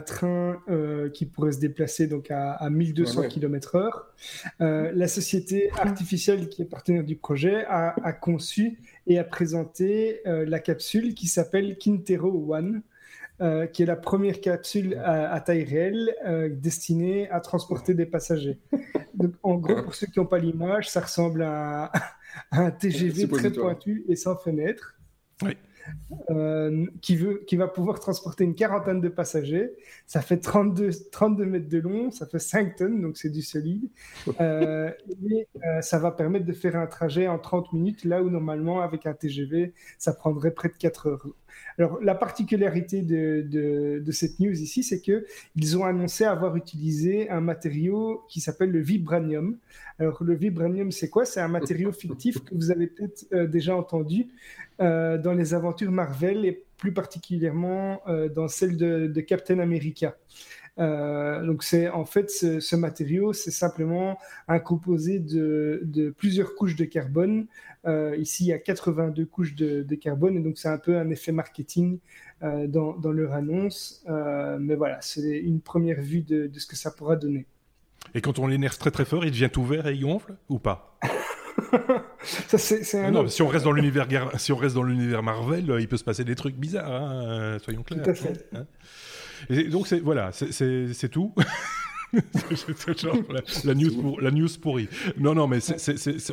train 0.00 0.60
euh, 0.68 1.08
qui 1.10 1.26
pourrait 1.26 1.52
se 1.52 1.60
déplacer 1.60 2.06
donc 2.06 2.30
à, 2.30 2.68
1200 2.68 3.28
km/h. 3.28 3.90
Euh, 4.60 4.92
la 4.94 5.08
société 5.08 5.70
artificielle 5.78 6.48
qui 6.48 6.62
est 6.62 6.66
partenaire 6.66 7.04
du 7.04 7.16
projet 7.16 7.64
a, 7.66 7.94
a 8.04 8.12
conçu 8.12 8.78
et 9.06 9.18
a 9.18 9.24
présenté 9.24 10.20
la 10.24 10.58
capsule 10.58 11.14
qui 11.14 11.26
s'appelle 11.26 11.78
Kintero 11.78 12.52
One. 12.52 12.82
Euh, 13.42 13.66
qui 13.66 13.82
est 13.82 13.86
la 13.86 13.96
première 13.96 14.40
capsule 14.40 14.98
à, 15.04 15.38
taille 15.42 15.64
réelle 15.64 16.14
euh, 16.24 16.48
destinée 16.50 17.28
à 17.28 17.40
transporter 17.40 17.92
des 17.92 18.06
passagers. 18.06 18.58
Donc, 19.14 19.34
en 19.42 19.56
gros, 19.56 19.82
pour 19.82 19.94
ceux 19.94 20.06
qui 20.06 20.18
n'ont 20.18 20.26
pas 20.26 20.38
l'image, 20.38 20.88
ça 20.88 21.02
ressemble 21.02 21.42
à, 21.42 21.92
un 22.50 22.70
TGV 22.70 23.28
très 23.28 23.50
pointu 23.50 24.06
et 24.08 24.16
sans 24.16 24.36
fenêtre. 24.36 24.94
Euh, 26.30 26.86
qui, 27.00 27.14
veut, 27.14 27.44
qui 27.46 27.54
va 27.54 27.68
pouvoir 27.68 28.00
transporter 28.00 28.42
une 28.42 28.54
quarantaine 28.54 29.00
de 29.02 29.08
passagers. 29.08 29.70
Ça 30.06 30.20
fait 30.22 30.38
32, 30.38 30.90
32 31.12 31.44
mètres 31.44 31.68
de 31.68 31.78
long, 31.78 32.10
ça 32.10 32.26
fait 32.26 32.40
5 32.40 32.74
tonnes, 32.74 33.02
donc 33.02 33.18
c'est 33.18 33.30
du 33.30 33.42
solide. 33.42 33.88
et 34.40 35.46
ça 35.82 35.98
va 35.98 36.10
permettre 36.10 36.46
de 36.46 36.52
faire 36.54 36.74
un 36.74 36.86
trajet 36.86 37.28
en 37.28 37.38
30 37.38 37.74
minutes, 37.74 38.04
là 38.04 38.22
où 38.22 38.30
normalement, 38.30 38.80
avec 38.80 39.06
un 39.06 39.12
TGV, 39.12 39.74
ça 39.98 40.14
prendrait 40.14 40.52
près 40.52 40.70
de 40.70 40.76
4 40.76 41.06
heures. 41.06 41.26
Alors, 41.78 41.98
la 42.02 42.14
particularité 42.14 43.02
de, 43.02 44.10
cette 44.10 44.40
news 44.40 44.60
ici, 44.60 44.82
c'est 44.82 45.00
qu'ils 45.00 45.76
ont 45.76 45.84
annoncé 45.84 46.24
avoir 46.24 46.56
utilisé 46.56 47.28
un 47.28 47.40
matériau 47.40 48.24
qui 48.28 48.40
s'appelle 48.40 48.70
le 48.70 48.80
vibranium. 48.80 49.58
Alors, 49.98 50.22
le 50.24 50.34
vibranium, 50.34 50.90
c'est 50.90 51.10
quoi? 51.10 51.24
C'est 51.24 51.40
un 51.40 51.48
matériau 51.48 51.92
fictif 51.92 52.42
que 52.44 52.54
vous 52.54 52.70
avez 52.70 52.86
peut-être 52.86 53.26
euh, 53.32 53.46
déjà 53.46 53.76
entendu 53.76 54.28
euh, 54.80 55.18
dans 55.18 55.32
les 55.32 55.54
aventures 55.54 55.90
Marvel 55.90 56.44
et 56.44 56.64
plus 56.76 56.92
particulièrement 56.92 58.02
euh, 58.08 58.28
dans 58.28 58.48
celle 58.48 58.76
de, 58.76 59.20
Captain 59.20 59.58
America. 59.58 60.16
Donc 60.78 61.62
c'est 61.62 61.88
en 61.88 62.04
fait 62.04 62.30
ce, 62.30 62.76
matériau, 62.76 63.32
c'est 63.32 63.50
simplement 63.50 64.18
un 64.48 64.58
composé 64.58 65.18
de, 65.18 66.14
plusieurs 66.18 66.54
couches 66.54 66.76
de 66.76 66.84
carbone. 66.84 67.46
ici, 68.18 68.44
il 68.44 68.48
y 68.48 68.52
a 68.52 68.58
82 68.58 69.24
couches 69.26 69.54
de, 69.54 69.94
carbone, 69.94 70.36
et 70.36 70.40
donc 70.40 70.58
c'est 70.58 70.68
un 70.68 70.78
peu 70.78 70.98
un 70.98 71.08
effet 71.10 71.32
marketing 71.32 71.98
dans, 72.42 73.12
leur 73.12 73.32
annonce. 73.32 74.04
mais 74.58 74.74
voilà, 74.74 75.00
c'est 75.00 75.38
une 75.38 75.60
première 75.60 76.00
vue 76.00 76.22
de, 76.22 76.50
ce 76.58 76.66
que 76.66 76.76
ça 76.76 76.90
pourra 76.90 77.16
donner. 77.16 77.46
Et 78.14 78.20
quand 78.20 78.38
on 78.38 78.46
l'énerve 78.46 78.78
très 78.78 78.90
très 78.90 79.04
fort, 79.04 79.24
il 79.24 79.30
devient 79.30 79.50
tout 79.52 79.64
vert 79.64 79.86
et 79.86 79.94
il 79.94 80.02
gonfle 80.02 80.36
ou 80.48 80.58
pas? 80.58 80.98
Ça, 82.22 82.58
c'est, 82.58 82.98
un 82.98 83.10
non, 83.10 83.28
si 83.28 83.42
on 83.42 83.48
reste 83.48 83.64
dans 83.64 83.72
l'univers 83.72 84.06
si 84.36 84.52
on 84.52 84.56
reste 84.56 84.74
dans 84.74 84.82
l'univers 84.82 85.22
Marvel, 85.22 85.70
euh, 85.70 85.80
il 85.80 85.88
peut 85.88 85.96
se 85.96 86.04
passer 86.04 86.24
des 86.24 86.34
trucs 86.34 86.56
bizarres, 86.56 86.90
hein, 86.90 87.58
soyons 87.62 87.82
clairs. 87.82 88.02
Tout 88.02 88.10
à 88.10 88.14
fait. 88.14 88.46
Hein. 88.54 88.66
Et 89.48 89.64
donc 89.64 89.86
c'est 89.86 90.00
voilà, 90.00 90.30
c'est 90.32 91.08
tout. 91.08 91.34
la, 93.64 93.74
news 93.74 94.00
pour, 94.00 94.20
la 94.20 94.30
news 94.30 94.48
pourrie. 94.60 94.88
Non, 95.18 95.34
non, 95.34 95.46
mais 95.46 95.58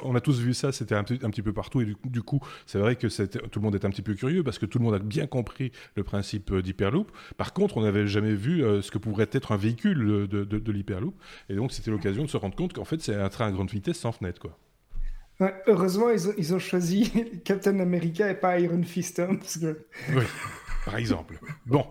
on 0.03 0.15
a 0.15 0.21
tous 0.21 0.39
vu 0.39 0.53
ça, 0.53 0.71
c'était 0.71 0.95
un, 0.95 0.99
un, 0.99 1.03
petit 1.03 1.41
peu 1.41 1.53
partout. 1.53 1.81
Et 1.81 1.95
du, 2.05 2.21
coup, 2.21 2.39
c'est 2.65 2.77
vrai 2.77 2.95
que 2.95 3.07
tout 3.07 3.59
le 3.59 3.63
monde 3.63 3.75
est 3.75 3.85
un 3.85 3.89
petit 3.89 4.01
peu 4.01 4.13
curieux 4.13 4.43
parce 4.43 4.59
que 4.59 4.65
tout 4.65 4.79
le 4.79 4.85
monde 4.85 4.95
a 4.95 4.99
bien 4.99 5.27
compris 5.27 5.71
le 5.95 6.03
principe 6.03 6.51
euh, 6.51 6.61
d'Hyperloop. 6.61 7.11
Par 7.37 7.53
contre, 7.53 7.77
on 7.77 7.81
n'avait 7.81 8.07
jamais 8.07 8.33
vu 8.33 8.63
euh, 8.63 8.81
ce 8.81 8.91
que 8.91 8.97
pourrait 8.97 9.29
être 9.31 9.51
un 9.51 9.57
véhicule 9.57 10.27
de, 10.27 10.43
de, 10.43 10.71
l'Hyperloop. 10.71 11.15
Et 11.49 11.55
donc, 11.55 11.71
c'était 11.71 11.91
l'occasion 11.91 12.23
de 12.23 12.29
se 12.29 12.37
rendre 12.37 12.55
compte 12.55 12.73
qu'en 12.73 12.85
fait, 12.85 13.01
c'est 13.01 13.15
un 13.15 13.29
train 13.29 13.47
à 13.47 13.51
grande 13.51 13.69
vitesse 13.69 13.97
sans 13.97 14.11
fenêtre. 14.11 14.41
Quoi. 14.41 14.57
heureusement, 15.67 16.09
ils 16.09 16.29
ont, 16.29 16.33
ils 16.37 16.53
ont, 16.53 16.59
choisi 16.59 17.11
Captain 17.45 17.79
America 17.79 18.29
et 18.29 18.35
pas 18.35 18.59
Iron 18.59 18.83
Fist. 18.83 19.19
Hein, 19.19 19.35
parce 19.35 19.57
que... 19.57 19.85
Oui 20.15 20.23
par 20.85 20.97
exemple. 20.97 21.39
Bon, 21.65 21.85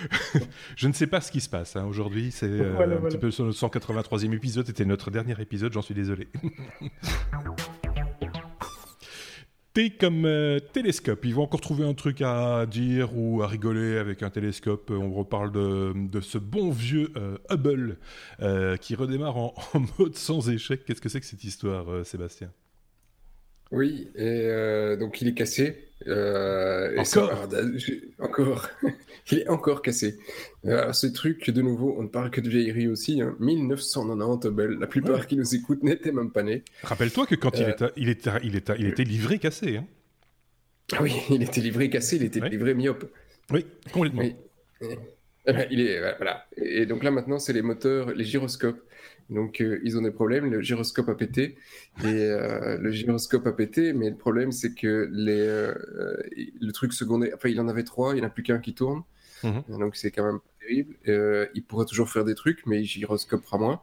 je 0.76 0.88
ne 0.88 0.92
sais 0.92 1.06
pas 1.06 1.20
ce 1.20 1.30
qui 1.30 1.40
se 1.40 1.48
passe 1.48 1.76
hein. 1.76 1.84
aujourd'hui. 1.84 2.30
C'est 2.30 2.46
euh, 2.46 2.98
un 2.98 3.00
petit 3.08 3.18
peu 3.18 3.26
le 3.26 3.32
183e 3.52 4.34
épisode. 4.34 4.66
C'était 4.66 4.84
notre 4.84 5.10
dernier 5.10 5.40
épisode. 5.40 5.72
J'en 5.72 5.82
suis 5.82 5.94
désolé. 5.94 6.28
T 9.74 9.90
comme 9.90 10.24
euh, 10.24 10.58
télescope. 10.58 11.24
Ils 11.24 11.34
vont 11.34 11.42
encore 11.42 11.60
trouver 11.60 11.84
un 11.86 11.94
truc 11.94 12.22
à 12.22 12.66
dire 12.66 13.16
ou 13.16 13.42
à 13.42 13.46
rigoler 13.46 13.98
avec 13.98 14.22
un 14.22 14.30
télescope. 14.30 14.90
On 14.90 15.12
reparle 15.12 15.52
de, 15.52 16.20
ce 16.20 16.38
bon 16.38 16.70
vieux 16.70 17.12
euh, 17.16 17.36
Hubble 17.50 17.98
qui 18.80 18.94
redémarre 18.94 19.36
en, 19.36 19.54
en, 19.74 19.82
mode 19.98 20.16
sans 20.16 20.48
échec. 20.50 20.84
Qu'est-ce 20.84 21.00
que 21.00 21.08
c'est 21.08 21.20
que 21.20 21.26
cette 21.26 21.44
histoire, 21.44 22.04
Sébastien? 22.04 22.50
Oui, 23.70 24.08
et 24.16 24.96
donc 24.98 25.20
il 25.20 25.28
est 25.28 25.34
cassé. 25.34 25.88
Euh, 26.06 26.96
encore? 26.96 27.48
Encore. 28.18 28.68
il 29.32 29.38
est 29.38 29.48
encore 29.48 29.82
cassé. 29.82 30.18
Alors, 30.64 30.94
ce 30.94 31.06
truc, 31.06 31.50
de 31.50 31.60
nouveau, 31.62 31.96
on 31.98 32.04
ne 32.04 32.08
parle 32.08 32.30
que 32.30 32.40
de 32.40 32.48
vieillerie 32.48 32.88
aussi. 32.88 33.20
1990, 33.40 34.46
hein. 34.46 34.76
La 34.80 34.86
plupart 34.86 35.26
qui 35.26 35.36
nous 35.36 35.54
écoutent 35.54 35.82
n'étaient 35.82 36.12
même 36.12 36.30
pas 36.30 36.42
nés. 36.42 36.62
Rappelle-toi 36.82 37.26
que 37.26 37.34
quand 37.34 37.58
il, 37.58 37.64
euh. 37.64 37.70
était, 37.70 37.92
il, 37.96 38.08
était, 38.08 38.30
il, 38.42 38.56
était, 38.56 38.74
il 38.78 38.86
était 38.86 39.04
livré 39.04 39.38
cassé. 39.38 39.78
Hein. 39.78 39.86
Ah 40.92 41.02
oui, 41.02 41.14
il 41.30 41.42
était 41.42 41.60
livré 41.60 41.90
cassé, 41.90 42.16
il 42.16 42.22
était 42.22 42.40
livré 42.48 42.74
myope. 42.74 43.10
Oui, 43.50 43.66
complètement. 43.92 44.22
Eh 44.22 44.96
il 45.70 45.80
est, 45.80 46.16
voilà. 46.16 46.46
Et 46.56 46.86
donc 46.86 47.02
là, 47.02 47.10
maintenant, 47.10 47.38
c'est 47.38 47.52
les 47.52 47.62
moteurs, 47.62 48.12
les 48.12 48.24
gyroscopes 48.24 48.80
donc, 49.30 49.60
euh, 49.60 49.80
ils 49.84 49.98
ont 49.98 50.02
des 50.02 50.10
problèmes. 50.10 50.50
Le 50.50 50.60
gyroscope 50.62 51.08
a 51.08 51.14
pété. 51.14 51.56
Et 52.02 52.06
euh, 52.06 52.78
le 52.78 52.90
gyroscope 52.90 53.46
a 53.46 53.52
pété, 53.52 53.92
mais 53.92 54.10
le 54.10 54.16
problème, 54.16 54.52
c'est 54.52 54.74
que 54.74 55.08
les, 55.12 55.46
euh, 55.46 55.74
le 56.60 56.72
truc 56.72 56.92
secondaire, 56.92 57.32
enfin, 57.34 57.48
il 57.48 57.60
en 57.60 57.68
avait 57.68 57.84
trois, 57.84 58.12
il 58.12 58.16
n'y 58.16 58.22
en 58.22 58.26
a 58.26 58.30
plus 58.30 58.42
qu'un 58.42 58.58
qui 58.58 58.74
tourne. 58.74 59.02
Mhm. 59.44 59.64
Donc, 59.78 59.96
c'est 59.96 60.10
quand 60.10 60.24
même 60.24 60.40
terrible. 60.60 60.96
il 61.54 61.62
pourrait 61.64 61.86
toujours 61.86 62.08
faire 62.08 62.24
des 62.24 62.34
trucs, 62.34 62.66
mais 62.66 62.80
il 62.80 62.86
gyroscopera 62.86 63.58
moins. 63.58 63.82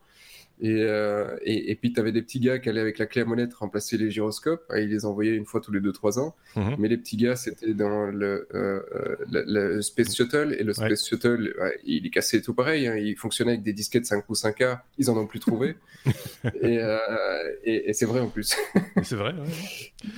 Euh, 0.64 1.38
et, 1.42 1.72
et, 1.72 1.76
puis, 1.76 1.92
tu 1.94 2.00
avais 2.00 2.12
des 2.12 2.22
petits 2.22 2.40
gars 2.40 2.60
qui 2.60 2.70
allaient 2.70 2.82
avec 2.82 2.98
la 2.98 3.06
clé 3.06 3.22
à 3.22 3.26
molette 3.26 3.54
remplacer 3.54 3.98
les 3.98 4.10
gyroscopes. 4.10 4.64
Et 4.76 4.84
ils 4.84 4.90
les 4.90 5.06
envoyaient 5.06 5.36
une 5.36 5.46
fois 5.46 5.62
tous 5.62 5.72
les 5.72 5.80
2-3 5.80 6.20
ans. 6.20 6.36
Mhm. 6.56 6.76
Mais 6.80 6.88
les 6.88 6.98
petits 6.98 7.18
gars, 7.18 7.36
c'était 7.36 7.74
dans 7.74 8.06
le, 8.06 8.48
euh, 8.54 8.82
le, 9.30 9.82
Space 9.82 10.16
Shuttle. 10.16 10.56
Et 10.58 10.64
le 10.64 10.74
Space 10.74 11.08
Shuttle, 11.08 11.54
il 11.86 12.06
est 12.06 12.10
cassé 12.10 12.42
tout 12.42 12.54
pareil. 12.54 12.88
Hein. 12.88 12.96
Il 12.98 13.16
fonctionnait 13.16 13.52
avec 13.52 13.64
des 13.64 13.74
disquettes 13.74 14.06
5 14.06 14.26
pouces 14.26 14.44
5K. 14.44 14.80
Ils 14.98 15.10
en 15.10 15.18
ont 15.18 15.28
plus 15.28 15.40
trouvé. 15.40 15.76
Euh, 16.64 17.00
et, 17.64 17.94
c'est 17.94 18.06
vrai 18.06 18.20
en 18.20 18.30
plus. 18.30 18.56
c'est 19.04 19.16
vrai, 19.16 19.34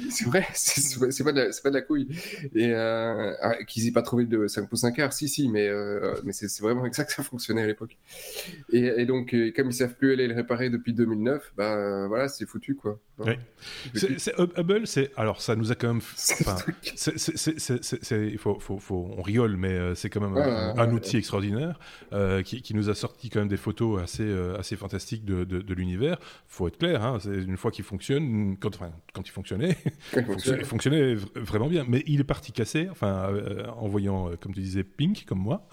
C'est 0.10 0.26
vrai. 0.26 0.46
C'est 0.54 1.24
pas, 1.24 1.32
pas 1.34 1.70
de 1.70 1.74
la 1.74 1.82
couille. 1.82 2.08
Et 2.54 2.74
ah, 2.74 3.56
qu'ils 3.66 3.86
n'aient 3.86 3.92
pas 3.92 4.02
trouvé 4.02 4.26
de 4.26 4.48
5 4.48 4.70
pouces 4.70 4.84
5K, 4.84 5.12
si, 5.12 5.30
si. 5.30 5.50
Mais, 5.50 5.70
mais 6.24 6.34
c'est 6.34 6.62
vraiment 6.62 6.86
exact 6.86 7.08
que 7.08 7.14
ça 7.14 7.24
fonctionnait 7.24 7.64
à 7.64 7.68
l'époque. 7.68 7.98
Et, 8.72 9.06
donc, 9.06 9.36
comme 9.56 9.70
ils 9.70 9.74
savent 9.74 9.96
plus 9.96 10.14
aller 10.14 10.27
le 10.28 10.36
réparer 10.36 10.70
depuis 10.70 10.94
2009, 10.94 11.54
bah 11.56 11.76
euh, 11.76 12.08
voilà, 12.08 12.28
c'est 12.28 12.46
foutu 12.46 12.76
quoi. 12.76 13.00
Oui. 13.20 13.34
Hubble, 14.57 14.86
c'est 14.86 15.11
alors 15.18 15.41
ça 15.41 15.55
nous 15.55 15.72
a 15.72 15.76
quand 15.76 15.88
même. 15.88 16.01
Il 18.11 18.38
faut, 18.38 18.59
faut, 18.59 18.78
faut, 18.78 19.11
on 19.18 19.22
rigole, 19.24 19.57
mais 19.57 19.72
euh, 19.72 19.95
c'est 19.95 20.09
quand 20.09 20.22
même 20.22 20.38
un, 20.38 20.91
outil 20.91 21.18
extraordinaire 21.18 21.80
euh, 22.13 22.43
qui, 22.43 22.61
qui, 22.61 22.76
nous 22.76 22.89
a 22.89 22.95
sorti 22.95 23.30
quand 23.30 23.39
même 23.39 23.47
des 23.47 23.57
photos 23.57 24.01
assez, 24.01 24.32
assez 24.57 24.76
fantastiques 24.76 25.26
de, 25.26 25.43
de, 25.45 25.61
de 25.61 25.74
l'univers. 25.74 26.20
Faut 26.47 26.68
être 26.68 26.78
clair, 26.78 27.03
hein, 27.03 27.18
une 27.26 27.57
fois 27.57 27.72
qu'il 27.72 27.86
fonctionne, 27.86 28.55
quand, 28.59 28.76
enfin, 28.76 28.91
quand 29.13 29.28
il 29.28 29.32
fonctionnait, 29.32 29.78
il 30.15 30.65
fonctionnait, 30.65 31.15
vraiment 31.36 31.68
bien. 31.68 31.86
Mais 31.88 32.03
il 32.05 32.20
est 32.20 32.26
parti 32.26 32.51
casser, 32.51 32.88
enfin, 32.91 33.34
en 33.76 33.88
voyant, 33.88 34.30
comme 34.39 34.53
tu 34.53 34.61
disais, 34.61 34.84
Pink 34.84 35.26
comme 35.26 35.39
moi. 35.39 35.68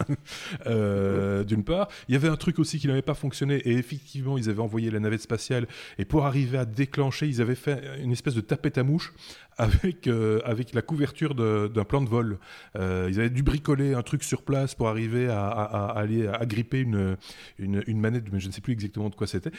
D'une 1.45 1.65
part, 1.65 1.89
il 2.09 2.15
y 2.15 2.17
avait 2.17 2.29
un 2.29 2.37
truc 2.37 2.59
aussi 2.59 2.79
qui 2.79 2.87
n'avait 2.87 3.03
pas 3.03 3.15
fonctionné 3.15 3.57
et 3.57 3.73
effectivement, 3.73 4.39
ils 4.39 4.49
avaient 4.49 4.63
envoyé 4.63 4.91
la 4.91 5.01
navette 5.01 5.21
spatiale 5.21 5.67
et 5.99 6.07
pour 6.07 6.25
arriver 6.25 6.59
à 6.59 6.65
déclencher, 6.65 7.34
ils 7.35 7.41
avaient 7.41 7.55
fait 7.55 8.01
une 8.01 8.13
espèce 8.13 8.35
de 8.35 8.41
tapette 8.41 8.79
à 8.79 8.83
mouche 8.83 9.13
avec, 9.59 10.07
euh, 10.07 10.41
avec 10.45 10.75
la 10.75 10.83
couverture 10.83 11.35
d'un 11.35 11.85
plan 11.85 12.03
de 12.03 12.09
vol. 12.09 12.39
Euh, 12.77 13.09
ils 13.11 13.21
avaient 13.21 13.31
dû 13.31 13.43
bricoler 13.43 13.95
un 13.95 14.03
truc 14.03 14.25
sur 14.25 14.43
place 14.43 14.75
pour 14.75 14.89
arriver 14.89 15.29
à, 15.29 15.49
aller 15.49 16.27
à 16.27 16.45
gripper 16.47 16.81
une, 16.81 17.17
une, 17.59 18.01
manette, 18.01 18.25
mais 18.33 18.41
je 18.41 18.49
ne 18.49 18.53
sais 18.53 18.61
plus 18.61 18.73
exactement 18.73 19.11
de 19.11 19.15
quoi 19.15 19.27
c'était. 19.27 19.51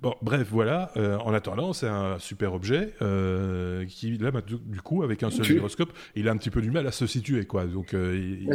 Bon, 0.00 0.14
bref, 0.22 0.48
voilà. 0.50 0.90
Euh, 0.96 1.16
en 1.18 1.34
attendant, 1.34 1.72
c'est 1.72 1.88
un 1.88 2.18
super 2.18 2.54
objet 2.54 2.94
qui, 3.88 4.18
là, 4.18 4.30
bah, 4.30 4.42
du 4.42 4.80
coup, 4.80 5.02
avec 5.02 5.22
un 5.22 5.30
seul 5.30 5.44
gyroscope, 5.44 5.92
il 6.16 6.28
a 6.28 6.32
un 6.32 6.36
petit 6.36 6.50
peu 6.50 6.62
du 6.62 6.70
mal 6.70 6.86
à 6.86 6.92
se 6.92 7.06
situer, 7.06 7.44
quoi. 7.44 7.64
Donc, 7.64 7.94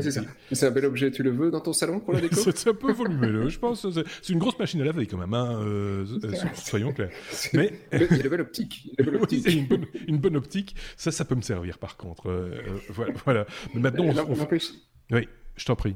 c'est 0.01 0.11
ça. 0.11 0.21
C'est 0.51 0.67
un 0.67 0.71
bel 0.71 0.85
objet. 0.85 1.11
Tu 1.11 1.23
le 1.23 1.31
veux 1.31 1.51
dans 1.51 1.61
ton 1.61 1.73
salon 1.73 1.99
pour 1.99 2.13
la 2.13 2.21
déco 2.21 2.35
C'est 2.55 2.69
un 2.69 2.73
peu 2.73 2.91
volumineux, 2.91 3.49
je 3.49 3.59
pense. 3.59 3.87
C'est 4.21 4.33
une 4.33 4.39
grosse 4.39 4.57
machine 4.59 4.81
à 4.81 4.85
laver 4.85 5.05
quand 5.05 5.17
même. 5.17 5.33
Hein, 5.33 6.05
soyons 6.53 6.91
clairs. 6.91 7.11
Mais 7.53 7.73
il 7.91 8.03
a 8.03 8.15
une 8.15 8.29
bonne 8.29 8.41
optique. 8.41 8.87
Bonne, 9.67 9.85
une 10.07 10.17
bonne 10.17 10.35
optique. 10.35 10.75
Ça, 10.95 11.11
ça 11.11 11.25
peut 11.25 11.35
me 11.35 11.41
servir 11.41 11.77
par 11.77 11.97
contre. 11.97 12.29
Euh, 12.29 12.61
euh, 12.97 13.11
voilà, 13.25 13.45
Mais 13.73 13.81
maintenant, 13.81 14.05
on, 14.05 15.15
Oui, 15.15 15.27
je 15.55 15.65
t'en 15.65 15.75
prie. 15.75 15.95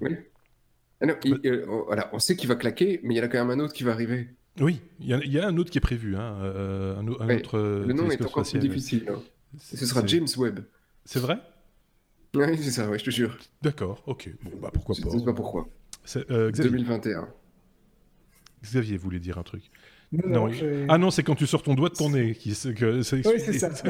Ah 1.03 1.05
euh, 1.25 1.65
voilà, 1.87 2.09
on 2.13 2.19
sait 2.19 2.35
qu'il 2.35 2.47
va 2.47 2.55
claquer, 2.55 2.99
mais 3.03 3.15
il 3.15 3.17
y 3.17 3.21
en 3.21 3.23
a 3.23 3.27
quand 3.27 3.43
même 3.43 3.59
un 3.59 3.63
autre 3.63 3.73
qui 3.73 3.83
va 3.83 3.91
arriver. 3.91 4.29
Oui, 4.59 4.81
il 4.99 5.07
y, 5.07 5.39
a 5.39 5.47
un 5.47 5.57
autre 5.57 5.71
qui 5.71 5.77
est 5.77 5.81
prévu, 5.81 6.15
hein, 6.15 6.35
un, 6.97 7.07
autre. 7.07 7.57
Le 7.59 7.93
nom 7.93 8.09
est 8.11 8.21
encore 8.21 8.43
plus 8.43 8.59
difficile. 8.59 9.05
Hein. 9.09 9.21
Ce 9.57 9.85
sera 9.85 10.05
James 10.05 10.27
Webb. 10.37 10.59
C'est 11.05 11.19
vrai? 11.19 11.39
Oui, 12.35 12.57
c'est 12.61 12.71
ça, 12.71 12.89
ouais, 12.89 12.99
je 12.99 13.05
te 13.05 13.09
jure. 13.09 13.37
D'accord, 13.61 14.03
ok. 14.05 14.29
Bon, 14.43 14.51
bah 14.61 14.69
pourquoi 14.73 14.95
pas. 14.95 15.01
Je 15.09 15.15
ne 15.15 15.19
sais 15.19 15.25
pas 15.25 15.33
pourquoi. 15.33 15.67
2021. 16.15 17.27
Xavier 18.63 18.97
voulait 18.97 19.19
dire 19.19 19.37
un 19.37 19.43
truc. 19.43 19.63
Non, 20.11 20.49
Ah 20.89 20.97
non, 20.97 21.09
c'est 21.09 21.23
quand 21.23 21.35
tu 21.35 21.47
sors 21.47 21.63
ton 21.63 21.73
doigt 21.73 21.87
de 21.87 21.93
ton 21.95 22.09
nez. 22.09 22.35
Qui, 22.35 22.49
que, 22.51 22.97
oui, 22.97 23.03
c'est 23.03 23.53
ça. 23.53 23.69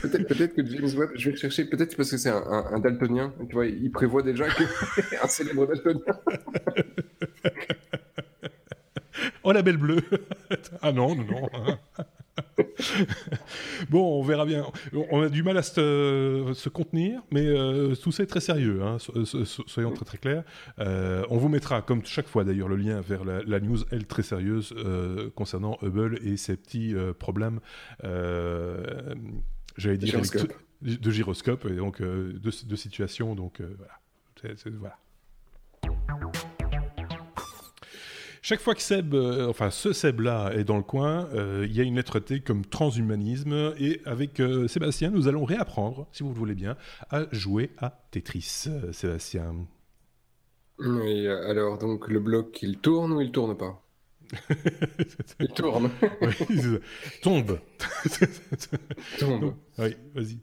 peut-être, 0.00 0.54
que 0.54 0.64
James 0.64 0.96
Webb, 0.96 1.10
je 1.16 1.30
vais 1.30 1.36
chercher, 1.36 1.64
peut-être 1.64 1.96
parce 1.96 2.12
que 2.12 2.16
c'est 2.16 2.30
un, 2.30 2.44
un, 2.46 2.78
daltonien, 2.78 3.34
tu 3.48 3.54
vois, 3.54 3.66
il 3.66 3.90
prévoit 3.90 4.22
déjà 4.22 4.46
que 4.46 4.62
un 5.22 5.26
célèbre 5.26 5.66
daltonien. 5.66 6.00
oh 9.42 9.50
la 9.50 9.62
belle 9.62 9.78
bleue 9.78 10.02
Ah 10.80 10.92
non, 10.92 11.16
non, 11.16 11.24
non. 11.24 11.78
bon, 13.90 14.20
on 14.20 14.22
verra 14.22 14.44
bien. 14.46 14.66
On 15.10 15.22
a 15.22 15.28
du 15.28 15.42
mal 15.42 15.56
à 15.56 15.62
se, 15.62 16.68
contenir, 16.68 17.22
mais 17.30 17.46
euh, 17.46 17.94
tout 17.94 18.12
ça 18.12 18.22
est 18.22 18.26
très 18.26 18.40
sérieux, 18.40 18.82
hein. 18.82 18.98
soyons 19.66 19.92
très 19.92 20.04
très 20.04 20.18
clairs. 20.18 20.44
Euh, 20.78 21.24
on 21.30 21.38
vous 21.38 21.48
mettra, 21.48 21.82
comme 21.82 22.04
chaque 22.04 22.28
fois 22.28 22.44
d'ailleurs, 22.44 22.68
le 22.68 22.76
lien 22.76 23.00
vers 23.00 23.24
la, 23.24 23.60
news, 23.60 23.78
elle, 23.90 24.06
très 24.06 24.22
sérieuse, 24.22 24.74
euh, 24.76 25.30
concernant 25.34 25.78
Hubble 25.82 26.18
et 26.24 26.36
ses 26.36 26.56
petits 26.56 26.94
problèmes, 27.18 27.60
j'allais 28.02 29.98
dire, 29.98 30.20
de 30.82 31.10
gyroscope, 31.10 31.66
et 31.66 31.76
donc 31.76 32.00
de, 32.00 32.38
de 32.38 32.76
situation. 32.76 33.34
Donc 33.34 33.60
voilà. 33.60 33.94
voilà. 34.78 36.67
Chaque 38.48 38.62
fois 38.62 38.74
que 38.74 38.80
Seb, 38.80 39.12
euh, 39.12 39.46
enfin 39.46 39.68
ce 39.68 39.92
Seb-là 39.92 40.52
est 40.54 40.64
dans 40.64 40.78
le 40.78 40.82
coin, 40.82 41.28
euh, 41.34 41.66
il 41.68 41.76
y 41.76 41.82
a 41.82 41.82
une 41.82 41.96
lettre 41.96 42.18
T 42.18 42.40
comme 42.40 42.64
transhumanisme. 42.64 43.74
Et 43.78 44.00
avec 44.06 44.40
euh, 44.40 44.66
Sébastien, 44.68 45.10
nous 45.10 45.28
allons 45.28 45.44
réapprendre, 45.44 46.06
si 46.12 46.22
vous 46.22 46.30
le 46.30 46.34
voulez 46.34 46.54
bien, 46.54 46.74
à 47.10 47.26
jouer 47.30 47.68
à 47.76 47.90
Tetris. 48.10 48.70
Sébastien. 48.92 49.54
Oui, 50.78 51.28
alors 51.28 51.76
donc 51.76 52.08
le 52.08 52.20
bloc, 52.20 52.62
il 52.62 52.78
tourne 52.78 53.12
ou 53.12 53.20
il 53.20 53.32
tourne 53.32 53.54
pas? 53.54 53.84
Il 55.40 55.48
tourne. 55.48 55.90
oui, 56.22 56.78
tombe. 57.20 57.58
Tombe. 59.18 59.54
Oui, 59.78 59.94
vas-y. 60.14 60.38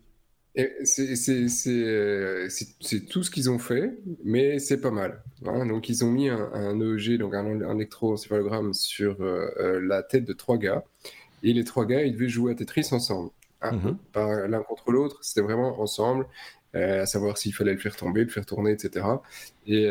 Euh, 0.58 2.48
c'est 2.50 3.06
tout 3.08 3.24
ce 3.24 3.32
qu'ils 3.32 3.50
ont 3.50 3.60
fait, 3.60 3.98
mais 4.24 4.60
c'est 4.60 4.80
pas 4.80 4.92
mal. 4.92 5.22
Hein. 5.46 5.66
Donc, 5.66 5.90
ils 5.90 6.06
ont 6.06 6.12
mis 6.12 6.30
un, 6.30 6.50
un 6.54 6.80
EEG, 6.80 7.18
donc 7.18 7.34
un, 7.34 7.62
un 7.62 7.76
électroencéphalogramme, 7.76 8.74
sur 8.74 9.22
euh, 9.22 9.50
euh, 9.60 9.82
la 9.82 10.02
tête 10.04 10.24
de 10.26 10.34
trois 10.34 10.58
gars. 10.58 10.84
Et 11.44 11.54
les 11.54 11.64
trois 11.64 11.86
gars, 11.86 12.04
ils 12.04 12.14
devaient 12.14 12.30
jouer 12.30 12.54
à 12.54 12.56
Tetris 12.56 12.88
ensemble. 12.92 13.32
Hein. 13.62 13.74
Mhm. 13.74 13.98
Pas 14.14 14.48
l'un 14.48 14.64
contre 14.64 14.92
l'autre, 14.92 15.20
c'était 15.22 15.42
vraiment 15.42 15.80
ensemble. 15.82 16.26
à 16.74 17.06
savoir 17.06 17.38
s'il 17.38 17.54
fallait 17.54 17.74
le 17.74 17.80
faire 17.80 17.96
tomber, 17.96 18.24
le 18.24 18.30
faire 18.30 18.46
tourner, 18.46 18.72
etc. 18.72 19.06
Et, 19.66 19.90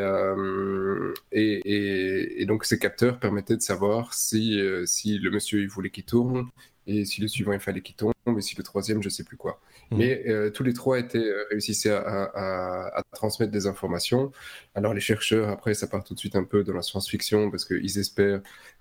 et, 1.33 2.43
et, 2.43 2.47
donc 2.47 2.65
ces 2.67 2.79
capteurs 2.79 3.19
permettaient 3.19 3.57
de 3.57 3.63
savoir 3.63 4.13
si, 4.13 4.61
si 4.85 5.19
le 5.19 5.31
monsieur 5.31 5.63
il 5.63 5.69
voulait 5.69 5.89
qu'il 5.89 6.05
tourne, 6.05 6.47
et 6.87 7.05
si 7.05 7.21
le 7.21 7.29
suivant 7.29 7.53
il 7.53 7.61
fallait 7.61 7.81
qu'il 7.81 7.95
tombe, 7.95 8.13
et 8.27 8.41
si 8.41 8.57
le 8.57 8.63
troisième 8.63 9.03
je 9.03 9.09
sais 9.09 9.25
plus 9.25 9.37
quoi. 9.37 9.61
Mmh. 9.91 9.97
Mais 9.97 10.23
euh, 10.29 10.51
tous 10.51 10.63
les 10.63 10.73
trois 10.73 10.99
étaient, 10.99 11.19
euh, 11.19 11.45
réussissaient 11.51 11.93
à, 11.93 13.03
transmettre 13.13 13.53
des 13.53 13.67
informations. 13.67 14.33
Alors 14.75 14.95
les 14.95 15.01
chercheurs, 15.01 15.49
après, 15.49 15.75
ça 15.75 15.87
part 15.87 16.05
tout 16.05 16.15
de 16.15 16.19
suite 16.19 16.37
un 16.37 16.45
peu 16.45 16.65
dans 16.65 16.73
la 16.73 16.83
science-fiction 16.83 17.51
parce 17.51 17.65
qu'ils 17.65 17.99
espèrent 17.99 18.41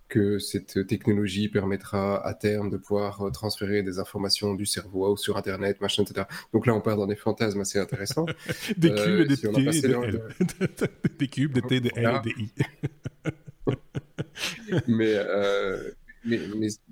que 0.10 0.38
cette 0.38 0.86
technologie 0.86 1.50
permettra 1.50 2.26
à 2.26 2.34
terme 2.34 2.70
de 2.70 2.78
pouvoir 2.78 3.22
euh, 3.22 3.32
transférer 3.32 3.84
des 3.84 4.00
informations 4.00 4.54
du 4.54 4.66
cerveau 4.66 5.18
sur 5.18 5.38
Internet, 5.38 5.82
machin, 5.82 6.04
etc. 6.04 6.28
Donc 6.54 6.68
là, 6.68 6.76
on 6.76 6.82
part 6.82 6.98
dans 6.98 7.08
des 7.08 7.16
fantasmes 7.16 7.62
assez 7.62 7.80
intéressants. 7.80 8.26
des 8.78 8.94
cubes 8.94 9.22
et 9.22 9.26
des 9.26 9.38
T, 9.38 9.48
des 11.20 11.28
cubes, 11.28 11.54
des 11.54 11.62
T, 11.62 11.80
des 11.80 11.92
L 11.96 12.22
et 12.26 12.30
des 12.30 12.42
I. 12.42 12.52
mais 14.88 15.16
mais, 16.26 16.40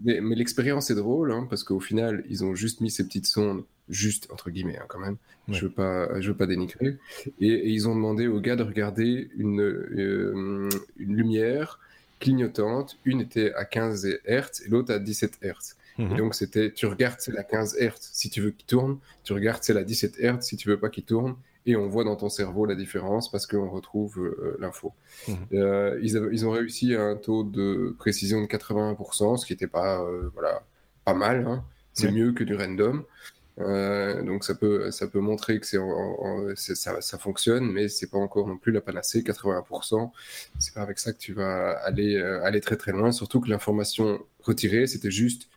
mais, 0.04 0.36
l'expérience 0.36 0.90
est 0.92 0.96
drôle, 0.96 1.32
hein, 1.32 1.48
parce 1.50 1.64
qu'au 1.64 1.80
final, 1.80 2.24
ils 2.30 2.44
ont 2.44 2.56
juste 2.56 2.82
mis 2.82 2.92
ces 2.92 3.06
petites 3.06 3.28
sondes, 3.28 3.64
juste 3.90 4.28
entre 4.32 4.50
guillemets 4.50 4.78
hein, 4.78 4.86
quand 4.88 5.00
même, 5.00 5.18
je 5.50 5.66
veux 5.66 5.72
pas, 5.72 6.20
je 6.22 6.30
veux 6.30 6.38
pas 6.38 6.48
dénigrer, 6.48 6.98
et, 7.40 7.70
ils 7.70 7.88
ont 7.88 7.96
demandé 7.96 8.28
aux 8.28 8.40
gars 8.40 8.56
de 8.56 8.64
regarder 8.64 9.30
une, 9.38 9.62
euh, 9.62 10.70
une 10.98 11.16
lumière 11.16 11.80
clignotante, 12.20 12.98
une 13.04 13.20
était 13.22 13.54
à 13.54 13.66
15 13.66 14.06
Hz 14.26 14.64
et 14.66 14.70
l'autre 14.70 14.94
à 14.94 15.00
17 15.00 15.40
Hz. 15.42 15.76
Et 15.98 16.04
mhm. 16.04 16.18
donc 16.18 16.36
c'était, 16.36 16.72
tu 16.72 16.86
regardes 16.86 17.20
c'est 17.20 17.34
la 17.34 17.44
15 17.44 17.78
Hz 17.80 17.96
si 18.00 18.30
tu 18.30 18.42
veux 18.42 18.52
qu'il 18.52 18.66
tourne, 18.66 19.00
tu 19.24 19.34
regardes 19.34 19.64
c'est 19.64 19.74
la 19.74 19.84
17 19.84 20.18
Hz 20.20 20.42
si 20.42 20.56
tu 20.56 20.70
veux 20.70 20.80
pas 20.80 20.90
qu'il 20.90 21.04
tourne, 21.04 21.36
et 21.66 21.76
on 21.76 21.88
voit 21.88 22.04
dans 22.04 22.16
ton 22.16 22.30
cerveau 22.30 22.66
la 22.66 22.76
différence 22.76 23.30
parce 23.30 23.46
qu'on 23.46 23.70
retrouve 23.70 24.20
euh, 24.20 24.58
l'info. 24.60 24.94
Mhm. 25.28 25.36
Euh, 25.54 26.00
ils, 26.02 26.46
ont 26.46 26.52
réussi 26.52 26.96
à 26.96 27.04
un 27.04 27.16
taux 27.16 27.44
de 27.44 27.96
précision 27.98 28.42
de 28.42 28.48
81%, 28.48 29.38
ce 29.38 29.46
qui 29.46 29.54
n'était 29.54 29.68
pas, 29.68 30.02
euh, 30.02 30.30
voilà, 30.34 30.64
pas 31.06 31.14
mal. 31.14 31.46
Hein. 31.48 31.64
C'est 31.94 32.12
mieux 32.12 32.32
que 32.32 32.44
du 32.44 32.56
random. 32.56 33.04
donc 33.58 34.44
ça 34.44 34.56
peut, 34.56 34.92
ça 34.92 35.08
peut 35.08 35.20
montrer 35.20 35.60
que 35.60 35.68
c'est, 35.68 36.76
ça, 36.76 37.02
ça, 37.02 37.18
fonctionne, 37.18 37.70
mais 37.70 37.90
c'est 37.90 38.10
pas 38.10 38.18
encore 38.18 38.48
non 38.48 38.58
plus 38.58 38.72
la 38.72 38.82
panacée. 38.82 39.22
80%, 39.22 40.10
c'est 40.58 40.74
pas 40.74 40.82
avec 40.82 41.00
ça 41.00 41.12
que 41.12 41.18
tu 41.18 41.34
vas 41.34 41.72
aller, 41.84 42.18
aller 42.44 42.62
très 42.62 42.78
très 42.78 42.94
loin. 42.94 43.12
Surtout 43.12 43.42
que 43.42 43.50
l'information 43.50 44.20
retirée, 44.42 44.88
c'était 44.88 45.12
juste 45.12 45.50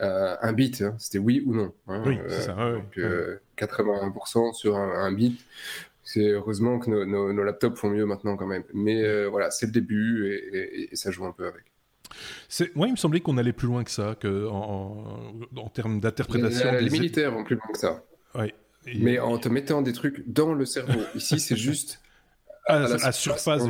euh, 0.00 0.36
un 0.40 0.52
bit, 0.52 0.82
hein. 0.82 0.94
c'était 0.98 1.18
oui 1.18 1.42
ou 1.44 1.54
non. 1.54 1.72
Hein, 1.88 2.02
oui, 2.06 2.18
c'est 2.28 2.42
ça. 2.42 2.58
Euh, 2.58 2.74
donc, 2.76 2.98
81% 3.58 4.48
euh, 4.48 4.52
sur 4.52 4.76
un, 4.76 5.12
bit. 5.12 5.40
C'est 6.04 6.30
heureusement 6.30 6.78
que 6.78 6.90
nos, 6.90 7.42
laptops 7.42 7.78
font 7.78 7.90
mieux 7.90 8.06
maintenant 8.06 8.36
quand 8.36 8.46
même. 8.46 8.64
Mais 8.72 9.26
voilà, 9.26 9.50
c'est 9.50 9.66
le 9.66 9.72
début 9.72 10.32
et, 10.52 10.94
ça 10.94 11.10
joue 11.10 11.26
un 11.26 11.32
peu 11.32 11.46
avec. 11.46 11.64
Moi, 12.74 12.86
il 12.86 12.92
me 12.92 12.96
semblait 12.96 13.20
qu'on 13.20 13.36
allait 13.36 13.52
plus 13.52 13.66
loin 13.66 13.84
que 13.84 13.90
ça, 13.90 14.16
que 14.18 14.46
en, 14.46 15.34
en, 15.56 15.68
termes 15.68 16.00
d'interprétation. 16.00 16.72
Les, 16.72 16.90
militaires 16.90 17.32
vont 17.32 17.44
plus 17.44 17.56
loin 17.56 17.66
que 17.72 17.78
ça. 17.78 18.02
Oui. 18.34 18.54
Mais 18.96 19.18
en 19.18 19.36
te 19.36 19.50
mettant 19.50 19.82
des 19.82 19.92
trucs 19.92 20.26
dans 20.26 20.54
le 20.54 20.64
cerveau. 20.64 21.00
Ici, 21.14 21.38
c'est 21.40 21.56
juste 21.56 22.00
à, 22.68 22.78
la 22.78 23.12
surface. 23.12 23.62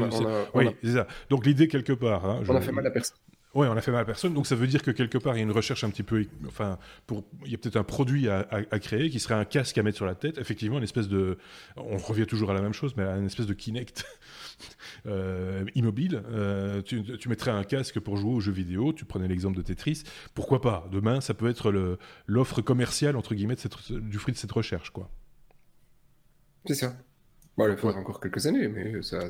oui, 0.55 0.67
c'est 0.83 0.93
ça. 0.93 1.07
Donc 1.31 1.47
l'idée 1.47 1.69
quelque 1.69 1.93
part. 1.93 2.25
Hein, 2.27 2.43
on 2.49 2.55
a 2.55 2.61
fait 2.61 2.73
mal 2.73 2.87
à 2.87 2.91
personne. 2.91 3.17
Oui, 3.55 3.67
on 3.67 3.77
a 3.77 3.81
fait 3.81 3.91
mal 3.91 4.03
à 4.03 4.05
personne, 4.05 4.35
donc 4.35 4.47
ça 4.47 4.55
veut 4.55 4.67
dire 4.67 4.83
que 4.83 4.91
quelque 4.91 5.17
part 5.17 5.35
il 5.35 5.39
y 5.39 5.41
a 5.41 5.43
une 5.43 5.53
recherche 5.53 5.83
un 5.83 5.89
petit 5.89 6.03
peu, 6.03 6.27
enfin, 6.47 6.79
pour, 7.07 7.25
il 7.47 7.51
y 7.51 7.55
a 7.55 7.59
peut-être 7.59 7.77
un 7.77 7.83
produit 7.83 8.29
à, 8.29 8.45
créer 8.79 9.09
qui 9.09 9.19
serait 9.21 9.35
un 9.35 9.47
casque 9.47 9.79
à 9.79 9.83
mettre 9.83 9.97
sur 9.97 10.05
la 10.05 10.15
tête. 10.15 10.37
Effectivement, 10.37 10.77
une 10.77 10.85
espèce 10.85 11.09
de, 11.09 11.39
on 11.77 11.97
revient 11.97 12.27
toujours 12.27 12.51
à 12.51 12.55
la 12.55 12.61
même 12.61 12.75
chose, 12.75 12.95
mais 12.97 13.05
à 13.05 13.17
une 13.17 13.25
espèce 13.25 13.47
de 13.47 13.55
Kinect 13.55 14.05
euh, 15.07 15.65
immobile. 15.75 16.23
Euh, 16.31 16.83
tu, 16.83 17.29
mettrais 17.29 17.51
un 17.51 17.65
casque 17.65 17.99
pour 18.01 18.19
jouer 18.19 18.33
aux 18.35 18.41
jeux 18.41 18.53
vidéo. 18.53 18.93
Tu 18.93 19.07
prenais 19.07 19.29
l'exemple 19.29 19.57
de 19.57 19.63
Tetris. 19.63 20.03
Pourquoi 20.35 20.61
pas? 20.61 20.87
Demain, 20.93 21.23
ça 21.23 21.33
peut 21.33 21.49
être 21.49 21.99
l'offre 22.27 22.61
commerciale 22.61 23.17
entre 23.17 23.35
guillemets 23.35 23.57
du 23.91 24.19
fruit 24.19 24.35
de 24.35 24.39
cette 24.39 24.53
recherche, 24.53 24.91
quoi. 24.91 25.11
C'est 26.67 26.75
ça. 26.75 26.97
Bon, 27.57 27.69
il 27.69 27.77
faudra 27.79 27.99
encore 27.99 28.21
quelques 28.21 28.47
années, 28.47 28.69
mais 28.69 29.03
ça, 29.03 29.27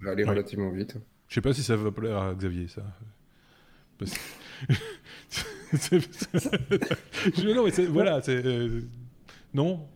va 0.00 0.12
aller 0.12 0.24
relativement 0.24 0.70
vite. 0.70 0.96
Je 1.28 1.34
sais 1.34 1.40
pas 1.40 1.52
si 1.52 1.62
ça 1.62 1.76
va 1.76 1.90
plaire 1.90 2.16
à 2.16 2.34
Xavier, 2.34 2.68
ça. 2.68 2.82
non, 7.44 7.68
voilà, 7.90 8.20
c'est. 8.22 8.44
Euh, 8.44 8.80
non 9.54 9.86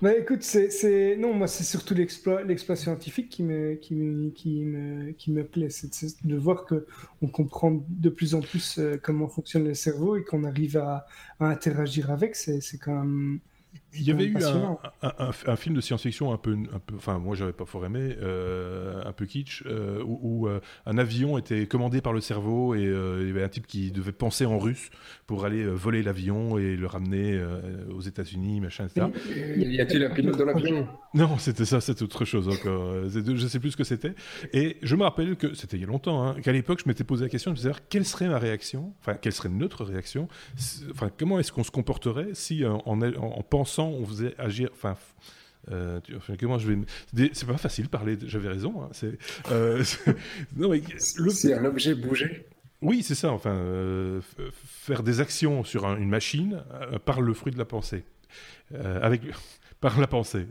bah, 0.00 0.16
écoute, 0.16 0.44
c'est, 0.44 1.16
non, 1.16 1.34
moi 1.34 1.48
c'est 1.48 1.64
surtout 1.64 1.92
l'exploit, 1.92 2.44
l'exploit 2.44 2.76
scientifique 2.76 3.30
qui 3.30 3.42
me, 3.42 3.74
qui, 3.74 4.32
qui 4.36 4.64
me, 4.64 5.10
qui 5.10 5.32
me 5.32 5.44
plaît, 5.44 5.70
c'est, 5.70 6.24
de 6.24 6.36
voir 6.36 6.66
que 6.66 6.86
on 7.20 7.26
comprend 7.26 7.84
de 7.88 8.08
plus 8.08 8.36
en 8.36 8.40
plus 8.40 8.78
euh, 8.78 8.96
comment 9.02 9.26
fonctionne 9.26 9.64
le 9.64 9.74
cerveau 9.74 10.14
et 10.14 10.22
qu'on 10.22 10.44
arrive 10.44 10.76
à, 10.76 11.04
à 11.40 11.46
interagir 11.46 12.12
avec. 12.12 12.36
C'est 12.36 12.78
quand 12.78 12.94
même 12.94 13.40
il 13.94 14.02
y 14.02 14.10
avait 14.10 14.24
eu 14.24 14.36
un, 15.02 15.56
film 15.56 15.74
de 15.74 15.80
science-fiction 15.80 16.32
un 16.32 16.36
peu, 16.36 16.56
enfin 16.94 17.18
moi 17.18 17.34
j'avais 17.34 17.52
pas 17.52 17.64
fort 17.64 17.86
aimé, 17.86 18.16
euh, 18.20 19.02
un 19.04 19.12
peu 19.12 19.24
kitsch, 19.24 19.62
euh, 19.66 20.02
où, 20.04 20.46
euh, 20.46 20.60
un 20.84 20.98
avion 20.98 21.38
était 21.38 21.66
commandé 21.66 22.02
par 22.02 22.12
le 22.12 22.20
cerveau 22.20 22.74
et 22.74 22.82
il 22.82 23.26
y 23.26 23.30
avait 23.30 23.42
un 23.42 23.48
type 23.48 23.66
qui 23.66 23.90
devait 23.90 24.12
penser 24.12 24.44
en 24.44 24.58
russe 24.58 24.90
pour 25.26 25.44
aller 25.44 25.64
voler 25.64 26.02
l'avion 26.02 26.58
et 26.58 26.76
le 26.76 26.86
ramener 26.86 27.40
aux 27.94 28.00
États-Unis, 28.00 28.60
machin, 28.60 28.86
etc. 28.86 29.06
Y 29.56 29.80
a-t-il 29.80 30.04
un 30.04 30.10
pilote 30.10 30.36
dans 30.36 30.44
l'avion? 30.44 30.86
Non, 31.14 31.38
c'était 31.38 31.64
ça, 31.64 31.80
c'est 31.80 32.02
autre 32.02 32.24
chose 32.24 32.48
encore. 32.48 33.08
je 33.08 33.46
sais 33.46 33.60
plus 33.60 33.72
ce 33.72 33.76
que 33.76 33.84
c'était. 33.84 34.14
Et 34.52 34.76
je 34.82 34.96
me 34.96 35.02
rappelle 35.02 35.36
que 35.36 35.54
c'était 35.54 35.76
il 35.76 35.80
y 35.80 35.84
a 35.84 35.86
longtemps, 35.86 36.22
hein, 36.22 36.36
qu'à 36.42 36.52
l'époque 36.52 36.80
je 36.82 36.88
m'étais 36.88 37.04
posé 37.04 37.24
la 37.24 37.30
question 37.30 37.52
de 37.52 37.56
savoir 37.56 37.80
quelle 37.88 38.04
serait 38.04 38.28
ma 38.28 38.38
réaction, 38.38 38.92
enfin 39.00 39.14
quelle 39.14 39.32
serait 39.32 39.48
notre 39.48 39.84
réaction, 39.84 40.28
enfin 40.90 41.10
comment 41.16 41.38
est-ce 41.38 41.52
qu'on 41.52 41.64
se 41.64 41.70
comporterait 41.70 42.28
si 42.34 42.64
en, 42.64 42.82
en, 42.86 43.00
en 43.02 43.42
pensant 43.42 43.77
on 43.86 44.06
faisait 44.06 44.34
agir. 44.38 44.70
Enfin, 44.72 44.96
euh, 45.70 46.00
comment 46.38 46.58
je 46.58 46.72
vais. 46.72 47.30
C'est 47.32 47.46
pas 47.46 47.56
facile 47.56 47.84
de 47.86 47.90
parler. 47.90 48.16
J'avais 48.24 48.48
raison. 48.48 48.82
Hein, 48.82 48.88
c'est. 48.92 49.18
Euh, 49.50 49.82
c'est 51.30 51.54
un 51.54 51.64
objet 51.64 51.94
bougé. 51.94 52.46
Oui, 52.80 53.02
c'est 53.02 53.14
ça. 53.14 53.32
Enfin, 53.32 53.54
euh, 53.54 54.20
faire 54.64 55.02
des 55.02 55.20
actions 55.20 55.64
sur 55.64 55.84
une 55.84 56.08
machine 56.08 56.62
par 57.04 57.20
le 57.20 57.34
fruit 57.34 57.52
de 57.52 57.58
la 57.58 57.64
pensée, 57.64 58.04
avec 58.74 59.22
par 59.80 59.98
la 60.00 60.06
pensée. 60.06 60.46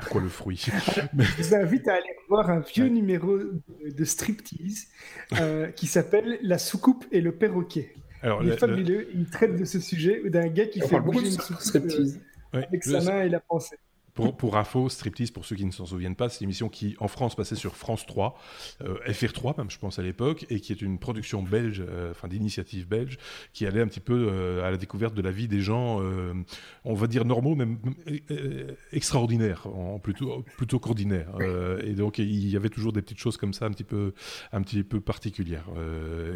Pourquoi 0.00 0.20
le 0.20 0.28
fruit? 0.28 0.64
Je 1.18 1.42
vous 1.42 1.54
invite 1.56 1.88
à 1.88 1.94
aller 1.94 2.14
voir 2.28 2.48
un 2.50 2.60
vieux 2.60 2.86
numéro 2.86 3.36
de 3.36 4.04
striptease 4.04 4.86
qui 5.74 5.86
s'appelle 5.86 6.38
La 6.42 6.58
soucoupe 6.58 7.04
et 7.10 7.20
le 7.20 7.32
perroquet. 7.32 7.94
Alors, 8.22 8.42
il 8.42 8.50
est 8.50 8.56
fabuleux. 8.56 9.08
Il 9.14 9.26
traite 9.26 9.56
de 9.56 9.64
ce 9.64 9.78
sujet 9.78 10.22
d'un 10.28 10.48
gars 10.48 10.66
qui 10.66 10.80
fait 10.80 11.00
bouger 11.00 11.26
une 11.26 11.40
soucoupe 11.40 11.92
avec 12.52 12.84
sa 12.84 13.00
main 13.00 13.22
et 13.22 13.28
la 13.28 13.40
pensée. 13.40 13.78
Pour, 14.18 14.36
pour, 14.36 14.56
info, 14.56 14.88
Striptease, 14.88 15.30
pour 15.30 15.44
ceux 15.44 15.54
qui 15.54 15.64
ne 15.64 15.70
s'en 15.70 15.86
souviennent 15.86 16.16
pas, 16.16 16.28
c'est 16.28 16.40
une 16.40 16.46
émission 16.46 16.68
qui, 16.68 16.96
en 16.98 17.06
France, 17.06 17.36
passait 17.36 17.54
sur 17.54 17.76
France 17.76 18.04
3, 18.04 18.36
euh, 18.82 18.96
FR3 19.06 19.56
même, 19.58 19.70
je 19.70 19.78
pense, 19.78 20.00
à 20.00 20.02
l'époque, 20.02 20.44
et 20.50 20.58
qui 20.58 20.72
est 20.72 20.82
une 20.82 20.98
production 20.98 21.40
belge, 21.40 21.84
euh, 21.86 22.10
enfin 22.10 22.26
d'initiative 22.26 22.88
belge, 22.88 23.16
qui 23.52 23.64
allait 23.64 23.80
un 23.80 23.86
petit 23.86 24.00
peu 24.00 24.28
euh, 24.28 24.64
à 24.64 24.72
la 24.72 24.76
découverte 24.76 25.14
de 25.14 25.22
la 25.22 25.30
vie 25.30 25.46
des 25.46 25.60
gens, 25.60 26.02
on 26.84 26.94
va 26.94 27.06
dire 27.06 27.24
normaux, 27.24 27.54
même 27.54 27.78
extraordinaires, 28.90 29.68
en, 29.68 30.00
plutôt, 30.00 30.44
plutôt 30.56 30.80
qu'ordinaires. 30.80 31.38
et 31.84 31.92
donc, 31.92 32.18
il 32.18 32.48
y 32.48 32.56
avait 32.56 32.70
toujours 32.70 32.92
des 32.92 33.02
petites 33.02 33.20
choses 33.20 33.36
comme 33.36 33.52
ça, 33.52 33.66
un 33.66 33.70
petit 33.70 33.84
peu, 33.84 34.14
un 34.50 34.62
petit 34.62 34.82
peu 34.82 35.00
particulières. 35.00 35.68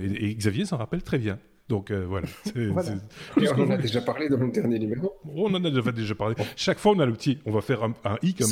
Et, 0.01 0.27
et, 0.27 0.35
Xavier 0.37 0.67
s'en 0.67 0.77
rappelle 0.77 1.03
très 1.03 1.19
bien. 1.19 1.41
Donc 1.73 1.91
euh, 1.91 2.05
voilà. 2.07 2.27
on 2.55 3.63
en 3.63 3.71
a 3.71 3.79
déjà 3.79 4.03
parlé 4.03 4.29
dans 4.29 4.37
le 4.37 4.51
dernier 4.51 4.79
numéro. 4.79 5.15
On 5.25 5.55
en 5.55 5.65
a 5.65 5.71
déjà 5.91 6.15
parlé. 6.15 6.35
Chaque 6.55 6.79
fois, 6.79 6.93
on 6.93 6.99
a 7.01 7.07
le 7.07 7.15
petit. 7.15 7.39
On 7.47 7.51
va 7.51 7.63
faire 7.63 7.83
un, 7.83 7.95
I 8.21 8.35
comme 8.35 8.51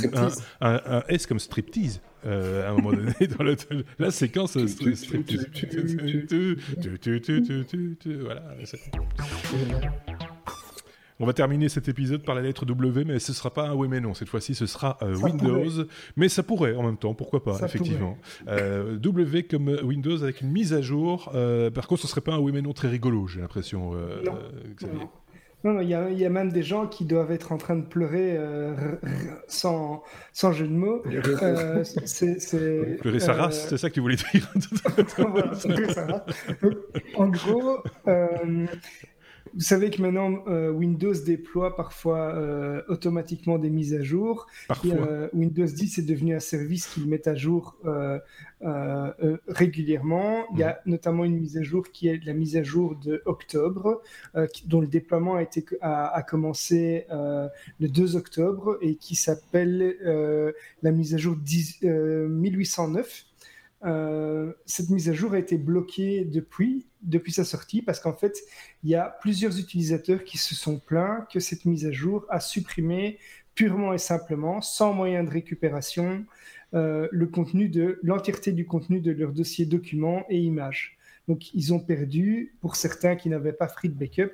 un, 0.62 0.80
un, 0.86 1.02
S 1.06 1.26
comme 1.26 1.38
striptease. 1.38 2.00
Euh, 2.24 2.66
à 2.66 2.70
un 2.70 2.76
moment 2.76 2.92
donné 2.92 3.12
dans 3.38 3.44
le, 3.44 3.56
la 3.98 4.10
séquence 4.10 4.52
striptease. 4.64 5.06
voilà. 8.24 8.42
On 11.20 11.26
va 11.26 11.32
terminer 11.32 11.68
cet 11.68 11.88
épisode 11.88 12.24
par 12.24 12.34
la 12.34 12.42
lettre 12.42 12.66
W, 12.66 13.04
mais 13.04 13.18
ce 13.18 13.32
sera 13.32 13.50
pas 13.50 13.68
un 13.68 13.74
oui 13.74 13.88
mais 13.88 14.00
non. 14.00 14.14
Cette 14.14 14.28
fois-ci, 14.28 14.54
ce 14.54 14.66
sera 14.66 14.98
Windows. 15.02 15.84
Mais 16.16 16.28
ça 16.28 16.42
pourrait 16.42 16.74
en 16.74 16.82
même 16.82 16.96
temps, 16.96 17.14
pourquoi 17.14 17.42
pas, 17.42 17.58
effectivement. 17.64 18.16
w 18.46 19.42
comme 19.44 19.68
Windows 19.82 20.22
avec 20.22 20.40
une 20.40 20.50
mise 20.50 20.72
à 20.72 20.80
jour. 20.80 21.30
par 21.74 21.86
contre, 21.86 22.02
ce 22.02 22.08
serait 22.08 22.20
pas 22.20 22.34
un 22.34 22.38
oui 22.38 22.52
mais 22.52 22.62
non 22.62 22.72
très 22.72 22.88
rigolo, 22.88 23.26
j'ai 23.26 23.40
l'impression, 23.40 23.92
Xavier. 24.76 25.06
Non, 25.62 25.78
il 25.80 25.88
y, 25.88 25.90
y, 25.90 26.24
a 26.24 26.30
même 26.30 26.50
des 26.50 26.62
gens 26.62 26.86
qui 26.86 27.04
doivent 27.04 27.32
être 27.32 27.52
en 27.52 27.58
train 27.58 27.76
de 27.76 27.84
pleurer 27.84 28.34
euh, 28.34 28.74
sans, 29.46 30.02
sans 30.32 30.52
jeu 30.52 30.66
de 30.66 30.72
mots. 30.72 31.02
Euh, 31.04 31.84
pleurer 33.00 33.20
sa 33.20 33.34
race, 33.34 33.66
euh, 33.66 33.68
c'est 33.68 33.76
ça 33.76 33.90
que 33.90 33.94
tu 33.94 34.00
voulais 34.00 34.16
dire 34.16 34.50
voilà, 35.18 35.54
sa 35.54 36.24
En 37.14 37.28
gros, 37.28 37.82
euh, 38.08 38.66
vous 39.55 39.61
savez 39.61 39.90
que 39.90 40.01
maintenant 40.01 40.44
euh, 40.46 40.70
Windows 40.70 41.14
déploie 41.14 41.74
parfois 41.74 42.34
euh, 42.34 42.82
automatiquement 42.88 43.59
des 43.59 43.70
mises 43.70 43.94
à 43.94 44.03
jour. 44.03 44.46
Euh, 44.84 45.28
Windows 45.32 45.66
10 45.66 45.98
est 45.98 46.03
devenu 46.03 46.34
un 46.34 46.40
service 46.40 46.86
qu'ils 46.86 47.09
met 47.09 47.26
à 47.28 47.34
jour 47.34 47.76
régulièrement. 49.48 50.44
Il 50.53 50.59
y 50.59 50.62
a 50.62 50.80
mhm. 50.84 50.92
notamment 50.92 51.24
une 51.24 51.38
mise 51.38 51.57
à 51.57 51.62
jour 51.62 51.90
qui 51.90 52.09
est 52.09 52.24
la 52.24 52.32
mise 52.32 52.57
à 52.57 52.62
jour 52.62 52.96
de 52.96 53.22
octobre, 53.26 54.03
dont 54.66 54.80
le 54.80 54.86
déploiement 54.86 55.36
a, 55.36 55.42
été, 55.42 55.64
a, 55.80 56.22
commencé 56.22 57.07
le 57.11 57.88
2 57.88 58.16
octobre 58.16 58.78
et 58.80 58.96
qui 58.96 59.14
s'appelle 59.14 59.96
la 60.82 60.92
mise 60.92 61.14
à 61.14 61.18
jour 61.18 61.36
10, 61.36 61.82
1809. 61.82 63.26
Cette 63.83 64.91
mise 64.91 65.09
à 65.09 65.12
jour 65.12 65.33
a 65.33 65.39
été 65.39 65.57
bloquée 65.57 66.24
depuis 66.24 66.87
depuis 67.03 67.33
sa 67.33 67.45
sortie 67.45 67.83
parce 67.83 68.01
qu'en 68.01 68.12
fait, 68.12 68.39
il 68.85 68.91
y 68.91 68.95
a 68.95 69.16
plusieurs 69.20 69.59
utilisateurs 69.59 70.24
qui 70.24 70.39
se 70.39 70.55
sont 70.55 70.78
plaints 70.78 71.26
que 71.33 71.41
cette 71.41 71.64
mise 71.64 71.87
à 71.87 71.93
jour 71.93 72.26
a 72.28 72.41
supprimé 72.41 73.18
purement 73.55 73.93
et 73.93 73.99
simplement, 73.99 74.61
sans 74.61 74.93
moyen 74.93 75.24
de 75.24 75.31
récupération, 75.31 76.24
euh, 76.74 77.09
le 77.11 77.26
contenu 77.26 77.68
de 77.68 77.99
l'entièreté 78.03 78.53
du 78.53 78.66
contenu 78.66 79.01
de 79.01 79.12
leur 79.12 79.33
dossier 79.33 79.66
documents 79.66 80.24
et 80.28 80.39
images. 80.39 80.97
Donc, 81.28 81.53
ils 81.55 81.72
ont 81.74 81.81
perdu, 81.81 82.55
pour 82.61 82.76
certains 82.76 83.16
qui 83.16 83.28
n'avaient 83.28 83.53
pas 83.53 83.66
pris 83.66 83.89
de 83.89 83.95
backup, 83.95 84.33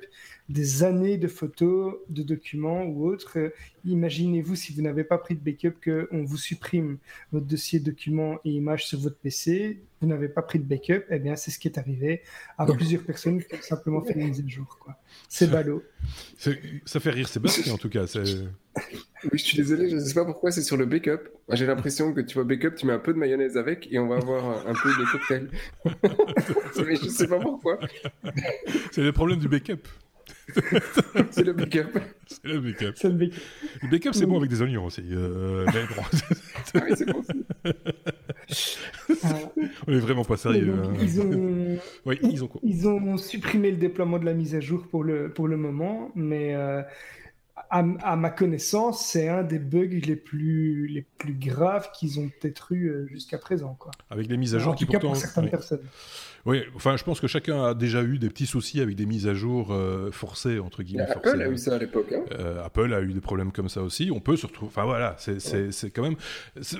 des 0.49 0.83
années 0.83 1.17
de 1.17 1.27
photos, 1.27 1.95
de 2.09 2.23
documents 2.23 2.83
ou 2.83 3.07
autres. 3.07 3.37
Euh, 3.37 3.49
imaginez-vous 3.85 4.55
si 4.55 4.73
vous 4.73 4.81
n'avez 4.81 5.03
pas 5.03 5.17
pris 5.17 5.35
de 5.35 5.41
backup 5.41 5.73
qu'on 5.83 6.23
vous 6.23 6.37
supprime 6.37 6.97
votre 7.31 7.45
dossier 7.45 7.79
documents 7.79 8.39
et 8.45 8.51
images 8.51 8.87
sur 8.87 8.99
votre 8.99 9.17
PC, 9.17 9.81
vous 10.01 10.07
n'avez 10.07 10.29
pas 10.29 10.41
pris 10.41 10.59
de 10.59 10.63
backup, 10.63 11.03
eh 11.09 11.19
bien 11.19 11.35
c'est 11.35 11.51
ce 11.51 11.59
qui 11.59 11.67
est 11.67 11.77
arrivé 11.77 12.21
à 12.57 12.65
plusieurs 12.65 13.03
personnes 13.03 13.43
qui 13.43 13.55
ont 13.55 13.61
simplement 13.61 14.01
fait 14.01 14.13
une 14.13 14.27
mise 14.27 14.43
à 14.45 14.47
jour. 14.47 14.79
C'est 15.27 15.49
ballot. 15.49 15.83
Ça 16.37 16.99
fait 16.99 17.11
rire 17.11 17.27
Sébastien 17.27 17.73
en 17.73 17.77
tout 17.77 17.89
cas. 17.89 18.05
Oui, 19.23 19.39
je 19.39 19.43
suis 19.43 19.57
désolé, 19.57 19.89
je 19.89 19.95
ne 19.95 20.01
sais 20.01 20.13
pas 20.13 20.23
pourquoi 20.23 20.51
c'est 20.51 20.61
sur 20.61 20.77
le 20.77 20.85
backup. 20.85 21.21
J'ai 21.49 21.65
l'impression 21.65 22.13
que 22.13 22.21
tu 22.21 22.35
vois 22.35 22.43
backup, 22.43 22.75
tu 22.75 22.85
mets 22.85 22.93
un 22.93 22.99
peu 22.99 23.11
de 23.11 23.17
mayonnaise 23.17 23.57
avec 23.57 23.91
et 23.91 23.97
on 23.97 24.07
va 24.07 24.17
avoir 24.17 24.67
un, 24.67 24.73
peu 24.73 24.89
de 24.89 25.11
cocktail. 25.11 25.49
Mais 26.85 26.95
je 26.95 27.05
ne 27.05 27.09
sais 27.09 27.27
pas 27.27 27.39
pourquoi. 27.39 27.79
C'est 28.91 29.01
le 29.01 29.11
problème 29.11 29.39
du 29.39 29.49
backup. 29.49 29.87
c'est 31.31 31.43
le 31.43 31.53
backup. 31.53 31.99
C'est 32.27 32.45
le 32.45 32.59
backup. 32.59 32.93
C'est 32.95 33.09
le 33.09 33.15
backup. 33.15 33.41
Le 33.81 33.89
backup, 33.89 34.13
c'est 34.13 34.25
bon 34.25 34.37
avec 34.37 34.49
des 34.49 34.61
oignons 34.61 34.85
aussi. 34.85 35.03
Euh, 35.11 35.65
ah 36.73 36.79
oui, 36.83 36.93
c'est 36.95 37.05
bon. 37.05 37.23
On 39.87 39.93
est 39.93 39.99
vraiment 39.99 40.23
pas 40.23 40.37
sérieux. 40.37 40.73
Hein. 40.73 40.93
ils, 41.01 41.21
ont... 41.21 41.77
Oui, 42.05 42.19
ils, 42.23 42.43
ont... 42.43 42.49
ils 42.63 42.87
ont 42.87 43.17
supprimé 43.17 43.71
le 43.71 43.77
déploiement 43.77 44.19
de 44.19 44.25
la 44.25 44.33
mise 44.33 44.55
à 44.55 44.59
jour 44.59 44.87
pour 44.87 45.03
le, 45.03 45.31
pour 45.31 45.47
le 45.47 45.57
moment, 45.57 46.11
mais 46.15 46.55
euh, 46.55 46.81
à, 47.69 48.15
ma 48.15 48.29
connaissance, 48.29 49.05
c'est 49.05 49.27
un 49.27 49.43
des 49.43 49.59
bugs 49.59 49.87
les 49.87 50.15
plus, 50.15 50.87
les 50.87 51.01
plus 51.01 51.33
graves 51.33 51.91
qu'ils 51.91 52.19
ont 52.19 52.29
peut-être 52.39 52.71
eu 52.71 52.89
euh, 52.89 53.07
jusqu'à 53.07 53.37
présent. 53.37 53.75
Quoi. 53.77 53.91
Avec 54.09 54.27
les 54.27 54.37
mises 54.37 54.55
à 54.55 54.59
jour 54.59 54.75
qui 54.75 54.85
pourtant... 54.85 55.07
pour 55.07 55.17
certaines 55.17 55.49
personnes. 55.49 55.81
Oui, 56.47 56.63
enfin, 56.75 56.95
je 56.95 57.03
pense 57.03 57.19
que 57.19 57.27
chacun 57.27 57.61
a 57.61 57.73
déjà 57.73 58.01
eu 58.03 58.19
des 58.19 58.29
petits 58.29 58.45
soucis 58.45 58.79
avec 58.79 58.95
des 58.95 59.05
mises 59.05 59.27
à 59.27 59.33
jour 59.33 59.73
euh, 59.73 60.11
forcées, 60.11 60.59
entre 60.59 60.81
guillemets. 60.81 61.03
Apple 61.03 61.41
a 61.41 61.49
eu 61.49 61.57
ça 61.57 61.75
à 61.75 61.77
l'époque. 61.77 62.13
Hein. 62.13 62.23
Euh, 62.39 62.63
Apple 62.63 62.93
a 62.93 63.01
eu 63.01 63.11
des 63.11 63.19
problèmes 63.19 63.51
comme 63.51 63.67
ça 63.67 63.81
aussi. 63.81 64.11
On 64.13 64.21
peut 64.21 64.37
se 64.37 64.47
retrouver. 64.47 64.69
Enfin, 64.69 64.85
voilà, 64.85 65.17
c'est 65.17 65.91
quand 65.91 66.03
même. 66.03 66.15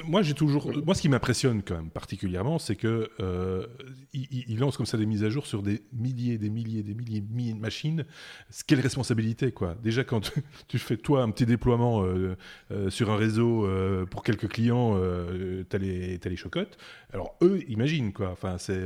Moi, 0.06 0.22
j'ai 0.22 0.36
toujours. 0.36 0.72
Moi, 0.86 0.96
ce 0.96 1.02
qui 1.02 1.10
m'impressionne 1.10 1.64
quand 1.64 1.76
même 1.76 1.90
particulièrement, 1.90 2.60
c'est 2.60 2.78
que 2.78 3.10
euh, 3.20 3.68
il, 4.14 4.58
lance 4.58 4.78
comme 4.78 4.86
ça 4.86 4.98
des 4.98 5.06
mises 5.06 5.26
à 5.26 5.30
jour 5.30 5.46
sur 5.46 5.62
des 5.62 5.82
milliers, 5.92 6.38
des 6.38 6.50
milliers, 6.50 6.82
des 6.82 6.96
milliers, 6.96 7.22
milliers 7.30 7.54
de 7.54 7.60
machines. 7.60 8.06
Quelle 8.68 8.80
responsabilité, 8.80 9.52
quoi. 9.52 9.76
Déjà, 9.84 10.06
quand 10.06 10.32
tu 10.70 10.80
fais, 10.80 10.96
toi, 10.96 11.24
un 11.24 11.30
petit 11.30 11.46
déploiement 11.46 12.06
sur 12.88 13.12
un 13.12 13.18
réseau 13.18 13.68
pour 14.10 14.24
quelques 14.24 14.48
clients, 14.48 14.98
t'as 15.68 15.78
les, 15.78 16.18
as 16.24 16.30
les 16.30 16.38
chocottes. 16.38 16.78
Alors, 17.12 17.36
eux, 17.42 17.60
imagine, 17.68 18.14
quoi. 18.14 18.30
Enfin, 18.32 18.58
c'est 18.58 18.80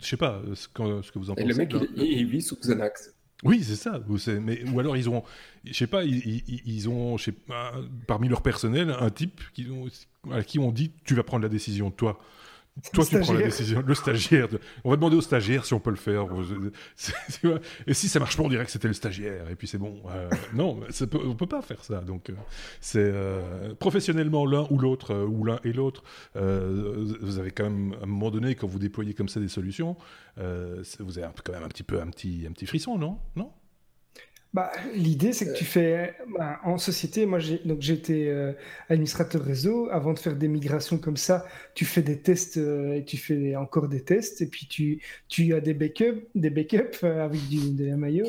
je 0.00 0.06
sais 0.06 0.16
pas 0.16 0.42
ce 0.54 0.68
que, 0.68 1.02
ce 1.02 1.12
que 1.12 1.18
vous 1.18 1.30
en 1.30 1.34
pensez. 1.34 1.44
Et 1.44 1.48
le 1.48 1.54
mec, 1.54 1.74
il, 1.96 2.26
vit 2.26 2.42
sous 2.42 2.56
Xanax. 2.56 3.14
Oui, 3.42 3.62
c'est 3.62 3.76
ça. 3.76 4.00
Mais, 4.40 4.64
ou 4.70 4.80
alors 4.80 4.96
ils 4.96 5.08
ont, 5.08 5.22
je 5.64 5.72
sais 5.72 5.86
pas, 5.86 6.04
ils, 6.04 6.42
ils 6.64 6.88
ont, 6.88 7.16
je 7.16 7.24
sais 7.24 7.32
pas, 7.32 7.74
parmi 8.06 8.28
leur 8.28 8.42
personnel, 8.42 8.94
un 8.98 9.10
type 9.10 9.40
qui, 9.52 9.66
à 10.30 10.42
qui 10.42 10.58
on 10.58 10.72
dit, 10.72 10.92
tu 11.04 11.14
vas 11.14 11.22
prendre 11.22 11.42
la 11.42 11.48
décision, 11.48 11.90
toi. 11.90 12.18
Toi, 12.92 13.04
tu 13.06 13.20
prends 13.20 13.32
la 13.32 13.42
décision. 13.42 13.84
Le 13.86 13.94
stagiaire. 13.94 14.48
On 14.82 14.90
va 14.90 14.96
demander 14.96 15.16
au 15.16 15.20
stagiaire 15.20 15.64
si 15.64 15.74
on 15.74 15.80
peut 15.80 15.90
le 15.90 15.96
faire. 15.96 16.26
Et 17.86 17.94
si 17.94 18.08
ça 18.08 18.18
marche 18.18 18.36
pas, 18.36 18.42
on 18.42 18.48
dirait 18.48 18.64
que 18.64 18.70
c'était 18.70 18.88
le 18.88 18.94
stagiaire. 18.94 19.48
Et 19.48 19.54
puis 19.54 19.68
c'est 19.68 19.78
bon. 19.78 20.02
Euh, 20.10 20.28
non, 20.54 20.80
peut, 21.08 21.20
on 21.24 21.36
peut 21.36 21.46
pas 21.46 21.62
faire 21.62 21.84
ça. 21.84 22.00
Donc, 22.00 22.30
euh, 22.30 22.34
c'est 22.80 22.98
euh, 22.98 23.74
professionnellement 23.74 24.44
l'un 24.44 24.66
ou 24.70 24.78
l'autre, 24.78 25.14
ou 25.14 25.44
l'un 25.44 25.60
et 25.64 25.72
l'autre. 25.72 26.02
vous 26.34 27.38
avez 27.38 27.52
quand 27.52 27.64
même, 27.64 27.94
à 28.00 28.04
un 28.04 28.06
moment 28.06 28.32
donné, 28.32 28.56
quand 28.56 28.66
vous 28.66 28.80
déployez 28.80 29.14
comme 29.14 29.28
ça 29.28 29.38
des 29.38 29.48
solutions, 29.48 29.96
vous 30.36 31.18
avez 31.18 31.28
quand 31.44 31.52
même 31.52 31.62
un 31.62 31.68
petit 31.68 31.84
peu 31.84 32.00
un 32.00 32.08
petit, 32.08 32.44
un 32.48 32.52
petit 32.52 32.66
frisson, 32.66 32.98
non? 32.98 33.18
Non? 33.36 33.52
Bah, 34.54 34.70
L'idée, 34.94 35.32
c'est 35.32 35.52
que 35.52 35.58
tu 35.58 35.64
fais 35.64 36.14
bah, 36.38 36.60
en 36.62 36.78
société. 36.78 37.26
Moi, 37.26 37.40
j'étais 37.40 38.28
euh, 38.28 38.52
administrateur 38.88 39.42
réseau. 39.42 39.88
Avant 39.90 40.12
de 40.12 40.18
faire 40.20 40.36
des 40.36 40.46
migrations 40.46 40.96
comme 40.96 41.16
ça, 41.16 41.44
tu 41.74 41.84
fais 41.84 42.02
des 42.02 42.20
tests 42.20 42.56
euh, 42.56 42.94
et 42.94 43.04
tu 43.04 43.16
fais 43.16 43.56
encore 43.56 43.88
des 43.88 44.04
tests. 44.04 44.42
Et 44.42 44.46
puis 44.46 44.68
tu, 44.68 45.02
tu 45.26 45.52
as 45.54 45.60
des 45.60 45.74
backups, 45.74 46.24
des 46.36 46.50
backups 46.50 47.02
euh, 47.02 47.24
avec 47.24 47.40
du, 47.48 47.72
de 47.72 47.84
la 47.84 47.96
maillot 47.96 48.28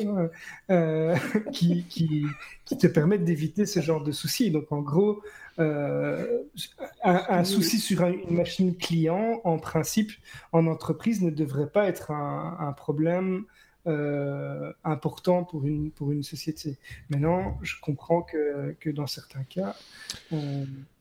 hein, 0.68 1.14
qui, 1.52 1.84
qui, 1.84 2.24
qui, 2.64 2.76
te 2.76 2.88
permettent 2.88 3.24
d'éviter 3.24 3.64
ce 3.64 3.78
genre 3.78 4.02
de 4.02 4.10
soucis. 4.10 4.50
Donc 4.50 4.72
en 4.72 4.82
gros, 4.82 5.22
un, 5.58 7.44
souci 7.44 7.78
sur 7.78 8.04
une 8.04 8.36
machine 8.36 8.76
client, 8.76 9.40
en 9.44 9.58
principe, 9.58 10.10
en 10.50 10.66
entreprise, 10.66 11.22
ne 11.22 11.30
devrait 11.30 11.70
pas 11.70 11.86
être 11.86 12.10
un, 12.10 12.56
un 12.58 12.72
problème 12.72 13.44
euh, 13.86 14.72
important 14.82 15.44
pour 15.44 15.64
une, 15.64 15.90
pour 15.90 16.10
une 16.10 16.22
société. 16.22 16.76
Maintenant, 17.08 17.58
je 17.62 17.74
comprends 17.80 18.22
que, 18.22 18.74
que 18.80 18.90
dans 18.90 19.06
certains 19.06 19.44
cas. 19.44 19.76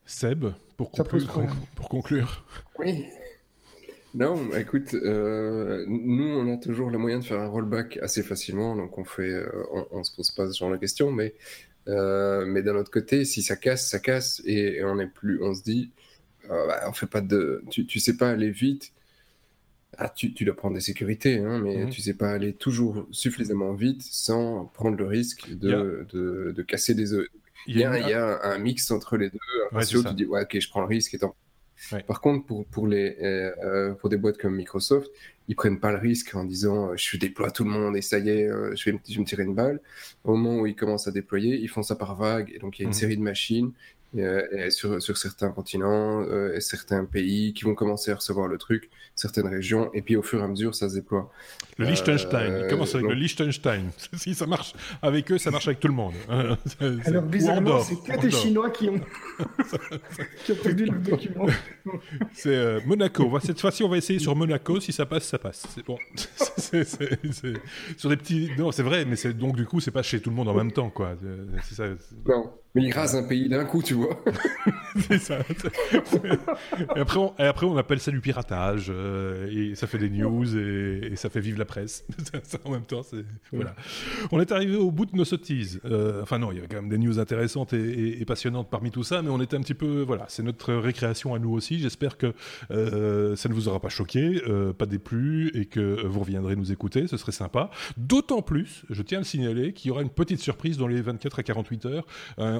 Seb, 0.05 0.45
pour 0.77 0.91
conclure, 0.91 1.55
pour 1.75 1.89
conclure. 1.89 2.45
Oui. 2.77 3.05
Non, 4.13 4.51
écoute, 4.55 4.93
euh, 4.93 5.83
nous, 5.87 6.27
on 6.27 6.53
a 6.53 6.57
toujours 6.57 6.89
le 6.91 6.97
moyen 6.97 7.19
de 7.19 7.25
faire 7.25 7.39
un 7.39 7.47
rollback 7.47 7.97
assez 7.97 8.23
facilement, 8.23 8.75
donc 8.75 8.97
on 8.97 9.03
fait, 9.03 9.23
euh, 9.23 9.49
on, 9.91 10.03
se 10.03 10.15
pose 10.15 10.31
pas 10.31 10.47
ce 10.49 10.57
genre 10.57 10.71
de 10.71 10.77
questions, 10.77 11.11
mais, 11.11 11.33
mais 11.87 12.61
d'un 12.61 12.75
autre 12.75 12.91
côté, 12.91 13.25
si 13.25 13.41
ça 13.41 13.55
casse, 13.55 13.89
ça 13.89 13.99
casse, 13.99 14.41
et, 14.45 14.83
on 14.83 14.99
est 14.99 15.07
plus, 15.07 15.41
on 15.41 15.53
se 15.53 15.63
dit, 15.63 15.91
bah, 16.47 16.81
on 16.87 16.93
fait 16.93 17.07
pas 17.07 17.21
de, 17.21 17.63
tu, 17.71 17.85
tu 17.87 17.99
sais 17.99 18.15
pas 18.15 18.29
aller 18.29 18.51
vite, 18.51 18.93
ah, 19.97 20.09
tu, 20.09 20.33
tu, 20.33 20.45
dois 20.45 20.55
prendre 20.55 20.75
des 20.75 20.81
sécurités, 20.81 21.39
hein, 21.39 21.59
mais 21.59 21.85
mhm. 21.85 21.89
tu 21.89 22.01
sais 22.01 22.13
pas 22.13 22.31
aller 22.31 22.53
toujours 22.53 23.07
suffisamment 23.11 23.73
vite 23.73 24.01
sans 24.01 24.65
prendre 24.65 24.97
le 24.97 25.05
risque 25.05 25.49
de, 25.49 26.05
de, 26.11 26.53
de 26.55 26.61
casser 26.61 26.93
des 26.93 27.13
œufs. 27.13 27.27
Il 27.67 27.77
y, 27.77 27.83
a, 27.83 27.97
il 27.97 28.07
y 28.07 28.13
a 28.13 28.43
un 28.43 28.59
mix 28.59 28.91
entre 28.91 29.17
les 29.17 29.29
deux. 29.29 29.39
Un 29.71 29.77
ratio, 29.77 30.03
tu 30.03 30.13
dis, 30.13 30.25
ouais, 30.25 30.43
ok, 30.43 30.59
je 30.59 30.69
prends 30.69 30.81
le 30.81 30.87
risque. 30.87 31.13
Étant... 31.15 31.35
Par 32.07 32.21
contre, 32.21 32.45
pour, 32.45 32.65
pour, 32.65 32.87
les, 32.87 33.17
euh, 33.21 33.51
euh, 33.63 33.93
pour 33.93 34.09
des 34.09 34.17
boîtes 34.17 34.37
comme 34.37 34.55
Microsoft, 34.55 35.09
ils 35.47 35.55
prennent 35.55 35.79
pas 35.79 35.91
le 35.91 35.97
risque 35.97 36.35
en 36.35 36.43
disant, 36.43 36.91
euh, 36.91 36.93
je 36.95 37.17
déploie 37.17 37.51
tout 37.51 37.63
le 37.63 37.69
monde 37.69 37.97
et 37.97 38.01
ça 38.01 38.19
y 38.19 38.29
est, 38.29 38.47
je, 38.47 38.89
vais, 38.89 38.99
je 39.07 39.15
vais 39.15 39.19
me 39.19 39.25
tirer 39.25 39.43
une 39.43 39.55
balle. 39.55 39.81
Au 40.23 40.35
moment 40.35 40.61
où 40.61 40.67
ils 40.67 40.75
commencent 40.75 41.07
à 41.07 41.11
déployer, 41.11 41.57
ils 41.57 41.67
font 41.67 41.83
ça 41.83 41.95
par 41.95 42.15
vague. 42.15 42.51
Et 42.53 42.59
donc, 42.59 42.77
il 42.77 42.83
y 42.83 42.85
a 42.85 42.87
une 42.87 42.89
mhm. 42.89 42.99
série 42.99 43.17
de 43.17 43.23
machines 43.23 43.71
et, 44.17 44.69
sur, 44.71 45.01
sur, 45.01 45.17
certains 45.17 45.51
continents 45.51 46.23
et 46.53 46.61
certains 46.61 47.05
pays 47.05 47.53
qui 47.53 47.65
vont 47.65 47.75
commencer 47.75 48.11
à 48.11 48.15
recevoir 48.15 48.47
le 48.47 48.57
truc, 48.57 48.89
certaines 49.15 49.47
régions, 49.47 49.89
et 49.93 50.01
puis 50.01 50.15
au 50.15 50.21
fur 50.21 50.39
et 50.39 50.43
à 50.43 50.47
mesure, 50.47 50.75
ça 50.75 50.89
se 50.89 50.95
déploie. 50.95 51.31
Le 51.77 51.85
Liechtenstein, 51.85 52.61
il 52.63 52.67
commence 52.67 52.95
avec 52.95 53.07
le 53.07 53.13
Liechtenstein. 53.13 53.89
si 54.13 54.33
ça 54.33 54.45
marche 54.45 54.73
avec 55.01 55.31
eux, 55.31 55.37
ça 55.37 55.51
marche 55.51 55.67
avec 55.67 55.79
tout 55.79 55.87
le 55.87 55.93
monde. 55.93 56.13
Alors 57.05 57.23
bizarrement, 57.23 57.81
c'est 57.81 57.95
que 57.95 58.21
des 58.21 58.31
Chinois 58.31 58.69
qui 58.69 58.89
ont... 58.89 58.99
qui 60.45 60.51
ont 60.53 60.55
perdu 60.63 60.85
le 60.85 60.99
document. 60.99 61.47
c'est 62.33 62.85
Monaco. 62.85 63.39
Cette 63.39 63.59
fois-ci, 63.59 63.83
on 63.83 63.89
va 63.89 63.97
essayer 63.97 64.19
sur 64.19 64.35
Monaco. 64.35 64.79
Si 64.79 64.91
ça 64.91 65.05
passe, 65.05 65.25
ça 65.25 65.37
passe. 65.37 65.65
C'est 65.73 65.85
bon. 65.85 65.97
c'est, 66.35 66.85
sur 67.97 68.09
des 68.09 68.17
petits. 68.17 68.51
Non, 68.57 68.71
c'est 68.71 68.83
vrai, 68.83 69.05
mais 69.05 69.15
donc 69.33 69.55
du 69.55 69.65
coup, 69.65 69.79
c'est 69.79 69.91
pas 69.91 70.03
chez 70.03 70.19
tout 70.19 70.29
le 70.29 70.35
monde 70.35 70.47
en 70.47 70.53
même 70.53 70.71
temps, 70.71 70.89
quoi. 70.89 71.15
Ça, 71.71 71.85
non, 72.25 72.51
mais 72.75 72.83
il 72.83 72.91
rase 72.91 73.15
un 73.15 73.23
pays 73.23 73.47
d'un 73.47 73.63
coup, 73.63 73.81
tu 73.81 73.93
vois. 73.93 74.21
c'est 75.07 75.17
ça. 75.17 75.39
Et 76.95 76.99
après, 76.99 77.65
on, 77.65 77.77
appelle 77.77 77.99
ça 77.99 78.11
du 78.11 78.19
piratage, 78.19 78.87
euh, 78.89 79.47
et 79.49 79.75
ça 79.75 79.87
fait 79.87 79.97
des 79.97 80.09
news, 80.09 80.57
et, 80.57 81.15
ça 81.15 81.29
fait 81.29 81.39
vivre 81.39 81.57
la 81.57 81.65
presse. 81.65 82.05
en 82.65 82.71
même 82.71 82.83
temps, 82.83 83.01
c'est 83.03 83.25
voilà. 83.53 83.75
On 84.31 84.39
est 84.41 84.51
arrivé 84.51 84.75
au 84.75 84.91
bout 84.91 85.05
de 85.05 85.15
nos 85.15 85.23
sottises. 85.23 85.79
Euh, 85.85 86.21
enfin 86.21 86.37
non, 86.37 86.51
il 86.51 86.55
y 86.55 86.57
avait 86.57 86.67
quand 86.67 86.75
même 86.81 86.89
des 86.89 86.97
news 86.97 87.17
intéressantes 87.19 87.73
et, 87.73 88.23
passionnantes 88.25 88.69
parmi 88.69 88.91
tout 88.91 89.03
ça, 89.03 89.21
mais 89.21 89.29
on 89.29 89.39
était 89.41 89.55
un 89.55 89.61
petit 89.61 89.73
peu, 89.73 90.01
voilà, 90.01 90.25
c'est 90.27 90.43
notre 90.43 90.73
récréation 90.73 91.33
à 91.33 91.39
nous 91.39 91.51
aussi. 91.51 91.79
J'espère 91.79 92.17
que 92.17 92.33
euh, 92.71 93.35
ça 93.35 93.47
ne 93.47 93.53
vous 93.53 93.67
aura 93.69 93.79
pas 93.79 93.89
choqué, 93.89 94.41
pas 94.77 94.85
déplu, 94.85 95.51
et 95.53 95.65
que 95.65 96.05
vous 96.05 96.19
reviendrez 96.19 96.55
nous 96.55 96.71
écouter. 96.71 97.07
Ce 97.07 97.15
serait 97.15 97.31
sympa. 97.31 97.69
D'autant 97.95 98.41
plus, 98.41 98.83
je 98.89 99.01
tiens 99.01 99.19
à 99.19 99.21
le 99.21 99.25
signaler, 99.25 99.73
qu'il 99.73 99.89
y 99.89 99.91
aura 99.91 100.01
une 100.01 100.09
petite 100.09 100.39
surprise 100.39 100.77
dans 100.77 100.87
les 100.87 101.01
24 101.01 101.39
à 101.39 101.43
48 101.43 101.85
heures. 101.85 102.05